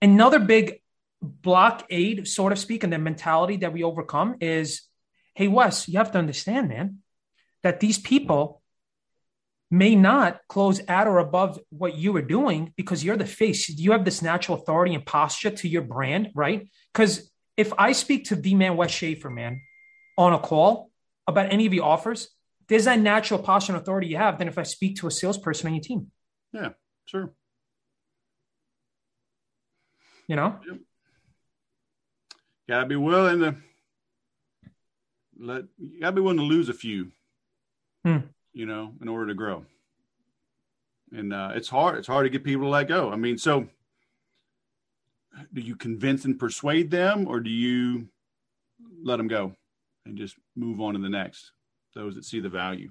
Another 0.00 0.38
big 0.38 0.80
blockade, 1.20 2.28
so 2.28 2.48
to 2.48 2.54
speak, 2.54 2.84
and 2.84 2.92
the 2.92 2.98
mentality 2.98 3.56
that 3.56 3.72
we 3.72 3.82
overcome 3.82 4.36
is 4.40 4.82
hey, 5.34 5.48
Wes, 5.48 5.88
you 5.88 5.96
have 5.96 6.12
to 6.12 6.18
understand, 6.18 6.68
man, 6.68 6.98
that 7.62 7.80
these 7.80 7.98
people 7.98 8.62
may 9.70 9.94
not 9.96 10.40
close 10.46 10.78
at 10.86 11.06
or 11.06 11.18
above 11.18 11.58
what 11.70 11.96
you 11.96 12.14
are 12.16 12.22
doing 12.22 12.74
because 12.76 13.02
you're 13.02 13.16
the 13.16 13.24
face. 13.24 13.70
You 13.70 13.92
have 13.92 14.04
this 14.04 14.20
natural 14.20 14.58
authority 14.58 14.94
and 14.94 15.06
posture 15.06 15.50
to 15.50 15.68
your 15.68 15.80
brand, 15.80 16.28
right? 16.34 16.68
Because 16.92 17.31
if 17.56 17.72
I 17.78 17.92
speak 17.92 18.26
to 18.26 18.36
the 18.36 18.54
man 18.54 18.76
Wes 18.76 18.90
Schaefer, 18.90 19.30
man, 19.30 19.60
on 20.16 20.32
a 20.32 20.38
call 20.38 20.90
about 21.26 21.52
any 21.52 21.66
of 21.66 21.74
your 21.74 21.84
offers, 21.84 22.28
there's 22.68 22.84
that 22.84 22.98
natural 22.98 23.40
posture 23.40 23.72
and 23.72 23.82
authority 23.82 24.06
you 24.06 24.16
have 24.16 24.38
than 24.38 24.48
if 24.48 24.58
I 24.58 24.62
speak 24.62 24.96
to 24.96 25.06
a 25.06 25.10
salesperson 25.10 25.68
on 25.68 25.74
your 25.74 25.82
team. 25.82 26.10
Yeah, 26.52 26.70
sure. 27.04 27.32
You 30.28 30.36
know? 30.36 30.58
Yep. 30.66 30.78
Gotta 32.68 32.86
be 32.86 32.96
willing 32.96 33.40
to 33.40 33.56
let 35.38 35.64
you 35.78 36.00
gotta 36.00 36.12
be 36.12 36.20
willing 36.20 36.38
to 36.38 36.44
lose 36.44 36.68
a 36.68 36.74
few, 36.74 37.10
hmm. 38.04 38.18
you 38.52 38.66
know, 38.66 38.92
in 39.00 39.08
order 39.08 39.26
to 39.26 39.34
grow. 39.34 39.66
And 41.10 41.32
uh, 41.34 41.50
it's 41.54 41.68
hard. 41.68 41.98
It's 41.98 42.06
hard 42.06 42.24
to 42.24 42.30
get 42.30 42.44
people 42.44 42.64
to 42.64 42.70
let 42.70 42.88
go. 42.88 43.10
I 43.10 43.16
mean, 43.16 43.36
so 43.36 43.68
do 45.52 45.60
you 45.60 45.76
convince 45.76 46.24
and 46.24 46.38
persuade 46.38 46.90
them, 46.90 47.26
or 47.28 47.40
do 47.40 47.50
you 47.50 48.08
let 49.02 49.16
them 49.16 49.28
go 49.28 49.54
and 50.04 50.16
just 50.16 50.36
move 50.56 50.80
on 50.80 50.94
to 50.94 51.00
the 51.00 51.08
next? 51.08 51.52
Those 51.94 52.14
that 52.14 52.24
see 52.24 52.40
the 52.40 52.48
value. 52.48 52.90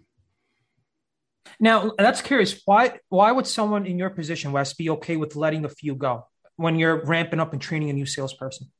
Now, 1.59 1.91
that's 1.97 2.21
curious. 2.21 2.61
Why 2.65 2.99
why 3.09 3.31
would 3.31 3.47
someone 3.47 3.85
in 3.85 3.97
your 3.97 4.09
position, 4.09 4.51
Wes, 4.51 4.73
be 4.73 4.89
okay 4.91 5.17
with 5.17 5.35
letting 5.35 5.65
a 5.65 5.69
few 5.69 5.95
go 5.95 6.27
when 6.55 6.75
you're 6.77 7.03
ramping 7.05 7.39
up 7.39 7.53
and 7.53 7.61
training 7.61 7.89
a 7.89 7.93
new 7.93 8.05
salesperson? 8.05 8.71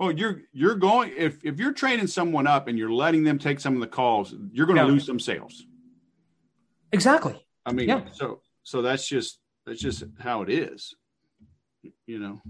Oh, 0.00 0.10
you're 0.10 0.42
you're 0.52 0.76
going 0.76 1.12
if 1.16 1.44
if 1.44 1.58
you're 1.58 1.72
training 1.72 2.06
someone 2.06 2.46
up 2.46 2.68
and 2.68 2.78
you're 2.78 2.92
letting 2.92 3.24
them 3.24 3.38
take 3.38 3.60
some 3.60 3.74
of 3.74 3.80
the 3.80 3.86
calls, 3.86 4.34
you're 4.52 4.66
going 4.66 4.76
to 4.76 4.84
yeah. 4.84 4.90
lose 4.90 5.06
some 5.06 5.18
sales. 5.18 5.64
Exactly. 6.92 7.44
I 7.66 7.72
mean, 7.72 7.88
yeah. 7.88 8.04
so 8.12 8.40
so 8.62 8.82
that's 8.82 9.08
just 9.08 9.40
that's 9.66 9.80
just 9.80 10.04
how 10.20 10.42
it 10.42 10.50
is. 10.50 10.94
You 12.08 12.18
know. 12.18 12.42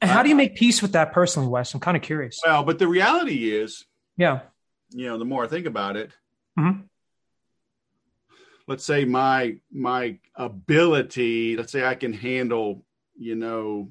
And 0.00 0.10
how 0.10 0.24
do 0.24 0.30
you 0.30 0.34
make 0.34 0.56
peace 0.56 0.82
with 0.82 0.92
that 0.92 1.12
personally, 1.12 1.48
Wes? 1.48 1.72
I'm 1.74 1.80
kind 1.80 1.96
of 1.96 2.02
curious. 2.02 2.40
Well, 2.44 2.64
but 2.64 2.80
the 2.80 2.88
reality 2.88 3.52
is, 3.54 3.84
yeah, 4.16 4.40
you 4.90 5.06
know, 5.06 5.18
the 5.18 5.24
more 5.24 5.44
I 5.44 5.46
think 5.46 5.66
about 5.66 5.96
it, 5.96 6.10
mm-hmm. 6.58 6.80
let's 8.66 8.82
say 8.82 9.04
my 9.04 9.58
my 9.70 10.18
ability, 10.34 11.56
let's 11.56 11.70
say 11.70 11.84
I 11.84 11.94
can 11.94 12.12
handle, 12.12 12.84
you 13.14 13.36
know, 13.36 13.90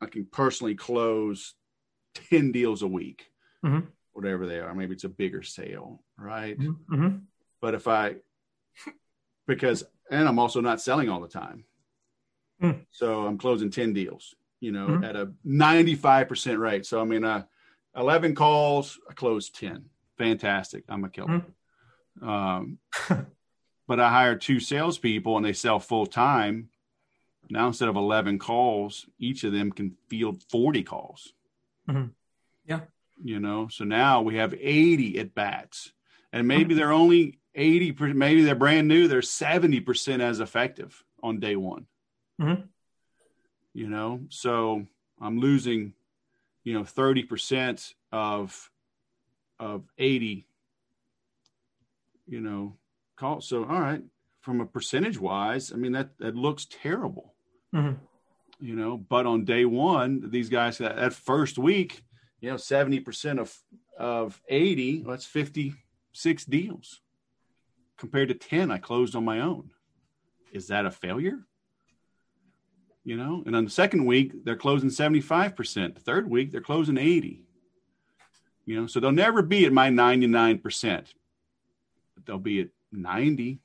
I 0.00 0.06
can 0.06 0.26
personally 0.26 0.74
close 0.74 1.54
10 2.30 2.52
deals 2.52 2.82
a 2.82 2.88
week, 2.88 3.30
mm-hmm. 3.64 3.86
whatever 4.12 4.46
they 4.46 4.58
are. 4.58 4.74
Maybe 4.74 4.94
it's 4.94 5.04
a 5.04 5.08
bigger 5.08 5.42
sale, 5.42 6.02
right? 6.18 6.58
Mm-hmm. 6.58 6.94
mm-hmm. 6.94 7.16
But 7.60 7.74
if 7.74 7.88
I, 7.88 8.16
because, 9.46 9.84
and 10.10 10.28
I'm 10.28 10.38
also 10.38 10.60
not 10.60 10.80
selling 10.80 11.08
all 11.08 11.20
the 11.20 11.28
time. 11.28 11.64
Mm. 12.62 12.84
So 12.90 13.26
I'm 13.26 13.38
closing 13.38 13.70
10 13.70 13.92
deals, 13.92 14.34
you 14.60 14.72
know, 14.72 14.86
Mm-hmm. 14.88 15.04
at 15.04 15.16
a 15.16 15.32
95% 15.46 16.58
rate. 16.58 16.86
So 16.86 17.00
I 17.00 17.04
mean, 17.04 17.24
uh, 17.24 17.44
11 17.96 18.34
calls, 18.34 18.98
I 19.08 19.12
closed 19.14 19.54
10. 19.58 19.84
Fantastic. 20.16 20.84
I'm 20.88 21.04
a 21.04 21.08
killer. 21.08 21.42
Mm-hmm. 22.20 22.28
Um, 22.28 22.78
but 23.88 24.00
I 24.00 24.10
hire 24.10 24.36
two 24.36 24.60
salespeople 24.60 25.36
and 25.36 25.44
they 25.46 25.52
sell 25.52 25.78
full 25.78 26.06
time. 26.06 26.68
Now, 27.50 27.68
instead 27.68 27.88
of 27.88 27.96
11 27.96 28.38
calls, 28.38 29.06
each 29.18 29.44
of 29.44 29.52
them 29.52 29.72
can 29.72 29.96
field 30.08 30.42
40 30.50 30.82
calls. 30.82 31.32
Mhm. 31.88 32.10
Yeah. 32.66 32.80
You 33.22 33.40
know, 33.40 33.68
so 33.68 33.84
now 33.84 34.20
we 34.20 34.36
have 34.36 34.54
80 34.54 35.18
at 35.18 35.34
bats, 35.34 35.92
and 36.32 36.46
maybe 36.46 36.74
they're 36.74 36.92
only 36.92 37.38
80, 37.54 37.96
maybe 38.12 38.42
they're 38.42 38.54
brand 38.54 38.86
new, 38.86 39.08
they're 39.08 39.22
70% 39.22 40.20
as 40.20 40.38
effective 40.40 41.02
on 41.22 41.40
day 41.40 41.56
one. 41.56 41.86
Mhm. 42.40 42.68
You 43.74 43.88
know, 43.88 44.20
so 44.28 44.86
I'm 45.20 45.38
losing, 45.38 45.94
you 46.64 46.72
know, 46.74 46.84
30% 46.84 47.94
of 48.12 48.70
of 49.60 49.90
80, 49.98 50.46
you 52.28 52.40
know, 52.40 52.76
calls. 53.16 53.48
So 53.48 53.64
all 53.64 53.80
right, 53.80 54.02
from 54.40 54.60
a 54.60 54.66
percentage 54.66 55.18
wise, 55.18 55.72
I 55.72 55.76
mean 55.76 55.92
that 55.92 56.16
that 56.18 56.36
looks 56.36 56.66
terrible. 56.66 57.34
Mhm. 57.74 57.98
You 58.60 58.74
know, 58.74 58.96
but 58.96 59.26
on 59.26 59.44
day 59.44 59.64
one, 59.64 60.30
these 60.30 60.48
guys 60.48 60.78
that, 60.78 60.96
that 60.96 61.12
first 61.12 61.58
week, 61.58 62.02
you 62.40 62.50
know, 62.50 62.56
70% 62.56 63.38
of 63.40 63.56
of 63.96 64.40
80, 64.48 65.02
well, 65.02 65.10
that's 65.10 65.26
56 65.26 66.44
deals 66.44 67.00
compared 67.96 68.28
to 68.28 68.34
10 68.34 68.70
I 68.70 68.78
closed 68.78 69.16
on 69.16 69.24
my 69.24 69.40
own. 69.40 69.70
Is 70.52 70.68
that 70.68 70.86
a 70.86 70.90
failure? 70.90 71.44
You 73.08 73.16
know, 73.16 73.42
and 73.46 73.56
on 73.56 73.64
the 73.64 73.70
second 73.70 74.04
week, 74.04 74.44
they're 74.44 74.54
closing 74.54 74.90
75%. 74.90 75.94
The 75.94 76.00
third 76.00 76.28
week, 76.28 76.52
they're 76.52 76.60
closing 76.60 76.98
80. 76.98 77.40
You 78.66 78.82
know, 78.82 78.86
so 78.86 79.00
they'll 79.00 79.12
never 79.12 79.40
be 79.40 79.64
at 79.64 79.72
my 79.72 79.88
99%, 79.88 81.06
but 82.14 82.26
they'll 82.26 82.36
be 82.38 82.60
at 82.60 82.68
90. 82.92 83.60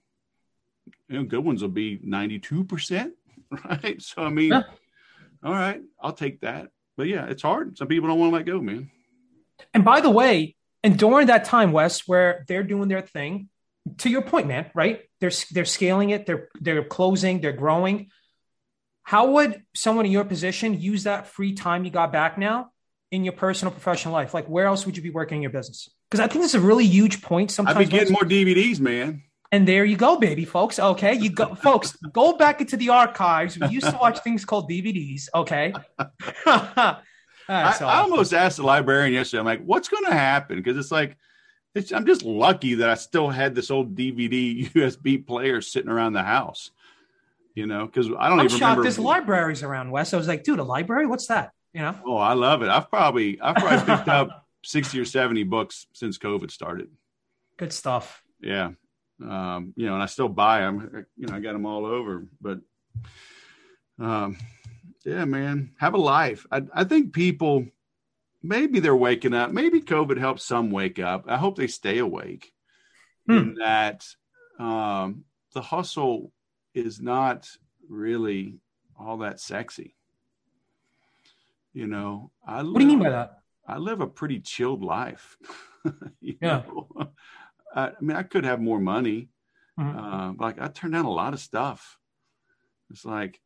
You 1.09 1.17
know, 1.17 1.23
good 1.25 1.43
ones 1.43 1.61
will 1.61 1.67
be 1.67 1.97
92%, 1.97 3.11
right? 3.65 4.01
So, 4.01 4.23
I 4.23 4.29
mean, 4.29 4.53
Yeah. 4.53 4.63
all 5.43 5.51
right, 5.51 5.81
I'll 5.99 6.13
take 6.13 6.39
that. 6.39 6.69
But 6.95 7.07
yeah, 7.07 7.25
it's 7.25 7.41
hard. 7.41 7.77
Some 7.77 7.89
people 7.89 8.07
don't 8.07 8.19
want 8.19 8.31
to 8.31 8.37
let 8.37 8.45
go, 8.45 8.61
man. 8.61 8.91
And 9.73 9.83
by 9.83 9.99
the 9.99 10.09
way, 10.09 10.55
and 10.85 10.97
during 10.97 11.27
that 11.27 11.43
time, 11.43 11.73
Wes, 11.73 12.07
where 12.07 12.45
they're 12.47 12.63
doing 12.63 12.87
their 12.87 13.01
thing, 13.01 13.49
to 13.97 14.09
your 14.09 14.21
point, 14.21 14.47
man, 14.47 14.71
right? 14.73 15.01
They're 15.19 15.31
they're 15.51 15.65
scaling 15.65 16.11
it, 16.11 16.25
they're 16.25 16.47
they're 16.61 16.85
closing, 16.85 17.41
they're 17.41 17.51
growing. 17.51 18.09
How 19.03 19.31
would 19.31 19.63
someone 19.75 20.05
in 20.05 20.11
your 20.11 20.23
position 20.23 20.79
use 20.79 21.03
that 21.03 21.27
free 21.27 21.53
time 21.53 21.85
you 21.85 21.91
got 21.91 22.11
back 22.11 22.37
now 22.37 22.71
in 23.11 23.23
your 23.23 23.33
personal 23.33 23.71
professional 23.71 24.13
life? 24.13 24.33
Like, 24.33 24.47
where 24.47 24.65
else 24.65 24.85
would 24.85 24.97
you 24.97 25.03
be 25.03 25.09
working 25.09 25.37
in 25.37 25.41
your 25.41 25.51
business? 25.51 25.89
Because 26.09 26.19
I 26.19 26.27
think 26.27 26.43
this 26.43 26.55
is 26.55 26.63
a 26.63 26.65
really 26.65 26.85
huge 26.85 27.21
point. 27.21 27.51
Sometimes 27.51 27.77
I've 27.77 27.89
been 27.89 27.99
getting 27.99 28.13
more 28.13 28.23
DVDs, 28.23 28.79
man. 28.79 29.23
And 29.51 29.67
there 29.67 29.85
you 29.85 29.97
go, 29.97 30.17
baby, 30.17 30.45
folks. 30.45 30.79
Okay, 30.79 31.13
you 31.13 31.29
go, 31.29 31.53
folks. 31.53 31.95
Go 32.11 32.35
back 32.35 32.59
into 32.59 32.75
the 32.75 32.89
archives. 32.89 33.59
We 33.59 33.67
used 33.67 33.87
to 33.87 33.97
watch 33.97 34.17
things 34.19 34.45
called 34.45 34.67
DVDs. 34.67 35.27
Okay. 35.35 35.73
I, 35.99 36.97
That's 37.47 37.81
I 37.81 37.85
awesome. 37.85 38.11
almost 38.11 38.33
asked 38.33 38.57
the 38.57 38.63
librarian 38.63 39.13
yesterday. 39.13 39.41
I'm 39.41 39.45
like, 39.45 39.63
"What's 39.63 39.89
going 39.89 40.05
to 40.05 40.13
happen?" 40.13 40.57
Because 40.57 40.75
it's 40.75 40.91
like, 40.91 41.17
it's, 41.75 41.91
I'm 41.91 42.07
just 42.07 42.23
lucky 42.23 42.75
that 42.75 42.89
I 42.89 42.95
still 42.95 43.29
had 43.29 43.53
this 43.53 43.69
old 43.69 43.95
DVD 43.95 44.71
USB 44.71 45.23
player 45.27 45.61
sitting 45.61 45.91
around 45.91 46.13
the 46.13 46.23
house. 46.23 46.71
You 47.55 47.67
know, 47.67 47.85
because 47.85 48.07
I 48.07 48.29
don't 48.29 48.39
I'm 48.39 48.45
even 48.45 48.49
shocked 48.49 48.61
remember. 48.61 48.83
there's 48.83 48.99
libraries 48.99 49.61
around, 49.61 49.91
Wes. 49.91 50.13
I 50.13 50.17
was 50.17 50.27
like, 50.27 50.43
dude, 50.43 50.59
a 50.59 50.63
library? 50.63 51.05
What's 51.05 51.27
that? 51.27 51.51
You 51.73 51.81
know? 51.81 51.95
Oh, 52.05 52.17
I 52.17 52.33
love 52.33 52.63
it. 52.63 52.69
I've 52.69 52.89
probably 52.89 53.39
I've 53.39 53.55
probably 53.55 53.85
picked 53.95 54.07
up 54.07 54.47
sixty 54.63 54.99
or 54.99 55.05
seventy 55.05 55.43
books 55.43 55.85
since 55.93 56.17
COVID 56.17 56.49
started. 56.49 56.89
Good 57.57 57.71
stuff. 57.71 58.23
Yeah, 58.41 58.71
um, 59.21 59.73
you 59.75 59.85
know, 59.85 59.93
and 59.93 60.03
I 60.03 60.07
still 60.07 60.29
buy 60.29 60.61
them. 60.61 61.05
You 61.17 61.27
know, 61.27 61.35
I 61.35 61.39
got 61.39 61.53
them 61.53 61.65
all 61.65 61.85
over. 61.85 62.25
But, 62.41 62.59
um, 63.99 64.37
yeah, 65.05 65.25
man, 65.25 65.71
have 65.79 65.93
a 65.93 65.99
life. 65.99 66.45
I, 66.51 66.63
I 66.73 66.83
think 66.83 67.13
people 67.13 67.67
maybe 68.41 68.79
they're 68.79 68.95
waking 68.95 69.33
up. 69.33 69.51
Maybe 69.51 69.81
COVID 69.81 70.17
helps 70.17 70.43
some 70.43 70.71
wake 70.71 70.99
up. 70.99 71.25
I 71.27 71.37
hope 71.37 71.55
they 71.55 71.67
stay 71.67 71.99
awake. 71.99 72.51
Hmm. 73.27 73.37
In 73.37 73.55
that 73.55 74.05
um, 74.59 75.23
the 75.53 75.61
hustle 75.61 76.31
is 76.73 77.01
not 77.01 77.49
really 77.89 78.59
all 78.97 79.17
that 79.19 79.39
sexy. 79.39 79.95
You 81.73 81.87
know, 81.87 82.31
I 82.45 82.61
what 82.61 82.79
do 82.79 82.81
you 82.81 82.87
mean 82.87 82.99
by 82.99 83.09
that? 83.09 83.39
I 83.67 83.77
live 83.77 84.01
a 84.01 84.07
pretty 84.07 84.39
chilled 84.39 84.83
life. 84.83 85.37
yeah. 86.21 86.63
I, 87.75 87.87
I, 87.87 87.91
mean, 88.01 88.15
I 88.17 88.23
could 88.23 88.43
have 88.43 88.61
more 88.61 88.79
money, 88.79 89.29
Mhm. 89.79 89.97
uh, 89.97 90.33
but 90.33 90.45
like 90.45 90.61
I 90.61 90.67
turn 90.67 90.91
down 90.91 91.05
a 91.05 91.11
lot 91.11 91.33
of 91.33 91.39
stuff. 91.39 91.97
It's 92.91 93.05
like, 93.05 93.41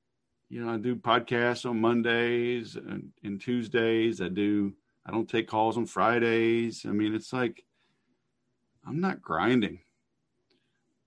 you 0.49 0.63
know, 0.63 0.73
I 0.73 0.77
do 0.77 0.95
podcasts 0.97 1.69
on 1.69 1.79
Mondays 1.79 2.75
and, 2.75 3.11
and 3.23 3.39
Tuesdays. 3.39 4.21
I 4.21 4.27
do. 4.27 4.73
I 5.05 5.11
don't 5.11 5.29
take 5.29 5.47
calls 5.47 5.77
on 5.77 5.85
Fridays. 5.85 6.85
I 6.85 6.89
mean, 6.91 7.15
it's 7.15 7.31
like 7.31 7.63
I'm 8.85 8.99
not 8.99 9.21
grinding, 9.21 9.79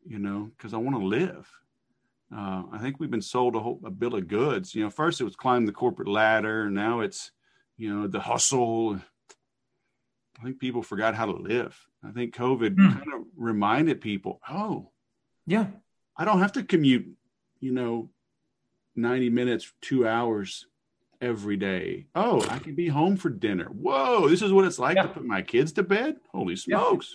you 0.06 0.18
know, 0.18 0.50
because 0.56 0.72
I 0.72 0.78
want 0.78 0.96
to 0.96 1.04
live. 1.04 1.50
Uh, 2.34 2.62
I 2.72 2.78
think 2.78 3.00
we've 3.00 3.10
been 3.10 3.20
sold 3.22 3.56
a, 3.56 3.60
whole, 3.60 3.80
a 3.84 3.90
bill 3.90 4.14
of 4.14 4.28
goods. 4.28 4.74
You 4.74 4.84
know, 4.84 4.90
first 4.90 5.20
it 5.20 5.24
was 5.24 5.34
climb 5.36 5.66
the 5.66 5.72
corporate 5.72 6.08
ladder. 6.08 6.70
Now 6.70 7.00
it's, 7.00 7.32
you 7.76 7.92
know, 7.92 8.06
the 8.06 8.20
hustle. 8.20 9.00
I 10.38 10.42
think 10.44 10.58
people 10.58 10.82
forgot 10.82 11.14
how 11.14 11.26
to 11.26 11.32
live. 11.32 11.76
I 12.04 12.12
think 12.12 12.34
COVID 12.34 12.74
Hmm. 12.76 12.88
kind 12.92 13.12
of 13.14 13.22
reminded 13.36 14.00
people, 14.00 14.40
oh, 14.48 14.90
Yeah. 15.46 15.66
I 16.16 16.24
don't 16.24 16.40
have 16.40 16.52
to 16.52 16.62
commute, 16.62 17.08
you 17.60 17.72
know, 17.72 18.10
90 18.94 19.30
minutes, 19.30 19.72
two 19.80 20.06
hours 20.06 20.66
every 21.20 21.56
day. 21.56 22.06
Oh, 22.14 22.46
I 22.50 22.58
can 22.58 22.74
be 22.74 22.88
home 22.88 23.16
for 23.16 23.28
dinner. 23.30 23.66
Whoa, 23.66 24.28
this 24.28 24.42
is 24.42 24.52
what 24.52 24.64
it's 24.66 24.78
like 24.78 24.96
Yeah. 24.96 25.02
to 25.04 25.08
put 25.08 25.24
my 25.24 25.42
kids 25.42 25.72
to 25.72 25.82
bed. 25.82 26.16
Holy 26.32 26.56
smokes. 26.56 27.14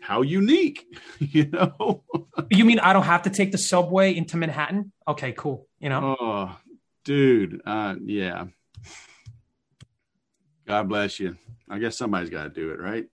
How 0.00 0.22
unique, 0.22 0.86
you 1.18 1.46
know? 1.46 2.04
You 2.52 2.64
mean 2.64 2.80
I 2.80 2.92
don't 2.92 3.04
have 3.04 3.22
to 3.22 3.30
take 3.30 3.52
the 3.52 3.58
subway 3.58 4.12
into 4.16 4.36
Manhattan? 4.36 4.90
Okay, 5.06 5.32
cool. 5.36 5.68
You 5.78 5.88
know, 5.88 6.16
Oh, 6.18 6.56
dude. 7.04 7.60
Uh, 7.64 7.94
yeah. 8.04 8.46
God 10.66 10.88
bless 10.88 11.20
you. 11.20 11.36
I 11.68 11.78
guess 11.78 11.96
somebody's 11.96 12.30
got 12.30 12.44
to 12.44 12.48
do 12.50 12.70
it, 12.70 12.80
right? 12.80 13.06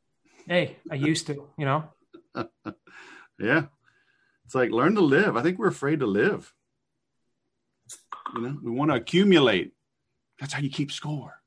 hey, 0.48 0.78
I 0.90 0.96
used 0.96 1.28
to. 1.28 1.48
You 1.58 1.66
know, 1.66 1.84
Yeah. 3.40 3.66
It's 4.46 4.56
like 4.56 4.72
learn 4.72 4.96
to 4.96 5.02
live. 5.02 5.36
I 5.38 5.44
think 5.44 5.60
we're 5.60 5.68
afraid 5.68 6.00
to 6.00 6.08
live. 6.08 6.52
You 8.36 8.42
know, 8.42 8.58
we 8.64 8.72
want 8.72 8.92
to 8.92 8.96
accumulate. 8.96 9.74
That's 10.40 10.54
how 10.54 10.62
you 10.62 10.70
keep 10.70 10.92
score. 10.92 11.42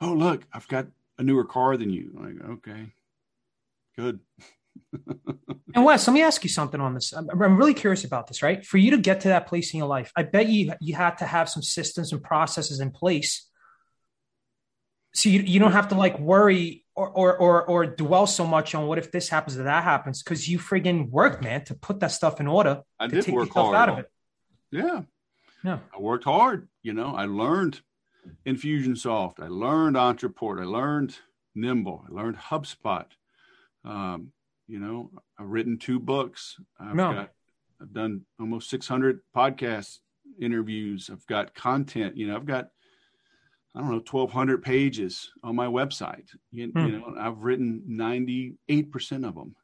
Oh, 0.00 0.12
look, 0.12 0.44
I've 0.52 0.68
got 0.68 0.86
a 1.18 1.22
newer 1.22 1.44
car 1.44 1.76
than 1.76 1.90
you. 1.90 2.10
Like, 2.14 2.50
okay, 2.58 2.92
good. 3.96 4.20
And 5.74 5.86
Wes, 5.86 6.06
let 6.06 6.12
me 6.12 6.22
ask 6.22 6.44
you 6.44 6.50
something 6.50 6.80
on 6.80 6.92
this. 6.92 7.12
I'm, 7.12 7.30
I'm 7.30 7.56
really 7.56 7.72
curious 7.72 8.04
about 8.04 8.26
this, 8.26 8.42
right? 8.42 8.64
For 8.64 8.76
you 8.76 8.90
to 8.90 8.98
get 8.98 9.22
to 9.22 9.28
that 9.28 9.46
place 9.46 9.72
in 9.72 9.78
your 9.78 9.86
life, 9.86 10.12
I 10.14 10.22
bet 10.22 10.48
you 10.48 10.74
you 10.80 10.94
had 10.94 11.16
to 11.18 11.24
have 11.24 11.48
some 11.48 11.62
systems 11.62 12.12
and 12.12 12.22
processes 12.22 12.78
in 12.80 12.90
place, 12.90 13.48
so 15.14 15.30
you 15.30 15.40
you 15.40 15.60
don't 15.60 15.72
have 15.72 15.88
to 15.88 15.94
like 15.94 16.18
worry 16.18 16.84
or 16.94 17.08
or 17.08 17.36
or, 17.38 17.64
or 17.64 17.86
dwell 17.86 18.26
so 18.26 18.46
much 18.46 18.74
on 18.74 18.86
what 18.86 18.98
if 18.98 19.10
this 19.10 19.30
happens 19.30 19.56
or 19.56 19.62
that 19.62 19.84
happens 19.84 20.22
because 20.22 20.46
you 20.46 20.58
friggin' 20.58 21.08
worked, 21.08 21.42
man, 21.42 21.64
to 21.64 21.74
put 21.74 22.00
that 22.00 22.12
stuff 22.12 22.38
in 22.38 22.46
order 22.46 22.82
I 23.00 23.06
to 23.06 23.14
did 23.14 23.24
take 23.24 23.34
work 23.34 23.48
yourself 23.48 23.74
hard. 23.74 23.76
out 23.76 23.88
of 23.88 23.98
it. 24.00 24.10
Yeah. 24.70 25.02
Yeah. 25.64 25.78
I 25.94 26.00
worked 26.00 26.24
hard. 26.24 26.68
You 26.82 26.92
know, 26.92 27.14
I 27.14 27.24
learned 27.24 27.80
Infusionsoft. 28.46 29.40
I 29.40 29.48
learned 29.48 29.96
Ontraport. 29.96 30.60
I 30.60 30.64
learned 30.64 31.16
Nimble. 31.54 32.04
I 32.08 32.12
learned 32.12 32.36
HubSpot. 32.36 33.06
Um, 33.84 34.32
you 34.68 34.78
know, 34.78 35.10
I've 35.38 35.48
written 35.48 35.78
two 35.78 35.98
books. 35.98 36.56
I've 36.78 36.94
No. 36.94 37.12
got, 37.12 37.30
I've 37.80 37.92
done 37.92 38.22
almost 38.38 38.70
600 38.70 39.20
podcast 39.36 39.98
interviews. 40.40 41.10
I've 41.12 41.26
got 41.26 41.54
content. 41.54 42.16
You 42.16 42.28
know, 42.28 42.36
I've 42.36 42.46
got, 42.46 42.68
I 43.74 43.80
don't 43.80 43.90
know, 43.90 43.96
1,200 44.00 44.62
pages 44.62 45.30
on 45.42 45.56
my 45.56 45.66
website. 45.66 46.28
You, 46.50 46.68
Hmm. 46.70 46.78
you 46.86 46.92
know, 47.00 47.14
I've 47.18 47.38
written 47.42 47.82
98% 47.88 49.24
of 49.26 49.34
them. 49.34 49.56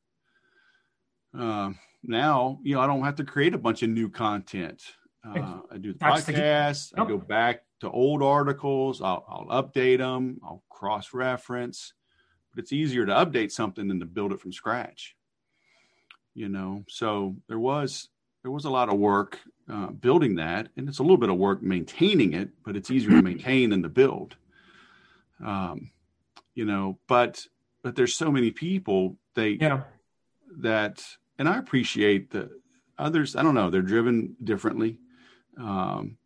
Um, 1.35 1.79
now, 2.03 2.59
you 2.63 2.75
know, 2.75 2.81
I 2.81 2.87
don't 2.87 3.05
have 3.05 3.17
to 3.17 3.25
create 3.25 3.55
a 3.55 3.59
bunch 3.59 3.83
of 3.83 3.91
new 3.91 4.09
content. 4.09 4.83
Uh, 5.25 5.61
I 5.71 5.79
do 5.79 5.93
the 5.93 5.99
That's 5.99 6.25
the- 6.25 6.33
podcast. 6.33 6.93
I 6.97 7.05
go 7.07 7.19
back 7.19 7.65
to 7.81 7.91
old 7.91 8.23
articles. 8.23 9.03
I'll, 9.03 9.25
I'll 9.29 9.63
update 9.63 9.99
them. 9.99 10.39
I'll 10.43 10.65
cross 10.71 11.13
reference. 11.13 11.93
But 12.55 12.63
it's 12.63 12.73
easier 12.73 13.07
to 13.07 13.13
update 13.13 13.53
something 13.53 13.89
than 13.89 14.01
to 14.01 14.07
build 14.07 14.33
it 14.33 14.41
from 14.41 14.53
scratch. 14.53 15.17
You 16.35 16.49
know, 16.49 16.85
so 16.89 17.37
there 17.49 17.59
was 17.59 18.09
there 18.43 18.51
was 18.51 18.65
a 18.65 18.71
lot 18.71 18.89
of 18.89 18.99
work 18.99 19.41
uh, 19.71 19.89
building 19.89 20.37
that, 20.37 20.69
and 20.77 20.89
it's 20.89 20.99
a 20.99 21.03
little 21.03 21.17
bit 21.17 21.31
of 21.31 21.37
work 21.37 21.63
maintaining 21.63 22.33
it, 22.33 22.51
but 22.65 22.77
it's 22.77 22.91
easier 22.91 23.11
to 23.11 23.23
maintain 23.23 23.71
than 23.71 23.83
to 23.83 23.89
build. 23.89 24.37
Um, 25.45 25.91
you 26.55 26.65
know, 26.65 26.99
but 27.09 27.47
but 27.83 27.97
there's 27.97 28.15
so 28.15 28.31
many 28.31 28.51
people 28.51 29.17
they 29.35 29.51
Yeah, 29.51 29.83
that 30.59 31.05
and 31.39 31.49
i 31.49 31.59
appreciate 31.59 32.31
the 32.31 32.51
others 32.99 33.37
i 33.37 33.43
don't 33.43 33.55
know 33.55 33.71
they're 33.71 33.83
driven 33.83 34.37
differently 34.43 34.99
um 35.59 36.17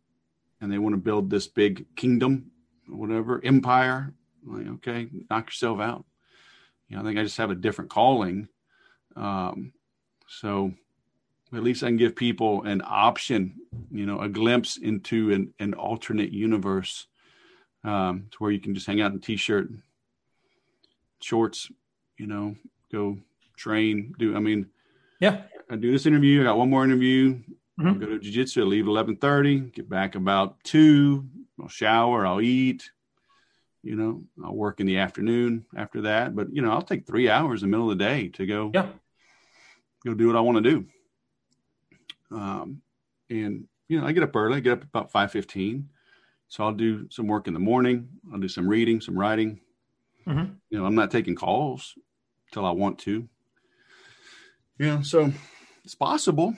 and 0.61 0.71
they 0.71 0.77
want 0.77 0.93
to 0.93 1.01
build 1.01 1.29
this 1.29 1.47
big 1.47 1.85
kingdom 1.95 2.51
whatever 2.87 3.43
empire 3.43 4.13
like 4.45 4.67
okay 4.67 5.07
knock 5.29 5.47
yourself 5.47 5.79
out 5.79 6.05
you 6.93 6.99
know 6.99 7.03
i 7.03 7.07
think 7.07 7.19
i 7.19 7.23
just 7.23 7.37
have 7.37 7.49
a 7.51 7.55
different 7.55 7.89
calling. 7.89 8.47
Um 9.15 9.73
so 10.27 10.71
at 11.53 11.63
least 11.63 11.83
i 11.83 11.87
can 11.87 11.97
give 11.97 12.15
people 12.15 12.63
an 12.63 12.81
option 12.85 13.55
you 13.91 14.05
know 14.05 14.21
a 14.21 14.29
glimpse 14.29 14.77
into 14.77 15.31
an, 15.31 15.53
an 15.59 15.73
alternate 15.73 16.31
universe 16.31 17.07
um 17.83 18.27
to 18.31 18.37
where 18.37 18.51
you 18.51 18.59
can 18.59 18.75
just 18.75 18.85
hang 18.87 19.01
out 19.01 19.11
in 19.11 19.19
t-shirt, 19.19 19.69
shorts 21.21 21.69
you 22.17 22.27
know 22.27 22.55
go 22.91 23.17
train 23.57 24.13
do 24.19 24.35
i 24.35 24.39
mean 24.39 24.67
yeah, 25.19 25.41
i 25.69 25.75
do 25.75 25.91
this 25.91 26.05
interview 26.05 26.41
i 26.41 26.43
got 26.43 26.57
one 26.57 26.69
more 26.69 26.83
interview. 26.83 27.39
I'll 27.79 27.85
Mhm. 27.95 27.99
go 27.99 28.05
to 28.05 28.19
jiu-jitsu 28.19 28.61
i 28.61 28.65
leave 28.65 28.87
at 28.87 28.91
11.30 28.91 29.73
get 29.73 29.89
back 29.89 30.15
about 30.15 30.63
2 30.63 31.27
i'll 31.59 31.67
shower 31.67 32.25
i'll 32.25 32.41
eat 32.41 32.91
you 33.83 33.95
know 33.95 34.23
i'll 34.43 34.55
work 34.55 34.79
in 34.79 34.87
the 34.87 34.97
afternoon 34.97 35.65
after 35.75 36.01
that 36.01 36.35
but 36.35 36.47
you 36.53 36.61
know 36.61 36.71
i'll 36.71 36.81
take 36.81 37.05
three 37.05 37.29
hours 37.29 37.61
in 37.61 37.69
the 37.69 37.77
middle 37.77 37.91
of 37.91 37.97
the 37.97 38.03
day 38.03 38.29
to 38.29 38.45
go 38.45 38.71
yeah. 38.73 38.87
go 40.05 40.13
do 40.13 40.27
what 40.27 40.35
i 40.35 40.39
want 40.39 40.63
to 40.63 40.69
do. 40.69 40.85
Um, 42.31 42.81
and 43.29 43.65
you 43.89 43.99
know 43.99 44.07
i 44.07 44.11
get 44.13 44.23
up 44.23 44.35
early 44.35 44.57
i 44.57 44.59
get 44.61 44.73
up 44.73 44.83
about 44.83 45.11
5.15 45.11 45.83
so 46.47 46.63
i'll 46.63 46.71
do 46.71 47.07
some 47.11 47.27
work 47.27 47.47
in 47.47 47.53
the 47.53 47.59
morning 47.59 48.07
i'll 48.31 48.39
do 48.39 48.47
some 48.47 48.67
reading 48.67 49.01
some 49.01 49.19
writing. 49.19 49.59
Mhm. 50.25 50.55
you 50.69 50.79
know 50.79 50.85
i'm 50.85 50.95
not 50.95 51.11
taking 51.11 51.35
calls 51.35 51.95
till 52.51 52.65
i 52.65 52.71
want 52.71 52.97
to. 52.99 53.27
Yeah 54.79 55.01
so 55.01 55.31
it's 55.83 55.95
possible. 55.95 56.55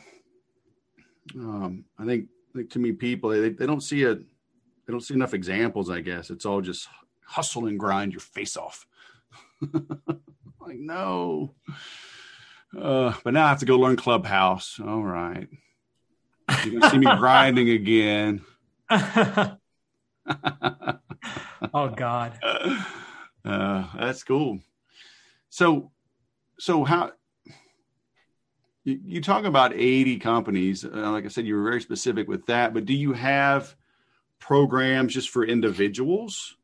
Um, 1.34 1.86
i 1.98 2.06
think 2.06 2.30
I 2.54 2.60
think 2.60 2.70
too 2.70 2.80
many 2.80 2.94
people 2.94 3.32
they, 3.32 3.50
they 3.50 3.66
don't 3.66 3.82
see 3.82 4.04
a 4.04 4.14
they 4.16 4.92
don't 4.92 5.02
see 5.02 5.16
enough 5.16 5.34
examples 5.34 5.90
i 5.90 6.00
guess. 6.00 6.30
It's 6.30 6.46
all 6.46 6.62
just 6.62 6.88
hustle 7.26 7.68
and 7.68 7.80
grind 7.80 8.12
your 8.12 8.22
face 8.22 8.58
off 8.58 8.86
like 10.62 10.78
no 10.78 11.54
uh, 12.78 13.14
but 13.24 13.34
now 13.34 13.46
i 13.46 13.50
have 13.50 13.60
to 13.60 13.66
go 13.66 13.78
learn 13.78 13.96
clubhouse 13.96 14.80
all 14.86 15.04
right 15.04 15.48
you're 16.64 16.80
gonna 16.80 16.90
see 16.92 16.98
me 16.98 17.06
grinding 17.18 17.70
again 17.70 18.42
oh 21.74 21.90
God. 21.96 22.40
uh, 23.44 23.88
that's 23.98 24.24
cool. 24.24 24.60
So, 25.50 25.92
so 26.60 26.84
how 26.84 27.12
you, 28.84 29.00
you 29.04 29.22
talk 29.22 29.46
about 29.46 29.74
80 29.74 30.20
companies? 30.20 30.86
Uh, 30.86 31.12
like 31.12 31.26
I 31.26 31.30
said, 31.30 31.46
you 31.46 31.56
were 31.56 31.64
very 31.64 31.82
specific 31.82 32.28
with 32.28 32.46
that, 32.48 32.74
but 32.74 32.86
do 32.86 32.94
you 32.94 33.14
have 33.14 33.76
programs 34.40 35.14
just 35.14 35.30
for 35.30 35.44
individuals? 35.46 36.56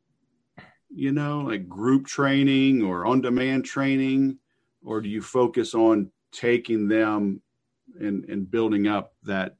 You 0.94 1.12
know, 1.12 1.40
like 1.40 1.68
group 1.68 2.06
training 2.06 2.82
or 2.82 3.06
on 3.06 3.20
demand 3.20 3.64
training, 3.64 4.38
or 4.84 5.00
do 5.00 5.08
you 5.08 5.22
focus 5.22 5.74
on 5.74 6.10
taking 6.32 6.88
them 6.88 7.40
and, 7.98 8.24
and 8.26 8.50
building 8.50 8.86
up 8.86 9.14
that 9.24 9.56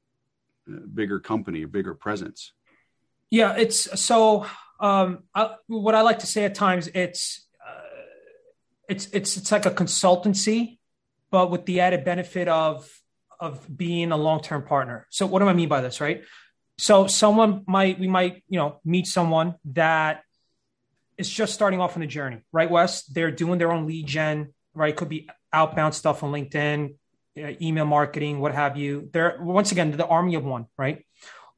uh, 0.69 0.79
bigger 0.93 1.19
company, 1.19 1.63
a 1.63 1.67
bigger 1.67 1.93
presence? 1.93 2.53
Yeah, 3.29 3.55
it's 3.55 3.99
so. 3.99 4.45
Um, 4.79 5.23
I, 5.33 5.55
what 5.67 5.95
I 5.95 6.01
like 6.01 6.19
to 6.19 6.27
say 6.27 6.43
at 6.45 6.55
times, 6.55 6.87
it's 6.93 7.47
uh, 7.65 8.01
it's 8.87 9.07
it's 9.07 9.37
it's 9.37 9.51
like 9.51 9.65
a 9.65 9.71
consultancy, 9.71 10.77
but 11.31 11.49
with 11.49 11.65
the 11.65 11.79
added 11.79 12.03
benefit 12.03 12.47
of 12.47 12.87
of 13.39 13.65
being 13.75 14.11
a 14.11 14.17
long 14.17 14.41
term 14.41 14.63
partner. 14.63 15.07
So, 15.09 15.25
what 15.25 15.39
do 15.39 15.47
I 15.47 15.53
mean 15.53 15.69
by 15.69 15.81
this? 15.81 15.99
Right. 15.99 16.23
So, 16.77 17.07
someone 17.07 17.63
might 17.67 17.99
we 17.99 18.07
might 18.07 18.43
you 18.49 18.59
know 18.59 18.79
meet 18.85 19.07
someone 19.07 19.55
that 19.73 20.23
is 21.27 21.33
just 21.33 21.53
starting 21.53 21.79
off 21.79 21.95
on 21.95 22.01
the 22.01 22.07
journey, 22.07 22.41
right? 22.51 22.69
Wes, 22.69 23.03
they're 23.05 23.31
doing 23.31 23.57
their 23.59 23.71
own 23.71 23.87
lead 23.87 24.05
gen, 24.05 24.53
right? 24.73 24.95
Could 24.95 25.09
be 25.09 25.29
outbound 25.51 25.95
stuff 25.95 26.23
on 26.23 26.31
LinkedIn, 26.31 26.95
uh, 27.37 27.51
email 27.61 27.85
marketing, 27.85 28.39
what 28.39 28.53
have 28.53 28.77
you. 28.77 29.09
They're 29.11 29.37
once 29.39 29.71
again 29.71 29.91
the 29.91 30.05
army 30.05 30.35
of 30.35 30.43
one, 30.43 30.67
right? 30.77 31.03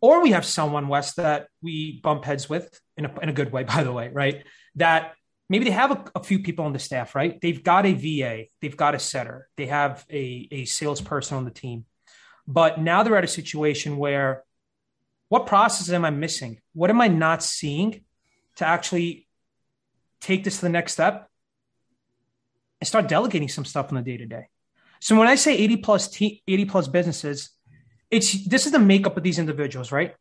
or 0.05 0.21
we 0.21 0.31
have 0.31 0.45
someone 0.45 0.87
Wes 0.87 1.13
that 1.15 1.47
we 1.63 1.99
bump 2.03 2.25
heads 2.25 2.47
with 2.47 2.79
in 2.95 3.05
a, 3.05 3.19
in 3.21 3.29
a 3.29 3.33
good 3.33 3.51
way, 3.51 3.63
by 3.75 3.83
the 3.83 3.91
way, 3.91 4.09
right? 4.09 4.43
That 4.75 5.13
maybe 5.49 5.65
they 5.65 5.71
have 5.71 5.91
a, 5.91 6.03
a, 6.15 6.23
few 6.23 6.39
people 6.39 6.65
on 6.65 6.73
the 6.73 6.79
staff, 6.79 7.15
right? 7.15 7.39
They've 7.41 7.63
got 7.63 7.87
a 7.87 7.93
VA, 7.93 8.45
they've 8.61 8.77
got 8.77 8.93
a 8.93 8.99
setter, 8.99 9.47
they 9.57 9.65
have 9.65 10.05
a, 10.11 10.47
a 10.51 10.65
salesperson 10.65 11.37
on 11.37 11.45
the 11.45 11.51
team. 11.51 11.85
But 12.47 12.79
now 12.79 13.01
they're 13.01 13.17
at 13.17 13.23
a 13.23 13.27
situation 13.27 13.97
where 13.97 14.43
what 15.29 15.47
process 15.47 15.89
am 15.89 16.05
I 16.05 16.11
missing? 16.11 16.61
What 16.73 16.91
am 16.91 17.01
I 17.01 17.07
not 17.07 17.41
seeing 17.41 18.03
to 18.57 18.65
actually 18.67 19.24
take 20.21 20.43
this 20.43 20.57
to 20.57 20.61
the 20.61 20.69
next 20.69 20.93
step 20.93 21.29
and 22.81 22.87
start 22.87 23.07
delegating 23.07 23.47
some 23.47 23.65
stuff 23.65 23.89
on 23.89 23.95
the 23.95 24.01
day 24.01 24.17
to 24.17 24.25
day? 24.25 24.47
So 24.99 25.15
when 25.17 25.27
I 25.27 25.35
say 25.35 25.57
80 25.57 25.77
plus 25.77 26.07
t- 26.07 26.43
80 26.47 26.65
plus 26.65 26.87
businesses, 26.87 27.49
it's 28.09 28.47
this 28.47 28.65
is 28.65 28.71
the 28.71 28.79
makeup 28.79 29.17
of 29.17 29.23
these 29.23 29.39
individuals, 29.39 29.91
right? 29.91 30.15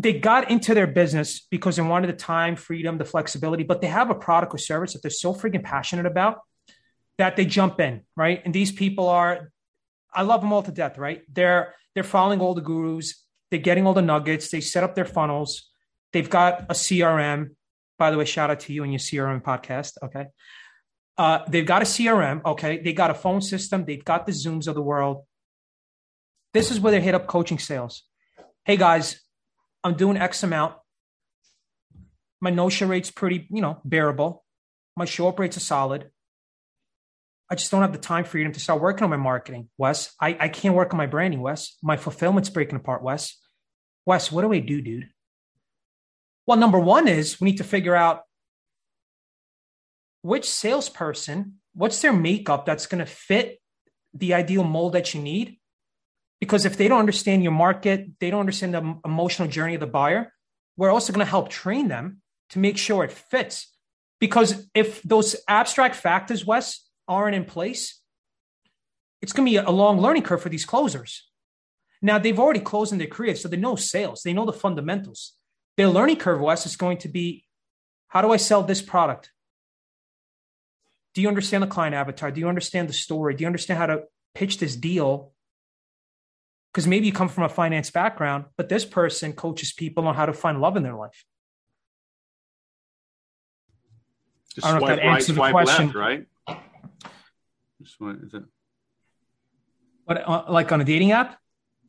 they 0.00 0.14
got 0.14 0.50
into 0.50 0.72
their 0.72 0.86
business 0.86 1.40
because 1.50 1.76
they 1.76 1.82
wanted 1.82 2.08
the 2.08 2.14
time, 2.14 2.56
freedom, 2.56 2.96
the 2.96 3.04
flexibility, 3.04 3.64
but 3.64 3.82
they 3.82 3.86
have 3.86 4.08
a 4.08 4.14
product 4.14 4.54
or 4.54 4.58
service 4.58 4.94
that 4.94 5.02
they're 5.02 5.10
so 5.10 5.34
freaking 5.34 5.62
passionate 5.62 6.06
about 6.06 6.40
that 7.18 7.36
they 7.36 7.44
jump 7.44 7.80
in, 7.80 8.00
right? 8.16 8.40
And 8.44 8.54
these 8.54 8.72
people 8.72 9.10
are, 9.10 9.52
I 10.12 10.22
love 10.22 10.40
them 10.40 10.54
all 10.54 10.62
to 10.62 10.72
death, 10.72 10.96
right? 10.96 11.22
They're 11.30 11.74
they're 11.94 12.04
following 12.04 12.40
all 12.40 12.54
the 12.54 12.62
gurus, 12.62 13.26
they're 13.50 13.60
getting 13.60 13.86
all 13.86 13.92
the 13.92 14.00
nuggets, 14.00 14.50
they 14.50 14.60
set 14.60 14.84
up 14.84 14.94
their 14.94 15.04
funnels, 15.04 15.69
they've 16.12 16.28
got 16.28 16.62
a 16.62 16.74
CRM. 16.74 17.50
By 17.98 18.10
the 18.10 18.16
way, 18.16 18.24
shout 18.24 18.50
out 18.50 18.60
to 18.60 18.72
you 18.72 18.82
and 18.82 18.92
your 18.92 18.98
CRM 18.98 19.42
podcast. 19.42 19.98
Okay. 20.02 20.26
Uh, 21.18 21.40
they've 21.48 21.66
got 21.66 21.82
a 21.82 21.84
CRM. 21.84 22.44
Okay. 22.44 22.80
They 22.82 22.92
got 22.92 23.10
a 23.10 23.14
phone 23.14 23.42
system. 23.42 23.84
They've 23.84 24.04
got 24.04 24.26
the 24.26 24.32
Zooms 24.32 24.66
of 24.66 24.74
the 24.74 24.82
world. 24.82 25.24
This 26.52 26.70
is 26.70 26.80
where 26.80 26.90
they 26.90 27.00
hit 27.00 27.14
up 27.14 27.26
coaching 27.26 27.58
sales. 27.58 28.02
Hey 28.64 28.76
guys, 28.76 29.20
I'm 29.84 29.94
doing 29.94 30.16
X 30.16 30.42
amount. 30.42 30.74
My 32.40 32.50
no 32.50 32.68
show 32.68 32.86
rate's 32.86 33.10
pretty, 33.10 33.46
you 33.50 33.60
know, 33.60 33.80
bearable. 33.84 34.44
My 34.96 35.04
show 35.04 35.28
up 35.28 35.38
rates 35.38 35.56
are 35.56 35.60
solid. 35.60 36.10
I 37.50 37.56
just 37.56 37.70
don't 37.70 37.82
have 37.82 37.92
the 37.92 37.98
time 37.98 38.24
freedom 38.24 38.52
to 38.52 38.60
start 38.60 38.80
working 38.80 39.04
on 39.04 39.10
my 39.10 39.16
marketing, 39.16 39.68
Wes. 39.76 40.14
I, 40.20 40.36
I 40.38 40.48
can't 40.48 40.74
work 40.74 40.92
on 40.92 40.98
my 40.98 41.06
branding, 41.06 41.40
Wes. 41.40 41.76
My 41.82 41.96
fulfillment's 41.96 42.48
breaking 42.48 42.76
apart, 42.76 43.02
Wes. 43.02 43.36
Wes, 44.06 44.30
what 44.30 44.42
do 44.42 44.52
I 44.52 44.60
do, 44.60 44.80
dude? 44.80 45.08
Well, 46.50 46.58
number 46.58 46.80
one 46.80 47.06
is 47.06 47.40
we 47.40 47.44
need 47.44 47.58
to 47.58 47.64
figure 47.64 47.94
out 47.94 48.22
which 50.22 50.50
salesperson, 50.50 51.60
what's 51.74 52.02
their 52.02 52.12
makeup 52.12 52.66
that's 52.66 52.86
going 52.88 52.98
to 52.98 53.06
fit 53.06 53.60
the 54.12 54.34
ideal 54.34 54.64
mold 54.64 54.94
that 54.94 55.14
you 55.14 55.22
need 55.22 55.60
because 56.40 56.64
if 56.64 56.76
they 56.76 56.88
don't 56.88 56.98
understand 56.98 57.44
your 57.44 57.52
market, 57.52 58.08
they 58.18 58.32
don't 58.32 58.40
understand 58.40 58.74
the 58.74 58.98
emotional 59.04 59.46
journey 59.46 59.74
of 59.74 59.80
the 59.80 59.86
buyer, 59.86 60.32
we're 60.76 60.90
also 60.90 61.12
going 61.12 61.24
to 61.24 61.30
help 61.30 61.50
train 61.50 61.86
them 61.86 62.20
to 62.48 62.58
make 62.58 62.78
sure 62.78 63.04
it 63.04 63.12
fits. 63.12 63.72
Because 64.18 64.68
if 64.74 65.00
those 65.04 65.36
abstract 65.46 65.94
factors, 65.94 66.44
Wes, 66.44 66.84
aren't 67.06 67.36
in 67.36 67.44
place, 67.44 68.00
it's 69.22 69.32
going 69.32 69.46
to 69.46 69.52
be 69.52 69.56
a 69.56 69.70
long 69.70 70.00
learning 70.00 70.24
curve 70.24 70.42
for 70.42 70.48
these 70.48 70.64
closers. 70.64 71.30
Now, 72.02 72.18
they've 72.18 72.40
already 72.40 72.58
closed 72.58 72.90
in 72.90 72.98
their 72.98 73.06
career, 73.06 73.36
so 73.36 73.46
they 73.46 73.56
know 73.56 73.76
sales, 73.76 74.22
they 74.24 74.32
know 74.32 74.46
the 74.46 74.52
fundamentals. 74.52 75.34
Their 75.76 75.88
learning 75.88 76.16
curve, 76.16 76.40
Wes, 76.40 76.66
is 76.66 76.76
going 76.76 76.98
to 76.98 77.08
be 77.08 77.44
how 78.08 78.22
do 78.22 78.32
I 78.32 78.36
sell 78.36 78.62
this 78.62 78.82
product? 78.82 79.30
Do 81.14 81.22
you 81.22 81.28
understand 81.28 81.62
the 81.62 81.68
client 81.68 81.94
avatar? 81.94 82.30
Do 82.30 82.40
you 82.40 82.48
understand 82.48 82.88
the 82.88 82.92
story? 82.92 83.34
Do 83.34 83.42
you 83.42 83.46
understand 83.46 83.78
how 83.78 83.86
to 83.86 84.04
pitch 84.34 84.58
this 84.58 84.76
deal 84.76 85.32
because 86.72 86.86
maybe 86.86 87.06
you 87.06 87.12
come 87.12 87.28
from 87.28 87.44
a 87.44 87.48
finance 87.48 87.90
background, 87.90 88.44
but 88.56 88.68
this 88.68 88.84
person 88.84 89.32
coaches 89.32 89.72
people 89.72 90.06
on 90.06 90.14
how 90.14 90.26
to 90.26 90.32
find 90.32 90.60
love 90.60 90.76
in 90.76 90.82
their 90.82 90.94
life. 90.94 91.24
Just 94.54 94.66
I 94.66 94.72
don't 94.72 94.80
know 94.80 94.86
if 94.86 94.96
that 94.96 95.04
right, 95.04 95.14
answers 95.16 95.34
the 95.34 95.50
question. 95.50 95.86
Left, 95.86 95.96
right? 95.96 96.26
Just 97.82 98.00
what 98.00 98.16
is 98.16 98.34
it? 98.34 98.42
What, 100.04 100.28
uh, 100.28 100.44
like 100.48 100.70
on 100.70 100.80
a 100.80 100.84
dating 100.84 101.12
app? 101.12 101.38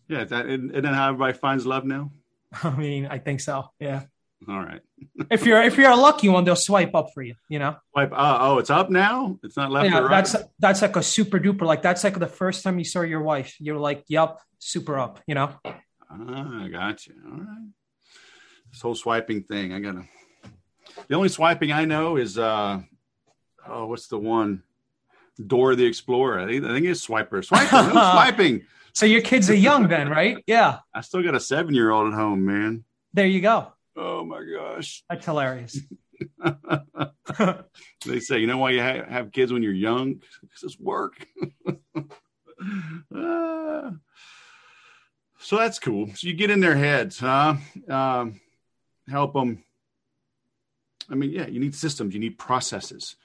Yeah, 0.07 0.23
that 0.23 0.45
and, 0.45 0.71
and 0.71 0.85
then 0.85 0.93
how 0.93 1.09
everybody 1.09 1.33
finds 1.33 1.65
love 1.65 1.85
now. 1.85 2.11
I 2.63 2.69
mean, 2.71 3.05
I 3.07 3.17
think 3.17 3.41
so. 3.41 3.69
Yeah. 3.79 4.03
All 4.47 4.59
right. 4.59 4.81
if 5.31 5.45
you're 5.45 5.61
if 5.61 5.77
you're 5.77 5.91
a 5.91 5.95
lucky 5.95 6.29
one, 6.29 6.43
they'll 6.43 6.55
swipe 6.55 6.95
up 6.95 7.09
for 7.13 7.21
you. 7.21 7.35
You 7.49 7.59
know. 7.59 7.75
Swipe. 7.93 8.11
Uh, 8.11 8.37
oh, 8.41 8.57
it's 8.57 8.69
up 8.69 8.89
now. 8.89 9.37
It's 9.43 9.55
not 9.55 9.71
left. 9.71 9.89
Yeah, 9.89 9.99
right? 9.99 10.09
that's 10.09 10.35
that's 10.59 10.81
like 10.81 10.95
a 10.95 11.03
super 11.03 11.39
duper. 11.39 11.61
Like 11.61 11.81
that's 11.81 12.03
like 12.03 12.17
the 12.17 12.27
first 12.27 12.63
time 12.63 12.79
you 12.79 12.85
saw 12.85 13.01
your 13.01 13.21
wife. 13.21 13.55
You're 13.59 13.77
like, 13.77 14.03
"Yep, 14.07 14.39
super 14.59 14.99
up." 14.99 15.19
You 15.27 15.35
know. 15.35 15.51
Ah, 15.65 16.63
I 16.63 16.67
got 16.69 17.05
you. 17.05 17.15
All 17.25 17.37
right. 17.37 17.69
This 18.71 18.81
whole 18.81 18.95
swiping 18.95 19.43
thing, 19.43 19.73
I 19.73 19.79
gotta. 19.79 20.05
The 21.07 21.15
only 21.15 21.29
swiping 21.29 21.71
I 21.71 21.85
know 21.85 22.17
is 22.17 22.37
uh, 22.37 22.81
oh, 23.67 23.85
what's 23.85 24.07
the 24.07 24.17
one? 24.17 24.63
Dora 25.45 25.75
the 25.75 25.85
Explorer. 25.85 26.39
I 26.39 26.47
think, 26.47 26.65
I 26.65 26.73
think 26.73 26.85
it's 26.85 27.05
swiper. 27.05 27.45
Swiper. 27.45 27.93
no 27.93 28.11
swiping. 28.13 28.63
So 28.93 29.05
your 29.05 29.21
kids 29.21 29.49
are 29.49 29.55
young 29.55 29.87
then, 29.87 30.09
right? 30.09 30.43
Yeah. 30.47 30.79
I 30.93 31.01
still 31.01 31.23
got 31.23 31.35
a 31.35 31.39
seven 31.39 31.73
year 31.73 31.91
old 31.91 32.11
at 32.11 32.17
home, 32.17 32.45
man. 32.45 32.83
There 33.13 33.25
you 33.25 33.41
go. 33.41 33.73
Oh 33.95 34.23
my 34.23 34.43
gosh. 34.43 35.03
That's 35.09 35.25
hilarious. 35.25 35.79
they 38.05 38.19
say, 38.19 38.39
you 38.39 38.47
know 38.47 38.57
why 38.57 38.71
you 38.71 38.81
ha- 38.81 39.05
have 39.07 39.31
kids 39.31 39.51
when 39.51 39.63
you're 39.63 39.73
young? 39.73 40.21
Because 40.41 40.63
it's 40.63 40.79
work. 40.79 41.25
uh, 43.15 43.91
so 45.39 45.57
that's 45.57 45.79
cool. 45.79 46.07
So 46.15 46.27
you 46.27 46.33
get 46.33 46.49
in 46.51 46.59
their 46.59 46.75
heads, 46.75 47.19
huh? 47.19 47.55
Um, 47.89 48.39
help 49.09 49.33
them. 49.33 49.63
I 51.09 51.15
mean, 51.15 51.31
yeah, 51.31 51.47
you 51.47 51.59
need 51.59 51.75
systems, 51.75 52.13
you 52.13 52.19
need 52.19 52.37
processes. 52.37 53.15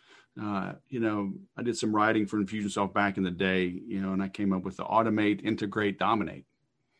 Uh, 0.41 0.75
you 0.89 1.01
know, 1.01 1.33
I 1.57 1.63
did 1.63 1.79
some 1.79 1.95
writing 1.95 2.27
for 2.27 2.39
Infusionsoft 2.39 2.93
back 2.93 3.17
in 3.17 3.23
the 3.23 3.31
day, 3.31 3.65
you 3.65 4.01
know, 4.03 4.13
and 4.13 4.23
I 4.23 4.29
came 4.29 4.53
up 4.53 4.65
with 4.65 4.77
the 4.77 4.85
automate, 4.85 5.43
integrate, 5.43 5.99
dominate. 5.99 6.45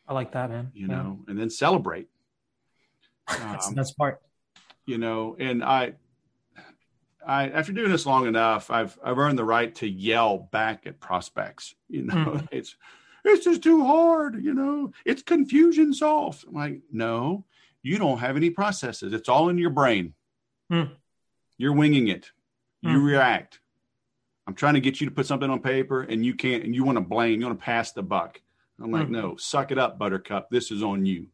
I 0.07 0.13
like 0.13 0.31
that, 0.31 0.49
man. 0.49 0.71
You 0.73 0.87
yeah. 0.87 0.95
know, 0.95 1.19
and 1.27 1.37
then 1.37 1.49
celebrate 1.49 2.07
that's, 3.27 3.67
um, 3.67 3.75
that's 3.75 3.91
smart. 3.91 4.21
You 4.85 4.97
know, 4.97 5.35
and 5.37 5.63
I, 5.63 5.93
I 7.25 7.49
after 7.49 7.73
doing 7.73 7.91
this 7.91 8.05
long 8.05 8.25
enough, 8.25 8.71
I've 8.71 8.97
I've 9.03 9.17
earned 9.17 9.37
the 9.37 9.43
right 9.43 9.73
to 9.75 9.87
yell 9.87 10.49
back 10.51 10.87
at 10.87 10.99
prospects. 10.99 11.75
You 11.89 12.03
know, 12.03 12.13
mm. 12.13 12.47
it's 12.51 12.75
it's 13.25 13.43
just 13.43 13.63
too 13.63 13.85
hard. 13.85 14.41
You 14.43 14.53
know, 14.53 14.91
it's 15.05 15.23
Confusionsoft. 15.23 16.47
I'm 16.47 16.53
like, 16.53 16.81
no, 16.91 17.43
you 17.81 17.97
don't 17.97 18.19
have 18.19 18.37
any 18.37 18.49
processes. 18.49 19.11
It's 19.11 19.29
all 19.29 19.49
in 19.49 19.57
your 19.57 19.71
brain. 19.71 20.13
Mm. 20.71 20.91
You're 21.57 21.73
winging 21.73 22.07
it. 22.07 22.31
You 22.81 22.99
mm. 22.99 23.05
react. 23.05 23.59
I'm 24.47 24.53
trying 24.53 24.75
to 24.75 24.79
get 24.79 25.01
you 25.01 25.07
to 25.07 25.13
put 25.13 25.25
something 25.25 25.49
on 25.49 25.59
paper, 25.59 26.03
and 26.03 26.25
you 26.25 26.33
can't. 26.33 26.63
And 26.63 26.73
you 26.73 26.83
want 26.83 26.97
to 26.97 27.01
blame. 27.01 27.39
You 27.39 27.47
want 27.47 27.59
to 27.59 27.65
pass 27.65 27.91
the 27.91 28.03
buck. 28.03 28.41
I'm 28.81 28.91
like, 28.91 29.07
mm. 29.07 29.11
no, 29.11 29.35
suck 29.37 29.71
it 29.71 29.77
up, 29.77 29.97
Buttercup. 29.97 30.49
This 30.49 30.71
is 30.71 30.83
on 30.83 31.05
you. 31.05 31.27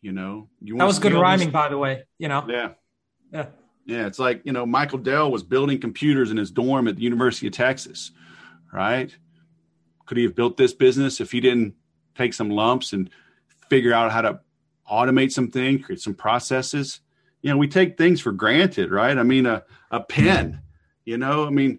You 0.00 0.12
know, 0.12 0.48
you 0.60 0.76
that 0.78 0.84
was 0.84 0.98
good 0.98 1.14
rhyming, 1.14 1.50
by 1.50 1.68
the 1.68 1.78
way. 1.78 2.04
You 2.18 2.28
know, 2.28 2.44
yeah, 2.48 2.70
yeah, 3.32 3.46
yeah. 3.84 4.06
It's 4.06 4.18
like 4.18 4.42
you 4.44 4.52
know, 4.52 4.64
Michael 4.64 4.98
Dell 4.98 5.30
was 5.32 5.42
building 5.42 5.80
computers 5.80 6.30
in 6.30 6.36
his 6.36 6.50
dorm 6.50 6.86
at 6.86 6.96
the 6.96 7.02
University 7.02 7.48
of 7.48 7.54
Texas, 7.54 8.12
right? 8.72 9.14
Could 10.04 10.18
he 10.18 10.22
have 10.22 10.36
built 10.36 10.56
this 10.56 10.72
business 10.72 11.20
if 11.20 11.32
he 11.32 11.40
didn't 11.40 11.74
take 12.14 12.34
some 12.34 12.50
lumps 12.50 12.92
and 12.92 13.10
figure 13.68 13.92
out 13.92 14.12
how 14.12 14.22
to 14.22 14.40
automate 14.90 15.32
some 15.32 15.50
things, 15.50 15.84
create 15.84 16.00
some 16.00 16.14
processes? 16.14 17.00
You 17.42 17.50
know, 17.50 17.56
we 17.56 17.68
take 17.68 17.96
things 17.96 18.20
for 18.20 18.32
granted, 18.32 18.90
right? 18.90 19.16
I 19.16 19.22
mean, 19.22 19.46
a 19.46 19.64
a 19.90 20.00
pen. 20.00 20.60
You 21.04 21.18
know, 21.18 21.46
I 21.46 21.50
mean, 21.50 21.78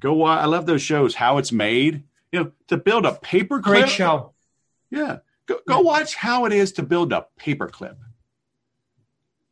go. 0.00 0.12
Watch, 0.12 0.40
I 0.40 0.46
love 0.46 0.66
those 0.66 0.82
shows. 0.82 1.14
How 1.14 1.38
it's 1.38 1.52
made. 1.52 2.04
You 2.32 2.44
know, 2.44 2.52
to 2.68 2.76
build 2.76 3.06
a 3.06 3.12
paper. 3.12 3.60
clip, 3.60 3.84
Great 3.84 3.88
show. 3.88 4.34
Yeah, 4.90 5.18
Go, 5.46 5.60
go 5.66 5.80
watch 5.80 6.14
how 6.14 6.44
it 6.44 6.52
is 6.52 6.72
to 6.72 6.82
build 6.82 7.12
a 7.12 7.26
paper 7.36 7.68
clip 7.68 7.98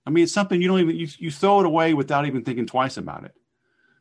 I 0.06 0.10
mean, 0.10 0.24
it's 0.24 0.32
something 0.32 0.60
you 0.60 0.68
don't 0.68 0.80
even 0.80 0.96
you, 0.96 1.08
you 1.18 1.30
throw 1.30 1.60
it 1.60 1.66
away 1.66 1.94
without 1.94 2.26
even 2.26 2.44
thinking 2.44 2.66
twice 2.66 2.96
about 2.96 3.24
it. 3.24 3.34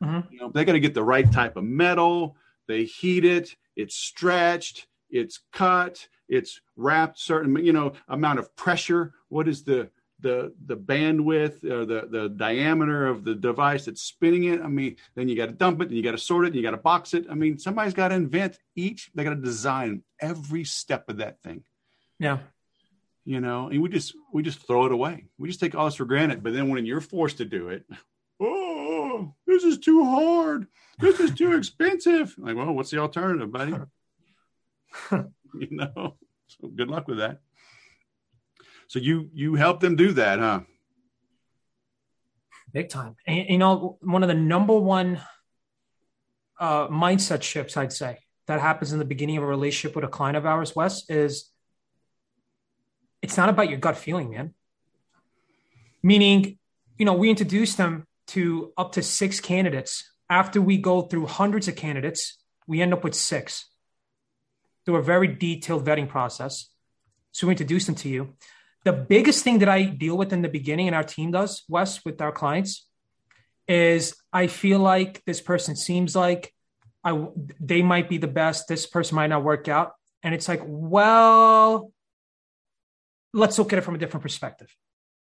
Mm-hmm. 0.04 0.34
You 0.34 0.40
know, 0.40 0.50
they 0.50 0.66
got 0.66 0.74
to 0.74 0.80
get 0.80 0.94
the 0.94 1.04
right 1.04 1.32
type 1.32 1.56
of 1.56 1.64
metal. 1.64 2.36
They 2.68 2.84
heat 2.84 3.24
it. 3.24 3.56
It's 3.76 3.96
stretched. 3.96 4.88
It's 5.10 5.40
cut. 5.54 6.08
It's 6.28 6.60
wrapped 6.76 7.20
certain 7.20 7.56
you 7.64 7.72
know 7.74 7.94
amount 8.10 8.40
of 8.40 8.54
pressure. 8.56 9.14
What 9.30 9.48
is 9.48 9.64
the 9.64 9.90
the 10.24 10.54
the 10.66 10.76
bandwidth 10.76 11.64
or 11.64 11.86
the 11.86 12.08
the 12.10 12.30
diameter 12.30 13.06
of 13.06 13.24
the 13.24 13.36
device 13.36 13.86
that's 13.86 14.02
spinning 14.02 14.46
it. 14.46 14.62
I 14.62 14.68
mean, 14.68 14.96
then 15.16 15.30
you 15.30 15.36
got 15.36 15.46
to 15.48 15.52
dump 15.52 15.82
it, 15.82 15.90
and 15.90 15.98
you 15.98 16.02
got 16.02 16.12
to 16.12 16.18
sort 16.18 16.46
it, 16.46 16.48
and 16.48 16.56
you 16.56 16.64
got 16.64 16.72
to 16.72 16.78
box 16.78 17.14
it. 17.14 17.26
I 17.30 17.36
mean, 17.36 17.60
somebody's 17.60 17.94
got 17.94 18.08
to 18.08 18.16
invent 18.16 18.58
each. 18.76 19.12
They 19.14 19.24
got 19.24 19.32
to 19.32 19.36
design 19.36 20.04
every 20.20 20.64
step 20.64 21.08
of 21.10 21.18
that 21.18 21.42
thing. 21.44 21.64
Yeah. 22.20 22.40
You 23.26 23.40
know, 23.40 23.68
and 23.68 23.82
we 23.82 23.90
just 23.90 24.16
we 24.34 24.42
just 24.42 24.66
throw 24.66 24.86
it 24.86 24.92
away. 24.92 25.26
We 25.38 25.48
just 25.48 25.60
take 25.60 25.76
all 25.76 25.86
this 25.86 25.96
for 25.96 26.06
granted. 26.06 26.42
But 26.42 26.54
then 26.54 26.70
when 26.70 26.86
you're 26.86 27.02
forced 27.02 27.38
to 27.38 27.46
do 27.46 27.70
it, 27.70 27.86
oh, 28.42 29.34
this 29.46 29.64
is 29.64 29.78
too 29.78 30.04
hard. 30.04 30.68
This 31.00 31.20
is 31.20 31.32
too 31.32 31.54
expensive. 31.54 32.36
Like, 32.38 32.56
well, 32.56 32.74
what's 32.74 32.92
the 32.92 32.98
alternative, 32.98 33.52
buddy? 33.52 33.76
you 35.12 35.68
know. 35.72 36.16
So 36.48 36.68
good 36.68 36.90
luck 36.90 37.08
with 37.08 37.18
that. 37.18 37.40
So 38.94 39.00
you 39.00 39.32
you 39.34 39.56
help 39.56 39.80
them 39.80 39.96
do 39.96 40.12
that, 40.12 40.38
huh? 40.38 40.60
Big 42.72 42.90
time. 42.90 43.16
And, 43.26 43.50
you 43.50 43.58
know, 43.58 43.98
one 44.02 44.22
of 44.22 44.30
the 44.30 44.36
number 44.36 44.78
one 44.78 45.20
uh, 46.60 46.90
mindset 46.90 47.42
shifts, 47.42 47.76
I'd 47.76 47.92
say, 47.92 48.20
that 48.46 48.60
happens 48.62 48.94
in 48.94 49.00
the 49.00 49.06
beginning 49.06 49.38
of 49.38 49.44
a 49.44 49.48
relationship 49.48 49.96
with 49.96 50.06
a 50.06 50.08
client 50.08 50.38
of 50.38 50.46
ours, 50.46 50.76
Wes, 50.76 51.10
is 51.10 51.50
it's 53.24 53.36
not 53.36 53.50
about 53.50 53.68
your 53.68 53.80
gut 53.80 53.98
feeling, 53.98 54.30
man. 54.30 54.54
Meaning, 56.04 56.60
you 57.00 57.06
know, 57.06 57.14
we 57.14 57.32
introduce 57.32 57.74
them 57.74 58.06
to 58.28 58.74
up 58.78 58.92
to 58.92 59.02
six 59.02 59.40
candidates. 59.40 60.08
After 60.30 60.62
we 60.62 60.78
go 60.78 61.02
through 61.02 61.26
hundreds 61.26 61.68
of 61.68 61.76
candidates, 61.76 62.38
we 62.68 62.80
end 62.80 62.94
up 62.94 63.04
with 63.04 63.16
six 63.16 63.68
through 64.86 64.98
a 64.98 65.02
very 65.02 65.30
detailed 65.30 65.84
vetting 65.84 66.08
process. 66.08 66.70
So 67.32 67.48
we 67.48 67.54
introduce 67.54 67.88
them 67.88 67.96
to 67.96 68.10
you. 68.10 68.36
The 68.86 68.94
biggest 68.94 69.44
thing 69.44 69.60
that 69.60 69.70
I 69.70 69.84
deal 69.84 70.18
with 70.18 70.34
in 70.34 70.42
the 70.42 70.50
beginning 70.50 70.88
and 70.88 70.96
our 70.96 71.04
team 71.04 71.32
does, 71.32 71.64
Wes, 71.70 72.04
with 72.04 72.22
our 72.22 72.32
clients, 72.32 72.86
is 73.68 74.16
I 74.32 74.48
feel 74.48 74.80
like 74.80 75.24
this 75.26 75.40
person 75.40 75.76
seems 75.76 76.16
like 76.16 76.54
I 77.04 77.28
they 77.60 77.82
might 77.82 78.10
be 78.10 78.18
the 78.18 78.28
best. 78.28 78.68
This 78.68 78.86
person 78.86 79.16
might 79.16 79.28
not 79.28 79.44
work 79.44 79.68
out. 79.68 79.94
And 80.22 80.34
it's 80.34 80.48
like, 80.48 80.62
well, 80.66 81.92
let's 83.34 83.58
look 83.58 83.74
at 83.74 83.80
it 83.80 83.84
from 83.84 83.96
a 83.96 83.98
different 83.98 84.24
perspective. 84.24 84.74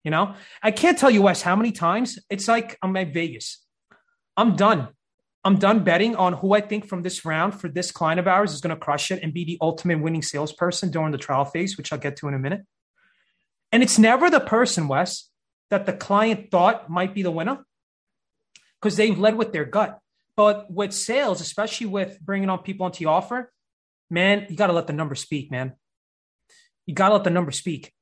You 0.03 0.11
know, 0.11 0.35
I 0.63 0.71
can't 0.71 0.97
tell 0.97 1.09
you, 1.09 1.21
Wes, 1.21 1.41
how 1.41 1.55
many 1.55 1.71
times 1.71 2.17
it's 2.29 2.47
like 2.47 2.77
I'm 2.81 2.95
at 2.95 3.13
Vegas. 3.13 3.65
I'm 4.37 4.55
done. 4.55 4.89
I'm 5.43 5.57
done 5.57 5.83
betting 5.83 6.15
on 6.15 6.33
who 6.33 6.53
I 6.53 6.61
think 6.61 6.87
from 6.87 7.01
this 7.01 7.23
round 7.23 7.59
for 7.59 7.69
this 7.69 7.91
client 7.91 8.19
of 8.19 8.27
ours 8.27 8.53
is 8.53 8.61
going 8.61 8.75
to 8.75 8.79
crush 8.79 9.11
it 9.11 9.23
and 9.23 9.33
be 9.33 9.45
the 9.45 9.57
ultimate 9.61 10.01
winning 10.01 10.21
salesperson 10.21 10.91
during 10.91 11.11
the 11.11 11.17
trial 11.17 11.45
phase, 11.45 11.77
which 11.77 11.93
I'll 11.93 11.99
get 11.99 12.17
to 12.17 12.27
in 12.27 12.33
a 12.33 12.39
minute. 12.39 12.61
And 13.71 13.83
it's 13.83 13.99
never 13.99 14.29
the 14.29 14.39
person, 14.39 14.87
Wes, 14.87 15.29
that 15.69 15.85
the 15.85 15.93
client 15.93 16.51
thought 16.51 16.89
might 16.89 17.13
be 17.13 17.21
the 17.21 17.31
winner 17.31 17.65
because 18.81 18.97
they've 18.97 19.17
led 19.17 19.35
with 19.35 19.53
their 19.53 19.65
gut. 19.65 19.99
But 20.35 20.71
with 20.71 20.93
sales, 20.93 21.41
especially 21.41 21.87
with 21.87 22.19
bringing 22.21 22.49
on 22.49 22.59
people 22.59 22.85
into 22.85 22.99
the 22.99 23.05
offer, 23.05 23.51
man, 24.09 24.47
you 24.49 24.55
got 24.55 24.67
to 24.67 24.73
let 24.73 24.87
the 24.87 24.93
number 24.93 25.15
speak, 25.15 25.51
man. 25.51 25.73
You 26.85 26.95
got 26.95 27.09
to 27.09 27.15
let 27.15 27.23
the 27.23 27.29
number 27.29 27.51
speak. 27.51 27.93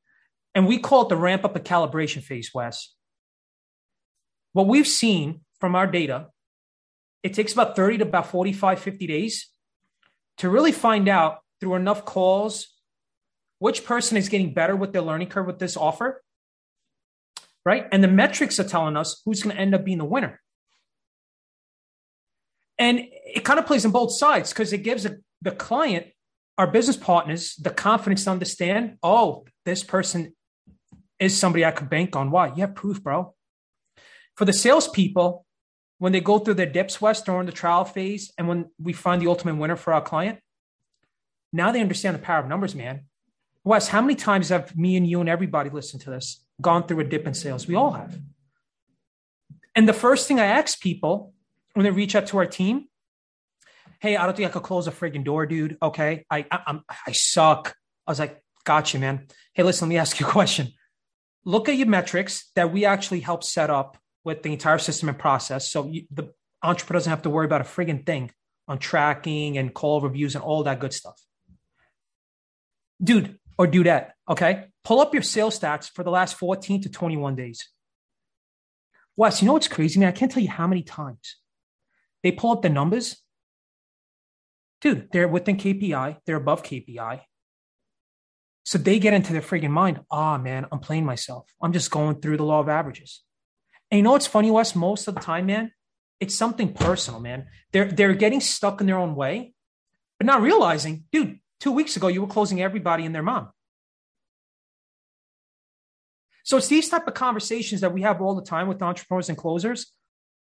And 0.56 0.68
we 0.68 0.80
call 0.80 1.04
it 1.04 1.10
the 1.10 1.18
ramp 1.18 1.44
up 1.44 1.56
and 1.56 1.66
calibration 1.66 2.22
phase, 2.22 2.52
Wes. 2.54 2.94
What 4.54 4.68
we've 4.68 4.88
seen 4.88 5.42
from 5.60 5.76
our 5.76 5.88
data, 5.88 6.28
it 7.24 7.34
takes 7.34 7.54
about 7.54 7.76
30 7.76 8.00
to 8.00 8.04
about 8.06 8.28
45, 8.28 8.80
50 8.80 9.08
days 9.08 9.50
to 10.38 10.50
really 10.50 10.72
find 10.72 11.10
out 11.10 11.40
through 11.60 11.76
enough 11.76 12.06
calls 12.06 12.77
which 13.60 13.86
person 13.86 14.18
is 14.18 14.30
getting 14.30 14.54
better 14.54 14.76
with 14.76 14.94
their 14.94 15.02
learning 15.02 15.30
curve 15.30 15.48
with 15.48 15.60
this 15.60 15.78
offer, 15.78 16.24
right? 17.66 17.86
And 17.92 18.04
the 18.04 18.08
metrics 18.08 18.60
are 18.60 18.68
telling 18.68 18.96
us 18.98 19.22
who's 19.26 19.42
going 19.42 19.56
to 19.56 19.62
end 19.62 19.76
up 19.76 19.84
being 19.84 19.98
the 19.98 20.06
winner. 20.06 20.42
And 22.78 23.02
it 23.26 23.44
kind 23.44 23.60
of 23.60 23.66
plays 23.66 23.86
on 23.86 23.92
both 23.92 24.16
sides 24.16 24.52
because 24.52 24.72
it 24.72 24.84
gives 24.84 25.08
the 25.42 25.52
client, 25.52 26.08
our 26.58 26.68
business 26.68 26.98
partners, 26.98 27.56
the 27.56 27.72
confidence 27.72 28.26
to 28.26 28.32
understand, 28.32 28.98
oh, 29.02 29.46
this 29.66 29.84
person 29.84 30.36
is 31.20 31.36
somebody 31.36 31.66
I 31.66 31.72
could 31.72 31.90
bank 31.90 32.16
on. 32.16 32.30
Why? 32.30 32.48
You 32.48 32.62
have 32.62 32.76
proof, 32.76 33.04
bro. 33.04 33.34
For 34.36 34.46
the 34.46 34.54
salespeople, 34.54 35.46
when 35.98 36.12
they 36.12 36.22
go 36.22 36.38
through 36.38 36.54
their 36.54 36.68
dips 36.68 37.02
Wes 37.02 37.24
during 37.24 37.48
the 37.48 37.52
trial 37.52 37.84
phase, 37.84 38.32
and 38.38 38.48
when 38.48 38.70
we 38.80 38.94
find 38.94 39.20
the 39.20 39.28
ultimate 39.28 39.56
winner 39.56 39.76
for 39.76 39.94
our 39.94 40.02
client, 40.02 40.40
now 41.52 41.72
they 41.72 41.82
understand 41.82 42.14
the 42.16 42.22
power 42.22 42.40
of 42.40 42.48
numbers, 42.48 42.76
man. 42.76 43.06
Wes, 43.68 43.90
how 43.90 44.00
many 44.00 44.16
times 44.16 44.48
have 44.48 44.78
me 44.78 44.96
and 44.96 45.06
you 45.06 45.20
and 45.20 45.28
everybody 45.28 45.70
listened 45.70 46.02
to 46.04 46.10
this 46.10 46.42
gone 46.62 46.88
through 46.88 47.02
a 47.02 47.04
dip 47.04 47.28
in 47.28 47.34
sales? 47.34 47.68
We 47.68 47.76
all 47.76 47.92
have. 47.92 48.18
And 49.76 49.90
the 49.90 49.94
first 49.94 50.26
thing 50.26 50.40
I 50.40 50.46
ask 50.46 50.80
people 50.80 51.34
when 51.74 51.84
they 51.84 51.92
reach 51.92 52.16
out 52.16 52.28
to 52.28 52.38
our 52.38 52.46
team, 52.46 52.86
hey, 54.00 54.16
I 54.16 54.26
don't 54.26 54.38
think 54.38 54.48
I 54.48 54.54
could 54.54 54.64
close 54.64 54.88
a 54.88 54.92
frigging 54.92 55.26
door, 55.26 55.46
dude. 55.46 55.78
Okay, 55.82 56.26
I 56.32 56.46
I, 56.50 56.80
I 57.08 57.12
suck. 57.12 57.76
I 58.08 58.12
was 58.12 58.20
like, 58.20 58.42
gotcha, 58.64 59.00
man. 59.00 59.28
Hey, 59.54 59.64
listen, 59.64 59.90
let 59.90 59.94
me 59.94 59.98
ask 59.98 60.18
you 60.18 60.26
a 60.26 60.30
question. 60.30 60.72
Look 61.44 61.68
at 61.68 61.76
your 61.76 61.88
metrics 61.88 62.50
that 62.56 62.72
we 62.72 62.86
actually 62.86 63.20
help 63.20 63.44
set 63.44 63.70
up 63.70 63.98
with 64.24 64.44
the 64.44 64.54
entire 64.54 64.78
system 64.78 65.10
and 65.10 65.20
process, 65.20 65.70
so 65.70 65.88
you, 65.88 66.06
the 66.10 66.32
entrepreneur 66.64 67.00
doesn't 67.00 67.10
have 67.10 67.24
to 67.24 67.30
worry 67.30 67.46
about 67.46 67.60
a 67.60 67.66
frigging 67.66 68.06
thing 68.06 68.32
on 68.66 68.80
tracking 68.80 69.58
and 69.58 69.74
call 69.74 70.00
reviews 70.00 70.36
and 70.36 70.44
all 70.44 70.64
that 70.64 70.80
good 70.80 70.94
stuff. 70.94 71.22
Dude 73.04 73.38
or 73.58 73.68
do 73.68 73.84
that. 73.84 74.14
okay? 74.30 74.66
Pull 74.84 75.00
up 75.00 75.14
your 75.14 75.24
sales 75.24 75.60
stats 75.60 75.90
for 75.90 76.04
the 76.04 76.12
last 76.12 76.36
14 76.36 76.84
to 76.84 76.90
21 76.90 77.36
days. 77.36 77.70
Wes, 79.16 79.42
you 79.42 79.48
know 79.48 79.54
what's 79.54 79.68
crazy, 79.68 80.00
man? 80.00 80.10
I 80.10 80.12
can't 80.12 80.32
tell 80.32 80.44
you 80.44 80.50
how 80.50 80.68
many 80.68 80.84
times 80.84 81.38
they 82.24 82.32
pull 82.32 82.52
up 82.52 82.62
the 82.62 82.70
numbers. 82.70 83.18
Dude, 84.80 85.10
they're 85.12 85.28
within 85.28 85.58
KPI, 85.58 86.18
they're 86.26 86.36
above 86.36 86.62
KPI. 86.62 87.22
So 88.64 88.78
they 88.78 89.00
get 89.00 89.14
into 89.14 89.34
their 89.34 89.42
friggin' 89.42 89.72
mind, 89.72 90.02
ah, 90.12 90.36
oh, 90.36 90.38
man, 90.38 90.68
I'm 90.72 90.80
playing 90.80 91.06
myself. 91.06 91.50
I'm 91.62 91.74
just 91.74 91.90
going 91.90 92.20
through 92.20 92.38
the 92.38 92.44
law 92.44 92.60
of 92.60 92.70
averages. 92.70 93.24
And 93.90 93.98
you 93.98 94.04
know 94.04 94.12
what's 94.12 94.28
funny, 94.28 94.52
Wes? 94.52 94.76
Most 94.76 95.08
of 95.08 95.16
the 95.16 95.22
time, 95.22 95.46
man, 95.46 95.72
it's 96.20 96.36
something 96.36 96.74
personal, 96.74 97.20
man. 97.20 97.48
They're 97.72 97.90
they're 97.90 98.14
getting 98.14 98.42
stuck 98.42 98.82
in 98.82 98.88
their 98.88 98.98
own 98.98 99.16
way, 99.16 99.54
but 100.20 100.28
not 100.28 100.42
realizing, 100.42 101.06
dude, 101.12 101.37
two 101.60 101.72
weeks 101.72 101.96
ago 101.98 102.08
you 102.08 102.22
were 102.22 102.28
closing 102.28 102.62
everybody 102.62 103.06
and 103.06 103.14
their 103.14 103.24
mom. 103.24 103.50
So 106.44 106.56
it's 106.58 106.68
these 106.68 106.88
type 106.88 107.08
of 107.08 107.14
conversations 107.14 107.82
that 107.82 107.94
we 107.94 108.04
have 108.04 108.22
all 108.22 108.36
the 108.36 108.42
time 108.42 108.68
with 108.68 108.82
entrepreneurs 108.82 109.28
and 109.30 109.38
closers 109.38 109.92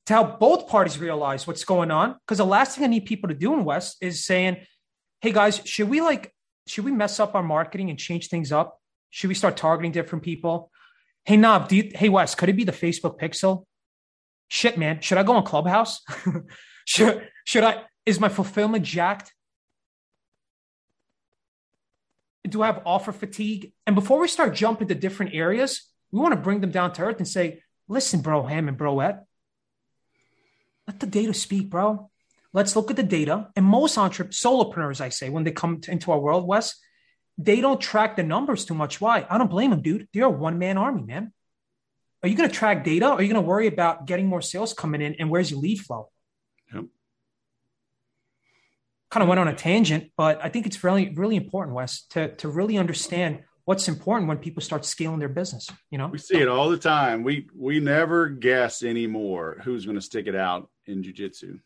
to 0.06 0.14
help 0.14 0.40
both 0.40 0.66
parties 0.66 0.98
realize 0.98 1.46
what's 1.46 1.64
going 1.64 1.90
on. 1.90 2.16
Because 2.26 2.38
the 2.38 2.46
last 2.46 2.74
thing 2.76 2.84
I 2.84 2.86
need 2.86 3.04
people 3.04 3.28
to 3.28 3.34
do 3.34 3.52
in 3.52 3.64
Wes 3.64 3.96
is 4.00 4.24
saying, 4.24 4.64
"Hey 5.20 5.32
guys, 5.32 5.60
should 5.64 5.90
we 5.90 6.00
like 6.00 6.32
should 6.66 6.84
we 6.84 6.92
mess 6.92 7.20
up 7.20 7.34
our 7.34 7.42
marketing 7.42 7.90
and 7.90 7.98
change 7.98 8.28
things 8.28 8.52
up? 8.52 8.78
Should 9.10 9.28
we 9.28 9.34
start 9.34 9.56
targeting 9.56 9.92
different 9.92 10.24
people? 10.24 10.70
Hey 11.24 11.36
Nav, 11.36 11.68
do 11.68 11.76
you, 11.76 11.90
hey 11.94 12.08
Wes, 12.08 12.34
could 12.34 12.48
it 12.48 12.56
be 12.56 12.64
the 12.64 12.72
Facebook 12.72 13.18
Pixel? 13.18 13.66
Shit, 14.48 14.78
man, 14.78 15.00
should 15.00 15.18
I 15.18 15.22
go 15.22 15.34
on 15.34 15.44
Clubhouse? 15.44 16.00
should 16.86 17.28
should 17.44 17.64
I? 17.64 17.82
Is 18.06 18.18
my 18.18 18.28
fulfillment 18.28 18.84
jacked? 18.84 19.32
Do 22.50 22.62
have 22.62 22.82
offer 22.84 23.12
fatigue? 23.12 23.72
And 23.86 23.94
before 23.94 24.20
we 24.20 24.28
start 24.28 24.54
jumping 24.54 24.88
to 24.88 24.94
different 24.94 25.34
areas, 25.34 25.82
we 26.10 26.20
want 26.20 26.34
to 26.34 26.40
bring 26.40 26.60
them 26.60 26.70
down 26.70 26.92
to 26.94 27.02
earth 27.02 27.18
and 27.18 27.28
say, 27.28 27.62
"Listen, 27.88 28.20
bro, 28.20 28.42
Ham 28.42 28.68
and 28.68 28.76
Broette, 28.76 29.24
let 30.86 31.00
the 31.00 31.06
data 31.06 31.32
speak, 31.32 31.70
bro. 31.70 32.10
Let's 32.52 32.74
look 32.74 32.90
at 32.90 32.96
the 32.96 33.04
data. 33.04 33.50
And 33.54 33.64
most 33.64 33.96
entrepreneurs, 33.96 34.40
solopreneurs, 34.40 35.00
I 35.00 35.10
say, 35.10 35.28
when 35.30 35.44
they 35.44 35.52
come 35.52 35.80
to, 35.82 35.92
into 35.92 36.10
our 36.10 36.18
world, 36.18 36.46
Wes, 36.46 36.76
they 37.38 37.60
don't 37.60 37.80
track 37.80 38.16
the 38.16 38.24
numbers 38.24 38.64
too 38.64 38.74
much. 38.74 39.00
Why? 39.00 39.24
I 39.30 39.38
don't 39.38 39.50
blame 39.50 39.70
them, 39.70 39.82
dude. 39.82 40.08
They're 40.12 40.24
a 40.24 40.30
one 40.30 40.58
man 40.58 40.76
army, 40.76 41.02
man. 41.02 41.32
Are 42.22 42.28
you 42.28 42.36
going 42.36 42.48
to 42.48 42.54
track 42.54 42.84
data? 42.84 43.06
Are 43.06 43.22
you 43.22 43.32
going 43.32 43.42
to 43.42 43.48
worry 43.48 43.66
about 43.66 44.06
getting 44.06 44.26
more 44.26 44.42
sales 44.42 44.74
coming 44.74 45.00
in? 45.00 45.14
And 45.14 45.30
where's 45.30 45.50
your 45.50 45.60
lead 45.60 45.80
flow? 45.80 46.10
Yep. 46.74 46.84
Kind 49.10 49.22
of 49.22 49.28
went 49.28 49.40
on 49.40 49.48
a 49.48 49.54
tangent, 49.54 50.12
but 50.16 50.38
I 50.42 50.48
think 50.48 50.66
it's 50.66 50.84
really, 50.84 51.10
really 51.10 51.36
important, 51.36 51.74
Wes, 51.74 52.02
to, 52.10 52.34
to 52.36 52.48
really 52.48 52.78
understand 52.78 53.40
what's 53.64 53.86
important 53.86 54.28
when 54.28 54.38
people 54.38 54.60
start 54.60 54.84
scaling 54.84 55.20
their 55.20 55.28
business 55.28 55.70
you 55.92 55.98
know? 55.98 56.08
We 56.08 56.18
see 56.18 56.38
it 56.38 56.48
all 56.48 56.70
the 56.70 56.76
time. 56.76 57.22
We 57.22 57.48
we 57.56 57.78
never 57.78 58.28
guess 58.28 58.82
anymore 58.82 59.60
who's 59.62 59.84
going 59.84 59.94
to 59.94 60.02
stick 60.02 60.26
it 60.26 60.34
out 60.34 60.68
in 60.86 61.04
jiu-jitsu. 61.04 61.60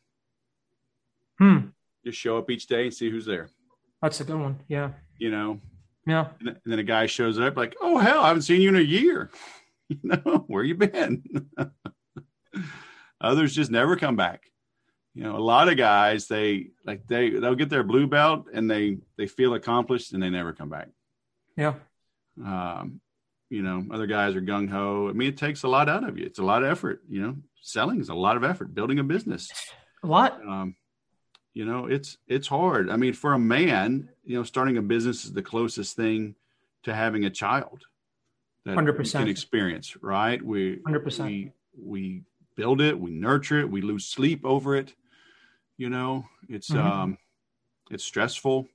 Hmm. 1.38 1.58
Just 2.04 2.18
show 2.18 2.36
up 2.36 2.50
each 2.50 2.66
day 2.66 2.84
and 2.84 2.94
see 2.94 3.10
who's 3.10 3.24
there. 3.24 3.48
That's 4.02 4.20
a 4.20 4.24
good 4.24 4.38
one 4.38 4.60
yeah. 4.68 4.90
You 5.18 5.30
know? 5.30 5.60
Yeah. 6.06 6.28
And 6.40 6.56
then 6.66 6.78
a 6.78 6.82
guy 6.82 7.06
shows 7.06 7.38
up 7.38 7.56
like 7.56 7.74
oh 7.80 7.96
hell 7.98 8.20
i 8.20 8.28
haven't 8.28 8.42
seen 8.42 8.60
you 8.60 8.68
in 8.68 8.76
a 8.76 8.80
year. 8.80 9.30
You 9.90 9.98
know? 10.02 10.44
Where 10.46 10.64
you 10.64 10.76
been? 10.76 11.22
Others 13.20 13.54
just 13.54 13.70
never 13.70 13.96
come 13.96 14.16
back 14.16 14.44
you 15.14 15.22
know 15.22 15.36
a 15.36 15.38
lot 15.38 15.68
of 15.68 15.76
guys 15.76 16.26
they 16.26 16.68
like 16.84 17.06
they 17.06 17.30
they'll 17.30 17.54
get 17.54 17.70
their 17.70 17.84
blue 17.84 18.06
belt 18.06 18.46
and 18.52 18.70
they 18.70 18.98
they 19.16 19.26
feel 19.26 19.54
accomplished 19.54 20.12
and 20.12 20.22
they 20.22 20.30
never 20.30 20.52
come 20.52 20.68
back 20.68 20.88
yeah 21.56 21.74
um, 22.44 23.00
you 23.50 23.62
know, 23.62 23.84
other 23.92 24.06
guys 24.06 24.34
are 24.34 24.40
gung 24.40 24.68
ho. 24.68 25.08
I 25.08 25.12
mean, 25.12 25.28
it 25.28 25.36
takes 25.36 25.62
a 25.62 25.68
lot 25.68 25.88
out 25.88 26.02
of 26.02 26.18
you. 26.18 26.26
It's 26.26 26.38
a 26.38 26.44
lot 26.44 26.64
of 26.64 26.70
effort. 26.70 27.02
You 27.08 27.22
know, 27.22 27.36
selling 27.60 28.00
is 28.00 28.08
a 28.08 28.14
lot 28.14 28.36
of 28.36 28.44
effort. 28.44 28.74
Building 28.74 28.98
a 28.98 29.04
business, 29.04 29.50
a 30.02 30.06
lot. 30.06 30.40
Um, 30.44 30.74
you 31.52 31.64
know, 31.64 31.86
it's 31.86 32.16
it's 32.26 32.48
hard. 32.48 32.90
I 32.90 32.96
mean, 32.96 33.12
for 33.12 33.32
a 33.32 33.38
man, 33.38 34.08
you 34.24 34.36
know, 34.36 34.42
starting 34.42 34.76
a 34.76 34.82
business 34.82 35.24
is 35.24 35.32
the 35.32 35.42
closest 35.42 35.94
thing 35.94 36.34
to 36.84 36.94
having 36.94 37.24
a 37.24 37.30
child. 37.30 37.84
Hundred 38.66 38.94
percent 38.94 39.28
experience, 39.28 39.96
right? 40.02 40.42
We 40.42 40.80
hundred 40.84 41.04
percent. 41.04 41.28
We 41.28 41.52
we 41.78 42.22
build 42.56 42.80
it, 42.80 42.98
we 42.98 43.10
nurture 43.10 43.60
it, 43.60 43.70
we 43.70 43.82
lose 43.82 44.06
sleep 44.06 44.44
over 44.44 44.74
it. 44.74 44.94
You 45.76 45.90
know, 45.90 46.24
it's 46.48 46.70
mm-hmm. 46.70 46.86
um, 46.86 47.18
it's 47.90 48.04
stressful. 48.04 48.66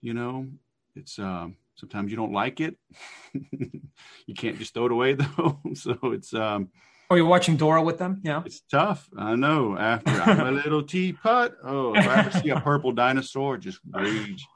You 0.00 0.14
know, 0.14 0.46
it's 0.94 1.18
um, 1.18 1.56
sometimes 1.74 2.10
you 2.10 2.16
don't 2.16 2.32
like 2.32 2.60
it. 2.60 2.76
you 3.32 4.34
can't 4.34 4.58
just 4.58 4.74
throw 4.74 4.86
it 4.86 4.92
away 4.92 5.12
though. 5.14 5.58
so 5.74 5.98
it's 6.04 6.34
um, 6.34 6.70
Oh, 7.10 7.16
you're 7.16 7.26
watching 7.26 7.56
Dora 7.56 7.82
with 7.82 7.98
them? 7.98 8.20
Yeah. 8.24 8.42
It's 8.46 8.60
tough. 8.70 9.08
I 9.16 9.34
know. 9.36 9.76
After 9.76 10.10
I'm 10.10 10.46
a 10.46 10.50
little 10.50 10.82
teapot. 10.86 11.52
Oh, 11.62 11.94
if 11.94 12.08
I 12.08 12.20
ever 12.20 12.30
see 12.30 12.48
a 12.48 12.60
purple 12.60 12.92
dinosaur, 12.92 13.58
just 13.58 13.78
rage. 13.90 14.46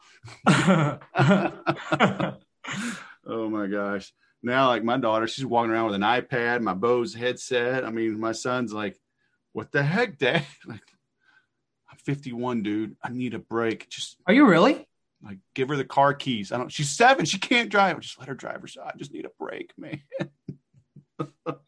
oh 0.46 0.98
my 3.26 3.66
gosh. 3.66 4.12
Now, 4.42 4.68
like 4.68 4.82
my 4.82 4.96
daughter, 4.96 5.26
she's 5.26 5.44
walking 5.44 5.70
around 5.70 5.86
with 5.86 5.96
an 5.96 6.00
iPad, 6.02 6.62
my 6.62 6.74
Bose 6.74 7.12
headset. 7.12 7.84
I 7.84 7.90
mean, 7.90 8.18
my 8.18 8.32
son's 8.32 8.72
like, 8.72 8.98
what 9.52 9.70
the 9.70 9.82
heck, 9.82 10.18
Dad? 10.18 10.44
Like, 10.66 10.80
51, 12.04 12.62
dude. 12.62 12.96
I 13.02 13.10
need 13.10 13.34
a 13.34 13.38
break. 13.38 13.88
Just 13.88 14.16
are 14.26 14.34
you 14.34 14.46
really? 14.46 14.86
Like, 15.22 15.38
give 15.54 15.68
her 15.68 15.76
the 15.76 15.84
car 15.84 16.14
keys. 16.14 16.52
I 16.52 16.58
don't. 16.58 16.70
She's 16.70 16.90
seven. 16.90 17.24
She 17.24 17.38
can't 17.38 17.70
drive. 17.70 17.98
Just 18.00 18.18
let 18.18 18.28
her 18.28 18.34
drive 18.34 18.62
her. 18.62 18.68
I 18.84 18.96
just 18.96 19.12
need 19.12 19.26
a 19.26 19.30
break, 19.38 19.72
man. 19.76 20.00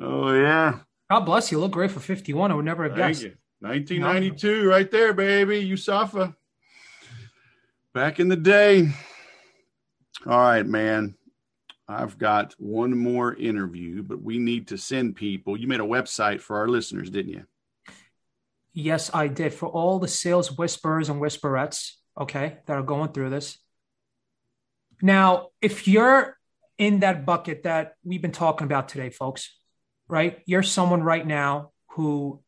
Oh 0.00 0.32
yeah. 0.32 0.78
God 1.10 1.20
bless 1.20 1.52
you. 1.52 1.58
Look 1.58 1.72
great 1.72 1.90
for 1.90 2.00
51. 2.00 2.50
I 2.50 2.54
would 2.54 2.64
never 2.64 2.84
have 2.84 2.92
Thank 2.92 3.18
guessed. 3.18 3.22
You. 3.22 3.34
1992, 3.60 4.66
right 4.66 4.90
there, 4.90 5.12
baby. 5.12 5.68
Usafa. 5.68 6.34
Back 7.92 8.20
in 8.20 8.28
the 8.28 8.36
day. 8.36 8.88
All 10.26 10.38
right, 10.38 10.66
man. 10.66 11.16
I've 11.88 12.16
got 12.16 12.54
one 12.58 12.96
more 12.96 13.34
interview, 13.34 14.02
but 14.02 14.22
we 14.22 14.38
need 14.38 14.68
to 14.68 14.78
send 14.78 15.16
people. 15.16 15.58
You 15.58 15.66
made 15.66 15.80
a 15.80 15.84
website 15.84 16.40
for 16.40 16.56
our 16.58 16.68
listeners, 16.68 17.10
didn't 17.10 17.32
you? 17.32 17.44
Yes, 18.72 19.10
I 19.12 19.26
did. 19.28 19.52
For 19.52 19.68
all 19.68 19.98
the 19.98 20.08
sales 20.08 20.56
whisperers 20.56 21.08
and 21.08 21.20
whisperettes, 21.20 21.96
okay, 22.20 22.58
that 22.66 22.76
are 22.76 22.82
going 22.82 23.12
through 23.12 23.30
this. 23.30 23.58
Now, 25.02 25.48
if 25.60 25.88
you're 25.88 26.36
in 26.78 27.00
that 27.00 27.26
bucket 27.26 27.64
that 27.64 27.94
we've 28.04 28.22
been 28.22 28.32
talking 28.32 28.64
about 28.64 28.88
today, 28.88 29.10
folks, 29.10 29.54
right? 30.08 30.40
You're 30.46 30.62
someone 30.62 31.02
right 31.02 31.26
now 31.26 31.72
who, 31.90 32.42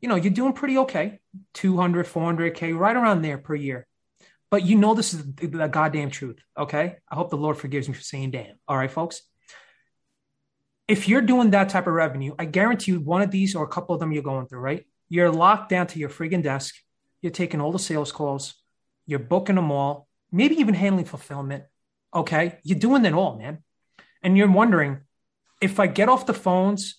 you 0.00 0.08
know, 0.08 0.16
you're 0.16 0.32
doing 0.32 0.52
pretty 0.52 0.78
okay 0.78 1.20
200, 1.54 2.06
400K, 2.06 2.76
right 2.76 2.96
around 2.96 3.22
there 3.22 3.38
per 3.38 3.54
year. 3.54 3.86
But 4.50 4.64
you 4.64 4.76
know, 4.76 4.94
this 4.94 5.14
is 5.14 5.24
the 5.34 5.66
goddamn 5.66 6.10
truth. 6.10 6.38
Okay. 6.56 6.96
I 7.10 7.14
hope 7.14 7.30
the 7.30 7.36
Lord 7.36 7.56
forgives 7.56 7.88
me 7.88 7.94
for 7.94 8.02
saying 8.02 8.30
damn. 8.30 8.54
All 8.68 8.76
right, 8.76 8.90
folks. 8.90 9.22
If 10.86 11.08
you're 11.08 11.22
doing 11.22 11.50
that 11.50 11.70
type 11.70 11.86
of 11.86 11.94
revenue, 11.94 12.34
I 12.38 12.44
guarantee 12.44 12.92
you 12.92 13.00
one 13.00 13.22
of 13.22 13.30
these 13.30 13.54
or 13.54 13.64
a 13.64 13.68
couple 13.68 13.94
of 13.94 14.00
them 14.00 14.12
you're 14.12 14.22
going 14.22 14.46
through, 14.46 14.60
right? 14.60 14.86
You're 15.08 15.30
locked 15.30 15.68
down 15.68 15.86
to 15.88 15.98
your 15.98 16.08
friggin' 16.08 16.42
desk. 16.42 16.74
You're 17.20 17.32
taking 17.32 17.60
all 17.60 17.72
the 17.72 17.78
sales 17.78 18.12
calls. 18.12 18.54
You're 19.06 19.18
booking 19.18 19.56
them 19.56 19.70
all, 19.70 20.08
maybe 20.32 20.56
even 20.56 20.74
handling 20.74 21.04
fulfillment. 21.04 21.64
Okay. 22.14 22.58
You're 22.62 22.78
doing 22.78 23.04
it 23.04 23.12
all, 23.12 23.36
man. 23.38 23.58
And 24.22 24.36
you're 24.36 24.50
wondering 24.50 25.00
if 25.60 25.78
I 25.78 25.86
get 25.86 26.08
off 26.08 26.26
the 26.26 26.34
phones 26.34 26.96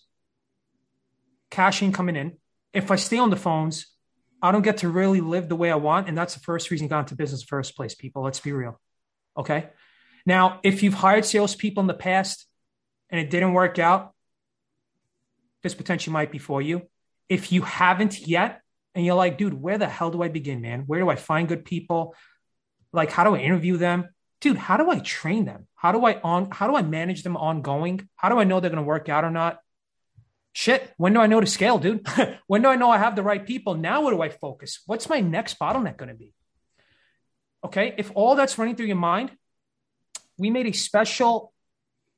cashing 1.50 1.92
coming 1.92 2.16
in. 2.16 2.38
If 2.74 2.92
I 2.92 2.96
stay 2.98 3.18
on 3.18 3.30
the 3.30 3.38
phones, 3.38 3.88
I 4.42 4.52
don't 4.52 4.62
get 4.62 4.78
to 4.78 4.90
really 4.90 5.22
live 5.22 5.50
the 5.50 5.56
way 5.56 5.72
I 5.72 5.76
want. 5.76 6.08
And 6.08 6.18
that's 6.18 6.34
the 6.34 6.42
first 6.42 6.70
reason 6.70 6.86
I 6.86 6.90
got 6.90 7.00
into 7.00 7.16
business 7.16 7.44
first 7.44 7.76
place, 7.76 7.96
people. 7.96 8.24
Let's 8.24 8.40
be 8.40 8.52
real. 8.52 8.80
Okay. 9.38 9.70
Now, 10.26 10.60
if 10.64 10.84
you've 10.84 10.94
hired 10.94 11.26
salespeople 11.26 11.82
in 11.82 11.88
the 11.88 11.94
past 11.94 12.46
and 13.10 13.20
it 13.20 13.30
didn't 13.30 13.54
work 13.54 13.80
out, 13.80 14.14
this 15.64 15.74
potentially 15.74 16.14
might 16.14 16.32
be 16.32 16.38
for 16.38 16.62
you. 16.62 16.88
If 17.30 17.52
you 17.52 17.62
haven't 17.64 18.28
yet, 18.28 18.62
and 18.94 19.06
you're 19.06 19.16
like, 19.16 19.38
dude, 19.38 19.54
where 19.54 19.78
the 19.78 19.88
hell 19.88 20.12
do 20.12 20.24
I 20.24 20.30
begin, 20.30 20.62
man? 20.62 20.84
Where 20.88 21.00
do 21.00 21.10
I 21.10 21.16
find 21.16 21.48
good 21.48 21.66
people? 21.66 22.16
Like, 22.94 23.12
how 23.12 23.24
do 23.26 23.36
I 23.36 23.40
interview 23.40 23.78
them? 23.78 24.10
Dude, 24.40 24.58
how 24.58 24.78
do 24.78 24.90
I 24.90 25.00
train 25.00 25.46
them? 25.46 25.68
How 25.76 25.92
do 25.92 26.06
I 26.06 26.20
on 26.22 26.50
how 26.52 26.68
do 26.68 26.76
I 26.76 26.82
manage 26.82 27.24
them 27.24 27.36
ongoing? 27.36 28.08
How 28.16 28.30
do 28.30 28.38
I 28.40 28.44
know 28.44 28.60
they're 28.60 28.70
gonna 28.70 28.84
work 28.84 29.10
out 29.10 29.24
or 29.24 29.32
not? 29.32 29.60
shit, 30.56 30.94
when 30.96 31.14
do 31.14 31.20
I 31.20 31.28
know 31.28 31.42
to 31.42 31.46
scale, 31.46 31.78
dude? 31.78 32.08
when 32.48 32.62
do 32.62 32.70
I 32.70 32.78
know 32.78 32.90
I 32.90 32.98
have 32.98 33.16
the 33.16 33.24
right 33.24 33.46
people? 33.46 33.76
Now, 33.76 34.02
what 34.02 34.12
do 34.12 34.22
I 34.22 34.30
focus? 34.30 34.80
What's 34.86 35.10
my 35.10 35.20
next 35.20 35.60
bottleneck 35.60 35.98
going 35.98 36.10
to 36.10 36.16
be? 36.16 36.34
Okay. 37.64 37.94
If 37.98 38.10
all 38.16 38.36
that's 38.36 38.58
running 38.58 38.76
through 38.76 38.86
your 38.86 38.96
mind, 38.96 39.32
we 40.38 40.50
made 40.50 40.66
a 40.66 40.72
special 40.72 41.52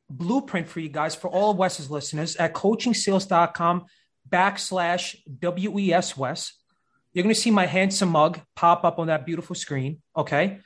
blueprint 0.09 0.69
for 0.69 0.79
you 0.79 0.89
guys 0.89 1.15
for 1.15 1.29
all 1.29 1.51
of 1.51 1.57
Wes's 1.57 1.89
listeners 1.89 2.35
at 2.35 2.53
coachingsales.com 2.53 3.85
backslash 4.29 5.15
WES 5.41 6.17
Wes. 6.17 6.53
You're 7.13 7.23
going 7.23 7.33
to 7.33 7.41
see 7.41 7.51
my 7.51 7.65
handsome 7.65 8.09
mug 8.09 8.39
pop 8.55 8.83
up 8.83 8.99
on 8.99 9.07
that 9.07 9.25
beautiful 9.25 9.55
screen. 9.55 10.01
Okay. 10.15 10.59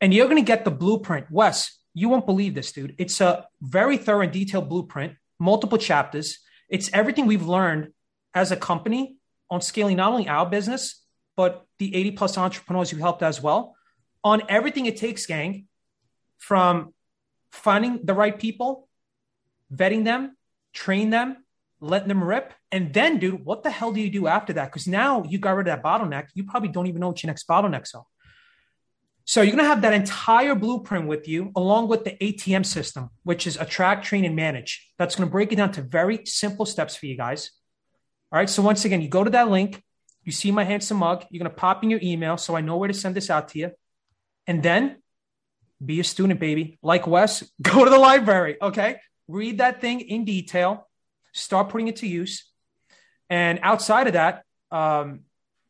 And 0.00 0.12
you're 0.12 0.26
going 0.26 0.42
to 0.42 0.46
get 0.46 0.64
the 0.64 0.70
blueprint. 0.70 1.26
Wes, 1.30 1.78
you 1.94 2.08
won't 2.08 2.26
believe 2.26 2.54
this, 2.54 2.72
dude. 2.72 2.94
It's 2.98 3.20
a 3.20 3.46
very 3.60 3.96
thorough 3.98 4.22
and 4.22 4.32
detailed 4.32 4.68
blueprint, 4.68 5.14
multiple 5.38 5.78
chapters 5.78 6.38
it's 6.72 6.88
everything 6.94 7.26
we've 7.26 7.46
learned 7.46 7.92
as 8.34 8.50
a 8.50 8.56
company 8.56 9.18
on 9.50 9.60
scaling 9.60 9.98
not 9.98 10.10
only 10.10 10.26
our 10.26 10.48
business, 10.48 11.04
but 11.36 11.66
the 11.78 11.94
80 11.94 12.12
plus 12.12 12.38
entrepreneurs 12.38 12.90
you 12.90 12.96
helped 12.98 13.22
as 13.22 13.42
well 13.42 13.76
on 14.24 14.42
everything 14.48 14.86
it 14.86 14.96
takes, 14.96 15.26
gang, 15.26 15.66
from 16.38 16.94
finding 17.50 18.06
the 18.06 18.14
right 18.14 18.38
people, 18.38 18.88
vetting 19.72 20.04
them, 20.04 20.34
train 20.72 21.10
them, 21.10 21.44
letting 21.82 22.08
them 22.08 22.22
rip. 22.22 22.54
And 22.70 22.94
then, 22.94 23.18
dude, 23.18 23.44
what 23.44 23.62
the 23.62 23.70
hell 23.70 23.92
do 23.92 24.00
you 24.00 24.10
do 24.10 24.26
after 24.26 24.52
that? 24.54 24.66
Because 24.66 24.86
now 24.86 25.24
you 25.24 25.38
got 25.38 25.52
rid 25.52 25.68
of 25.68 25.82
that 25.82 25.84
bottleneck. 25.84 26.28
You 26.34 26.44
probably 26.44 26.68
don't 26.70 26.86
even 26.86 27.00
know 27.00 27.08
what 27.08 27.22
your 27.22 27.28
next 27.28 27.46
bottlenecks 27.46 27.94
are. 27.94 28.04
So 29.24 29.40
you're 29.40 29.52
going 29.52 29.64
to 29.64 29.68
have 29.68 29.82
that 29.82 29.92
entire 29.92 30.54
blueprint 30.54 31.06
with 31.06 31.28
you, 31.28 31.52
along 31.54 31.88
with 31.88 32.04
the 32.04 32.12
ATM 32.12 32.66
system, 32.66 33.10
which 33.22 33.46
is 33.46 33.56
attract, 33.56 34.04
train, 34.04 34.24
and 34.24 34.34
manage. 34.34 34.90
That's 34.98 35.14
going 35.14 35.28
to 35.28 35.30
break 35.30 35.52
it 35.52 35.56
down 35.56 35.72
to 35.72 35.82
very 35.82 36.24
simple 36.24 36.66
steps 36.66 36.96
for 36.96 37.06
you 37.06 37.16
guys. 37.16 37.50
All 38.32 38.38
right. 38.38 38.50
So 38.50 38.62
once 38.62 38.84
again, 38.84 39.00
you 39.00 39.08
go 39.08 39.22
to 39.22 39.30
that 39.30 39.50
link, 39.50 39.82
you 40.24 40.32
see 40.32 40.50
my 40.50 40.64
handsome 40.64 40.98
mug, 40.98 41.24
you're 41.30 41.42
going 41.42 41.50
to 41.50 41.56
pop 41.56 41.84
in 41.84 41.90
your 41.90 42.00
email 42.02 42.36
so 42.36 42.56
I 42.56 42.60
know 42.62 42.76
where 42.76 42.88
to 42.88 42.94
send 42.94 43.14
this 43.14 43.30
out 43.30 43.48
to 43.50 43.58
you. 43.58 43.70
And 44.46 44.62
then 44.62 45.02
be 45.84 46.00
a 46.00 46.04
student, 46.04 46.40
baby. 46.40 46.78
Like 46.82 47.06
Wes, 47.06 47.44
go 47.62 47.84
to 47.84 47.90
the 47.90 47.98
library. 47.98 48.56
Okay. 48.60 48.96
Read 49.28 49.58
that 49.58 49.80
thing 49.80 50.00
in 50.00 50.24
detail, 50.24 50.88
start 51.32 51.68
putting 51.68 51.88
it 51.88 51.96
to 51.96 52.06
use. 52.06 52.44
And 53.28 53.58
outside 53.62 54.06
of 54.06 54.12
that, 54.12 54.44
um, 54.70 55.20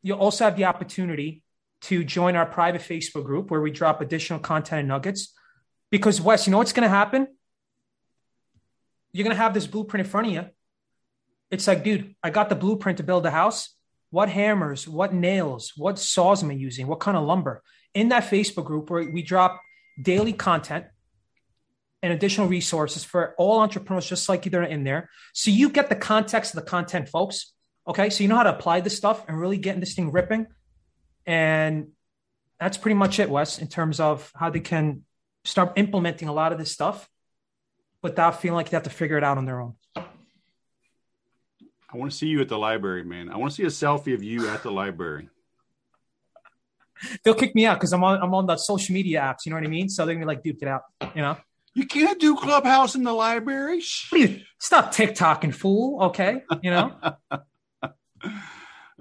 you'll 0.02 0.18
also 0.18 0.44
have 0.44 0.56
the 0.56 0.64
opportunity 0.64 1.42
to 1.82 2.04
join 2.04 2.36
our 2.36 2.46
private 2.46 2.80
Facebook 2.80 3.24
group 3.24 3.50
where 3.50 3.60
we 3.60 3.70
drop 3.70 4.00
additional 4.00 4.38
content 4.38 4.80
and 4.80 4.88
nuggets. 4.88 5.34
Because, 5.90 6.20
Wes, 6.20 6.46
you 6.46 6.50
know 6.50 6.58
what's 6.58 6.72
going 6.72 6.84
to 6.84 6.88
happen? 6.88 7.26
You're 9.12 9.24
going 9.24 9.36
to 9.36 9.42
have 9.42 9.54
this 9.54 9.66
blueprint 9.66 10.06
in 10.06 10.10
front 10.10 10.28
of 10.28 10.32
you. 10.32 10.46
It's 11.50 11.66
like, 11.66 11.84
dude, 11.84 12.14
I 12.22 12.30
got 12.30 12.48
the 12.48 12.54
blueprint 12.54 12.98
to 12.98 13.04
build 13.04 13.26
a 13.26 13.30
house. 13.30 13.74
What 14.10 14.28
hammers, 14.28 14.88
what 14.88 15.12
nails, 15.12 15.72
what 15.76 15.98
saws 15.98 16.42
am 16.42 16.50
I 16.50 16.54
using? 16.54 16.86
What 16.86 17.00
kind 17.00 17.16
of 17.16 17.24
lumber? 17.24 17.62
In 17.94 18.08
that 18.08 18.24
Facebook 18.24 18.64
group 18.64 18.90
where 18.90 19.10
we 19.10 19.22
drop 19.22 19.60
daily 20.00 20.32
content 20.32 20.86
and 22.02 22.12
additional 22.12 22.48
resources 22.48 23.04
for 23.04 23.34
all 23.38 23.60
entrepreneurs, 23.60 24.06
just 24.06 24.28
like 24.28 24.44
you're 24.44 24.62
in 24.62 24.84
there. 24.84 25.08
So 25.32 25.50
you 25.50 25.70
get 25.70 25.88
the 25.88 25.96
context 25.96 26.54
of 26.54 26.64
the 26.64 26.68
content, 26.68 27.08
folks. 27.08 27.52
Okay. 27.86 28.10
So 28.10 28.22
you 28.22 28.28
know 28.28 28.36
how 28.36 28.42
to 28.42 28.54
apply 28.54 28.80
this 28.80 28.96
stuff 28.96 29.24
and 29.28 29.38
really 29.38 29.56
getting 29.56 29.80
this 29.80 29.94
thing 29.94 30.10
ripping. 30.10 30.46
And 31.26 31.88
that's 32.58 32.76
pretty 32.76 32.94
much 32.94 33.20
it, 33.20 33.30
Wes, 33.30 33.58
in 33.58 33.68
terms 33.68 34.00
of 34.00 34.30
how 34.34 34.50
they 34.50 34.60
can 34.60 35.04
start 35.44 35.72
implementing 35.76 36.28
a 36.28 36.32
lot 36.32 36.52
of 36.52 36.58
this 36.58 36.72
stuff 36.72 37.08
without 38.02 38.40
feeling 38.40 38.56
like 38.56 38.70
they 38.70 38.76
have 38.76 38.84
to 38.84 38.90
figure 38.90 39.16
it 39.16 39.24
out 39.24 39.38
on 39.38 39.44
their 39.44 39.60
own. 39.60 39.74
I 39.96 41.96
want 41.96 42.10
to 42.10 42.16
see 42.16 42.26
you 42.26 42.40
at 42.40 42.48
the 42.48 42.58
library, 42.58 43.04
man. 43.04 43.30
I 43.30 43.36
want 43.36 43.52
to 43.52 43.56
see 43.56 43.64
a 43.64 43.66
selfie 43.66 44.14
of 44.14 44.22
you 44.22 44.48
at 44.48 44.62
the 44.62 44.70
library. 44.70 45.28
They'll 47.22 47.34
kick 47.34 47.54
me 47.54 47.66
out 47.66 47.78
because 47.78 47.92
I'm 47.92 48.02
on 48.02 48.22
I'm 48.22 48.34
on 48.34 48.46
the 48.46 48.56
social 48.56 48.94
media 48.94 49.20
apps. 49.20 49.44
You 49.44 49.50
know 49.50 49.56
what 49.56 49.64
I 49.64 49.68
mean? 49.68 49.88
So 49.88 50.06
they're 50.06 50.14
gonna 50.14 50.24
be 50.24 50.28
like, 50.28 50.42
"Dude, 50.42 50.58
get 50.58 50.68
out!" 50.68 50.82
You 51.14 51.22
know. 51.22 51.36
You 51.74 51.86
can't 51.86 52.20
do 52.20 52.36
Clubhouse 52.36 52.94
in 52.94 53.02
the 53.02 53.12
library. 53.12 53.80
Stop 53.80 54.92
TikToking, 54.92 55.54
fool. 55.54 56.02
Okay, 56.04 56.42
you 56.62 56.70
know. 56.70 56.94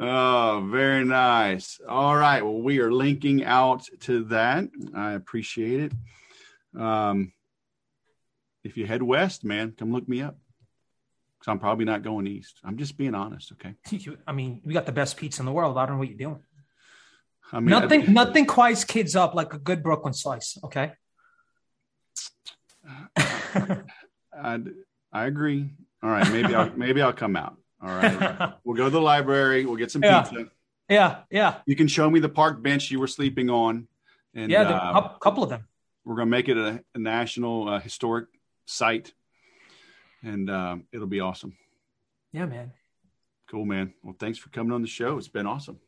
Oh, 0.03 0.67
very 0.71 1.05
nice. 1.05 1.79
All 1.87 2.15
right. 2.15 2.41
Well, 2.41 2.59
we 2.59 2.79
are 2.79 2.91
linking 2.91 3.43
out 3.43 3.85
to 4.01 4.23
that. 4.25 4.67
I 4.95 5.11
appreciate 5.11 5.91
it. 5.91 6.81
Um, 6.81 7.33
if 8.63 8.77
you 8.77 8.87
head 8.87 9.03
west, 9.03 9.43
man, 9.43 9.75
come 9.77 9.91
look 9.91 10.09
me 10.09 10.23
up. 10.23 10.37
Because 11.37 11.51
I'm 11.51 11.59
probably 11.59 11.85
not 11.85 12.01
going 12.01 12.25
east. 12.25 12.59
I'm 12.63 12.77
just 12.77 12.97
being 12.97 13.13
honest. 13.13 13.51
Okay. 13.53 13.75
I 14.27 14.31
mean, 14.31 14.61
we 14.65 14.73
got 14.73 14.87
the 14.87 14.91
best 14.91 15.17
pizza 15.17 15.43
in 15.43 15.45
the 15.45 15.51
world. 15.51 15.77
I 15.77 15.85
don't 15.85 15.95
know 15.95 15.99
what 15.99 16.09
you're 16.09 16.17
doing. 16.17 16.39
I 17.51 17.59
mean, 17.59 17.69
nothing, 17.69 18.01
I, 18.01 18.05
nothing 18.11 18.45
quiets 18.47 18.83
kids 18.83 19.15
up 19.15 19.35
like 19.35 19.53
a 19.53 19.59
good 19.59 19.83
Brooklyn 19.83 20.13
slice. 20.13 20.57
Okay. 20.63 20.93
I, 24.33 24.59
I 25.11 25.25
agree. 25.25 25.69
All 26.03 26.09
right. 26.09 26.29
Maybe 26.31 26.55
I'll, 26.55 26.71
maybe 26.75 27.01
I'll 27.01 27.13
come 27.13 27.35
out. 27.35 27.57
All 27.81 27.89
right. 27.89 28.53
we'll 28.63 28.75
go 28.75 28.85
to 28.85 28.89
the 28.89 29.01
library. 29.01 29.65
We'll 29.65 29.75
get 29.75 29.91
some 29.91 30.03
yeah. 30.03 30.21
pizza. 30.21 30.51
Yeah. 30.89 31.19
Yeah. 31.29 31.55
You 31.65 31.75
can 31.75 31.87
show 31.87 32.09
me 32.09 32.19
the 32.19 32.29
park 32.29 32.61
bench 32.61 32.91
you 32.91 32.99
were 32.99 33.07
sleeping 33.07 33.49
on. 33.49 33.87
And, 34.33 34.49
yeah, 34.49 34.63
a 34.63 34.73
uh, 34.73 35.17
couple 35.17 35.43
of 35.43 35.49
them. 35.49 35.67
We're 36.05 36.15
going 36.15 36.27
to 36.27 36.31
make 36.31 36.47
it 36.47 36.57
a, 36.57 36.83
a 36.95 36.99
national 36.99 37.67
uh, 37.67 37.79
historic 37.79 38.27
site, 38.65 39.13
and 40.23 40.49
uh, 40.49 40.77
it'll 40.91 41.07
be 41.07 41.19
awesome. 41.19 41.57
Yeah, 42.31 42.45
man. 42.45 42.71
Cool, 43.49 43.65
man. 43.65 43.93
Well, 44.01 44.15
thanks 44.17 44.39
for 44.39 44.49
coming 44.49 44.71
on 44.71 44.81
the 44.81 44.87
show. 44.87 45.17
It's 45.17 45.27
been 45.27 45.45
awesome. 45.45 45.79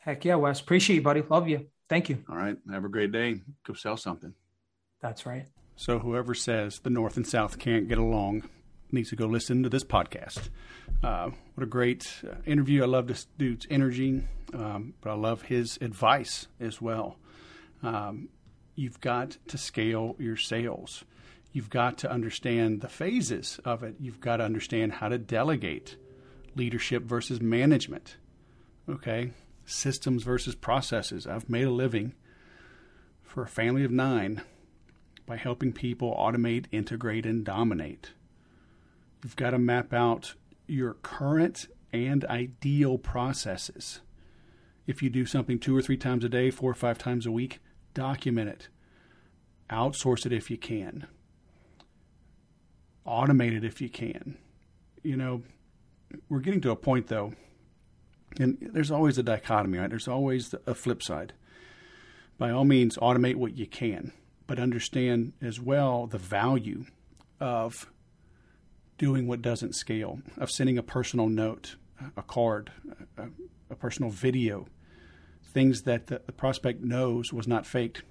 Heck 0.00 0.24
yeah, 0.24 0.34
Wes. 0.34 0.60
Appreciate 0.60 0.96
you, 0.96 1.02
buddy. 1.02 1.22
Love 1.22 1.48
you. 1.48 1.66
Thank 1.88 2.08
you. 2.08 2.24
All 2.28 2.36
right. 2.36 2.56
Have 2.70 2.84
a 2.84 2.88
great 2.88 3.12
day. 3.12 3.40
Go 3.64 3.74
sell 3.74 3.96
something. 3.96 4.34
That's 5.00 5.24
right. 5.26 5.46
So, 5.76 5.98
whoever 5.98 6.34
says 6.34 6.80
the 6.80 6.90
North 6.90 7.16
and 7.16 7.26
South 7.26 7.58
can't 7.58 7.88
get 7.88 7.98
along 7.98 8.48
needs 8.92 9.10
to 9.10 9.16
go 9.16 9.26
listen 9.26 9.62
to 9.62 9.68
this 9.68 9.84
podcast. 9.84 10.50
Uh, 11.02 11.30
what 11.54 11.64
a 11.64 11.66
great 11.66 12.22
uh, 12.28 12.34
interview. 12.44 12.82
I 12.82 12.86
love 12.86 13.06
this 13.08 13.26
dude's 13.38 13.66
energy, 13.70 14.22
um, 14.54 14.94
but 15.00 15.10
I 15.10 15.14
love 15.14 15.42
his 15.42 15.78
advice 15.80 16.46
as 16.60 16.80
well. 16.80 17.16
Um, 17.82 18.28
you've 18.74 19.00
got 19.00 19.38
to 19.48 19.58
scale 19.58 20.14
your 20.18 20.36
sales. 20.36 21.04
You've 21.52 21.70
got 21.70 21.98
to 21.98 22.10
understand 22.10 22.80
the 22.80 22.88
phases 22.88 23.58
of 23.64 23.82
it. 23.82 23.96
You've 23.98 24.20
got 24.20 24.38
to 24.38 24.44
understand 24.44 24.92
how 24.92 25.08
to 25.08 25.18
delegate 25.18 25.96
leadership 26.54 27.02
versus 27.02 27.40
management. 27.40 28.16
Okay? 28.88 29.32
Systems 29.64 30.22
versus 30.22 30.54
processes. 30.54 31.26
I've 31.26 31.48
made 31.48 31.66
a 31.66 31.70
living 31.70 32.14
for 33.22 33.42
a 33.42 33.48
family 33.48 33.84
of 33.84 33.90
nine 33.90 34.42
by 35.26 35.36
helping 35.36 35.72
people 35.72 36.14
automate, 36.18 36.66
integrate, 36.72 37.26
and 37.26 37.44
dominate. 37.44 38.12
You've 39.22 39.36
got 39.36 39.50
to 39.50 39.58
map 39.58 39.92
out 39.92 40.34
your 40.66 40.94
current 40.94 41.66
and 41.92 42.24
ideal 42.24 42.98
processes. 42.98 44.00
If 44.86 45.02
you 45.02 45.10
do 45.10 45.26
something 45.26 45.58
two 45.58 45.76
or 45.76 45.82
three 45.82 45.96
times 45.96 46.24
a 46.24 46.28
day, 46.28 46.50
four 46.50 46.70
or 46.70 46.74
five 46.74 46.98
times 46.98 47.26
a 47.26 47.30
week, 47.30 47.60
document 47.94 48.48
it. 48.48 48.68
Outsource 49.70 50.26
it 50.26 50.32
if 50.32 50.50
you 50.50 50.58
can. 50.58 51.06
Automate 53.06 53.56
it 53.56 53.64
if 53.64 53.80
you 53.80 53.88
can. 53.88 54.36
You 55.02 55.16
know, 55.16 55.42
we're 56.28 56.40
getting 56.40 56.60
to 56.62 56.70
a 56.70 56.76
point 56.76 57.08
though, 57.08 57.32
and 58.38 58.58
there's 58.72 58.90
always 58.90 59.18
a 59.18 59.22
dichotomy, 59.22 59.78
right? 59.78 59.90
There's 59.90 60.08
always 60.08 60.54
a 60.66 60.74
flip 60.74 61.02
side. 61.02 61.32
By 62.38 62.50
all 62.50 62.64
means, 62.64 62.96
automate 62.96 63.36
what 63.36 63.56
you 63.56 63.66
can, 63.66 64.12
but 64.52 64.60
understand 64.60 65.32
as 65.40 65.58
well 65.58 66.06
the 66.06 66.18
value 66.18 66.84
of 67.40 67.90
doing 68.98 69.26
what 69.26 69.40
doesn't 69.40 69.74
scale, 69.74 70.20
of 70.36 70.50
sending 70.50 70.76
a 70.76 70.82
personal 70.82 71.26
note, 71.26 71.76
a 72.18 72.22
card, 72.22 72.70
a, 73.16 73.28
a 73.70 73.74
personal 73.74 74.10
video, 74.10 74.66
things 75.42 75.84
that 75.84 76.08
the, 76.08 76.20
the, 76.26 76.32
prospect 76.32 76.82
knows 76.82 77.32
was 77.32 77.48
not 77.48 77.64
faked. 77.64 78.02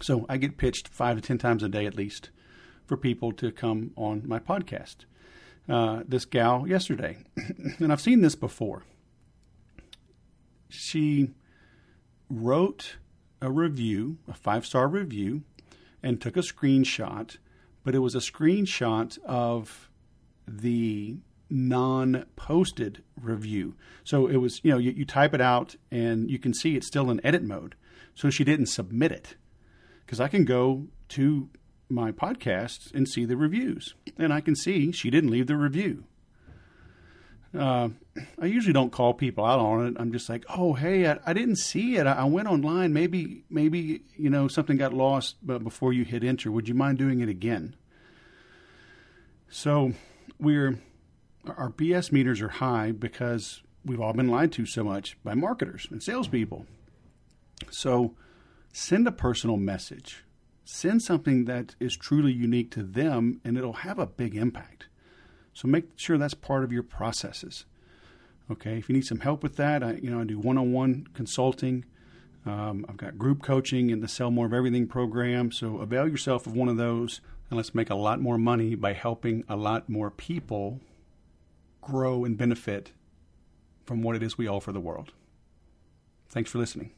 So 0.00 0.24
I 0.30 0.38
get 0.38 0.56
pitched 0.56 0.88
five 0.88 1.16
to 1.16 1.20
ten 1.20 1.36
times 1.36 1.62
a 1.62 1.68
day 1.68 1.84
at 1.84 1.94
least 1.94 2.30
for 2.86 2.96
people 2.96 3.30
to 3.32 3.52
come 3.52 3.90
on 3.96 4.22
my 4.24 4.38
podcast. 4.38 5.04
Uh, 5.68 6.04
this 6.08 6.24
gal 6.24 6.66
yesterday, 6.66 7.18
and 7.78 7.92
I've 7.92 8.00
seen 8.00 8.22
this 8.22 8.34
before. 8.34 8.84
She 10.70 11.32
wrote 12.30 12.96
a 13.40 13.50
review, 13.50 14.18
a 14.28 14.34
five 14.34 14.66
star 14.66 14.88
review, 14.88 15.42
and 16.02 16.20
took 16.20 16.36
a 16.36 16.40
screenshot, 16.40 17.36
but 17.84 17.94
it 17.94 17.98
was 17.98 18.14
a 18.14 18.18
screenshot 18.18 19.18
of 19.24 19.90
the 20.46 21.18
non 21.48 22.24
posted 22.36 23.02
review. 23.20 23.74
So 24.04 24.26
it 24.26 24.36
was, 24.36 24.60
you 24.62 24.70
know, 24.70 24.78
you, 24.78 24.92
you, 24.92 25.04
type 25.04 25.34
it 25.34 25.40
out 25.40 25.76
and 25.90 26.30
you 26.30 26.38
can 26.38 26.54
see 26.54 26.76
it's 26.76 26.86
still 26.86 27.10
in 27.10 27.24
edit 27.24 27.42
mode. 27.42 27.74
So 28.14 28.30
she 28.30 28.44
didn't 28.44 28.66
submit 28.66 29.12
it 29.12 29.36
because 30.04 30.20
I 30.20 30.28
can 30.28 30.44
go 30.44 30.86
to 31.10 31.48
my 31.88 32.12
podcast 32.12 32.94
and 32.94 33.08
see 33.08 33.24
the 33.24 33.36
reviews 33.36 33.94
and 34.16 34.32
I 34.32 34.40
can 34.40 34.54
see 34.54 34.92
she 34.92 35.10
didn't 35.10 35.30
leave 35.30 35.48
the 35.48 35.56
review. 35.56 36.04
Uh, 37.56 37.88
I 38.40 38.46
usually 38.46 38.72
don't 38.72 38.92
call 38.92 39.12
people 39.12 39.44
out 39.44 39.58
on 39.58 39.86
it. 39.86 39.96
I'm 39.98 40.12
just 40.12 40.28
like, 40.28 40.44
oh, 40.48 40.74
hey, 40.74 41.08
I, 41.10 41.18
I 41.26 41.32
didn't 41.32 41.56
see 41.56 41.96
it. 41.96 42.06
I, 42.06 42.12
I, 42.12 42.24
went 42.24 42.46
online. 42.46 42.92
Maybe, 42.92 43.42
maybe 43.50 44.02
you 44.16 44.30
know 44.30 44.46
something 44.46 44.76
got 44.76 44.92
lost 44.92 45.36
but 45.42 45.64
before 45.64 45.92
you 45.92 46.04
hit 46.04 46.22
enter. 46.22 46.52
Would 46.52 46.68
you 46.68 46.74
mind 46.74 46.98
doing 46.98 47.20
it 47.20 47.28
again? 47.28 47.74
So 49.48 49.94
we're 50.38 50.78
our 51.46 51.70
BS 51.70 52.12
meters 52.12 52.40
are 52.40 52.48
high 52.48 52.92
because 52.92 53.62
we've 53.84 54.00
all 54.00 54.12
been 54.12 54.28
lied 54.28 54.52
to 54.52 54.66
so 54.66 54.84
much 54.84 55.16
by 55.24 55.34
marketers 55.34 55.88
and 55.90 56.02
salespeople. 56.02 56.66
So 57.70 58.14
send 58.72 59.08
a 59.08 59.12
personal 59.12 59.56
message. 59.56 60.24
Send 60.64 61.02
something 61.02 61.46
that 61.46 61.74
is 61.80 61.96
truly 61.96 62.32
unique 62.32 62.70
to 62.72 62.82
them 62.82 63.40
and 63.44 63.58
it'll 63.58 63.72
have 63.72 63.98
a 63.98 64.06
big 64.06 64.36
impact. 64.36 64.86
So 65.60 65.68
make 65.68 65.90
sure 65.96 66.16
that's 66.16 66.32
part 66.32 66.64
of 66.64 66.72
your 66.72 66.82
processes. 66.82 67.66
Okay, 68.50 68.78
if 68.78 68.88
you 68.88 68.94
need 68.94 69.04
some 69.04 69.20
help 69.20 69.42
with 69.42 69.56
that, 69.56 69.82
I, 69.82 69.92
you 70.02 70.08
know, 70.08 70.22
I 70.22 70.24
do 70.24 70.38
one-on-one 70.38 71.08
consulting. 71.12 71.84
Um, 72.46 72.86
I've 72.88 72.96
got 72.96 73.18
group 73.18 73.42
coaching 73.42 73.90
in 73.90 74.00
the 74.00 74.08
Sell 74.08 74.30
More 74.30 74.46
of 74.46 74.54
Everything 74.54 74.86
program. 74.86 75.52
So 75.52 75.76
avail 75.80 76.08
yourself 76.08 76.46
of 76.46 76.56
one 76.56 76.70
of 76.70 76.78
those 76.78 77.20
and 77.50 77.58
let's 77.58 77.74
make 77.74 77.90
a 77.90 77.94
lot 77.94 78.22
more 78.22 78.38
money 78.38 78.74
by 78.74 78.94
helping 78.94 79.44
a 79.50 79.56
lot 79.56 79.86
more 79.86 80.10
people 80.10 80.80
grow 81.82 82.24
and 82.24 82.38
benefit 82.38 82.92
from 83.84 84.00
what 84.00 84.16
it 84.16 84.22
is 84.22 84.38
we 84.38 84.48
offer 84.48 84.72
the 84.72 84.80
world. 84.80 85.12
Thanks 86.30 86.50
for 86.50 86.56
listening. 86.56 86.92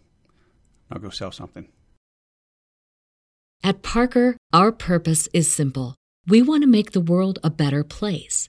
Now 0.88 0.98
go 0.98 1.10
sell 1.10 1.32
something. 1.32 1.66
At 3.64 3.82
Parker, 3.82 4.36
our 4.52 4.70
purpose 4.70 5.28
is 5.32 5.50
simple. 5.50 5.96
We 6.28 6.42
want 6.42 6.62
to 6.62 6.68
make 6.68 6.92
the 6.92 7.00
world 7.00 7.40
a 7.42 7.50
better 7.50 7.82
place 7.82 8.48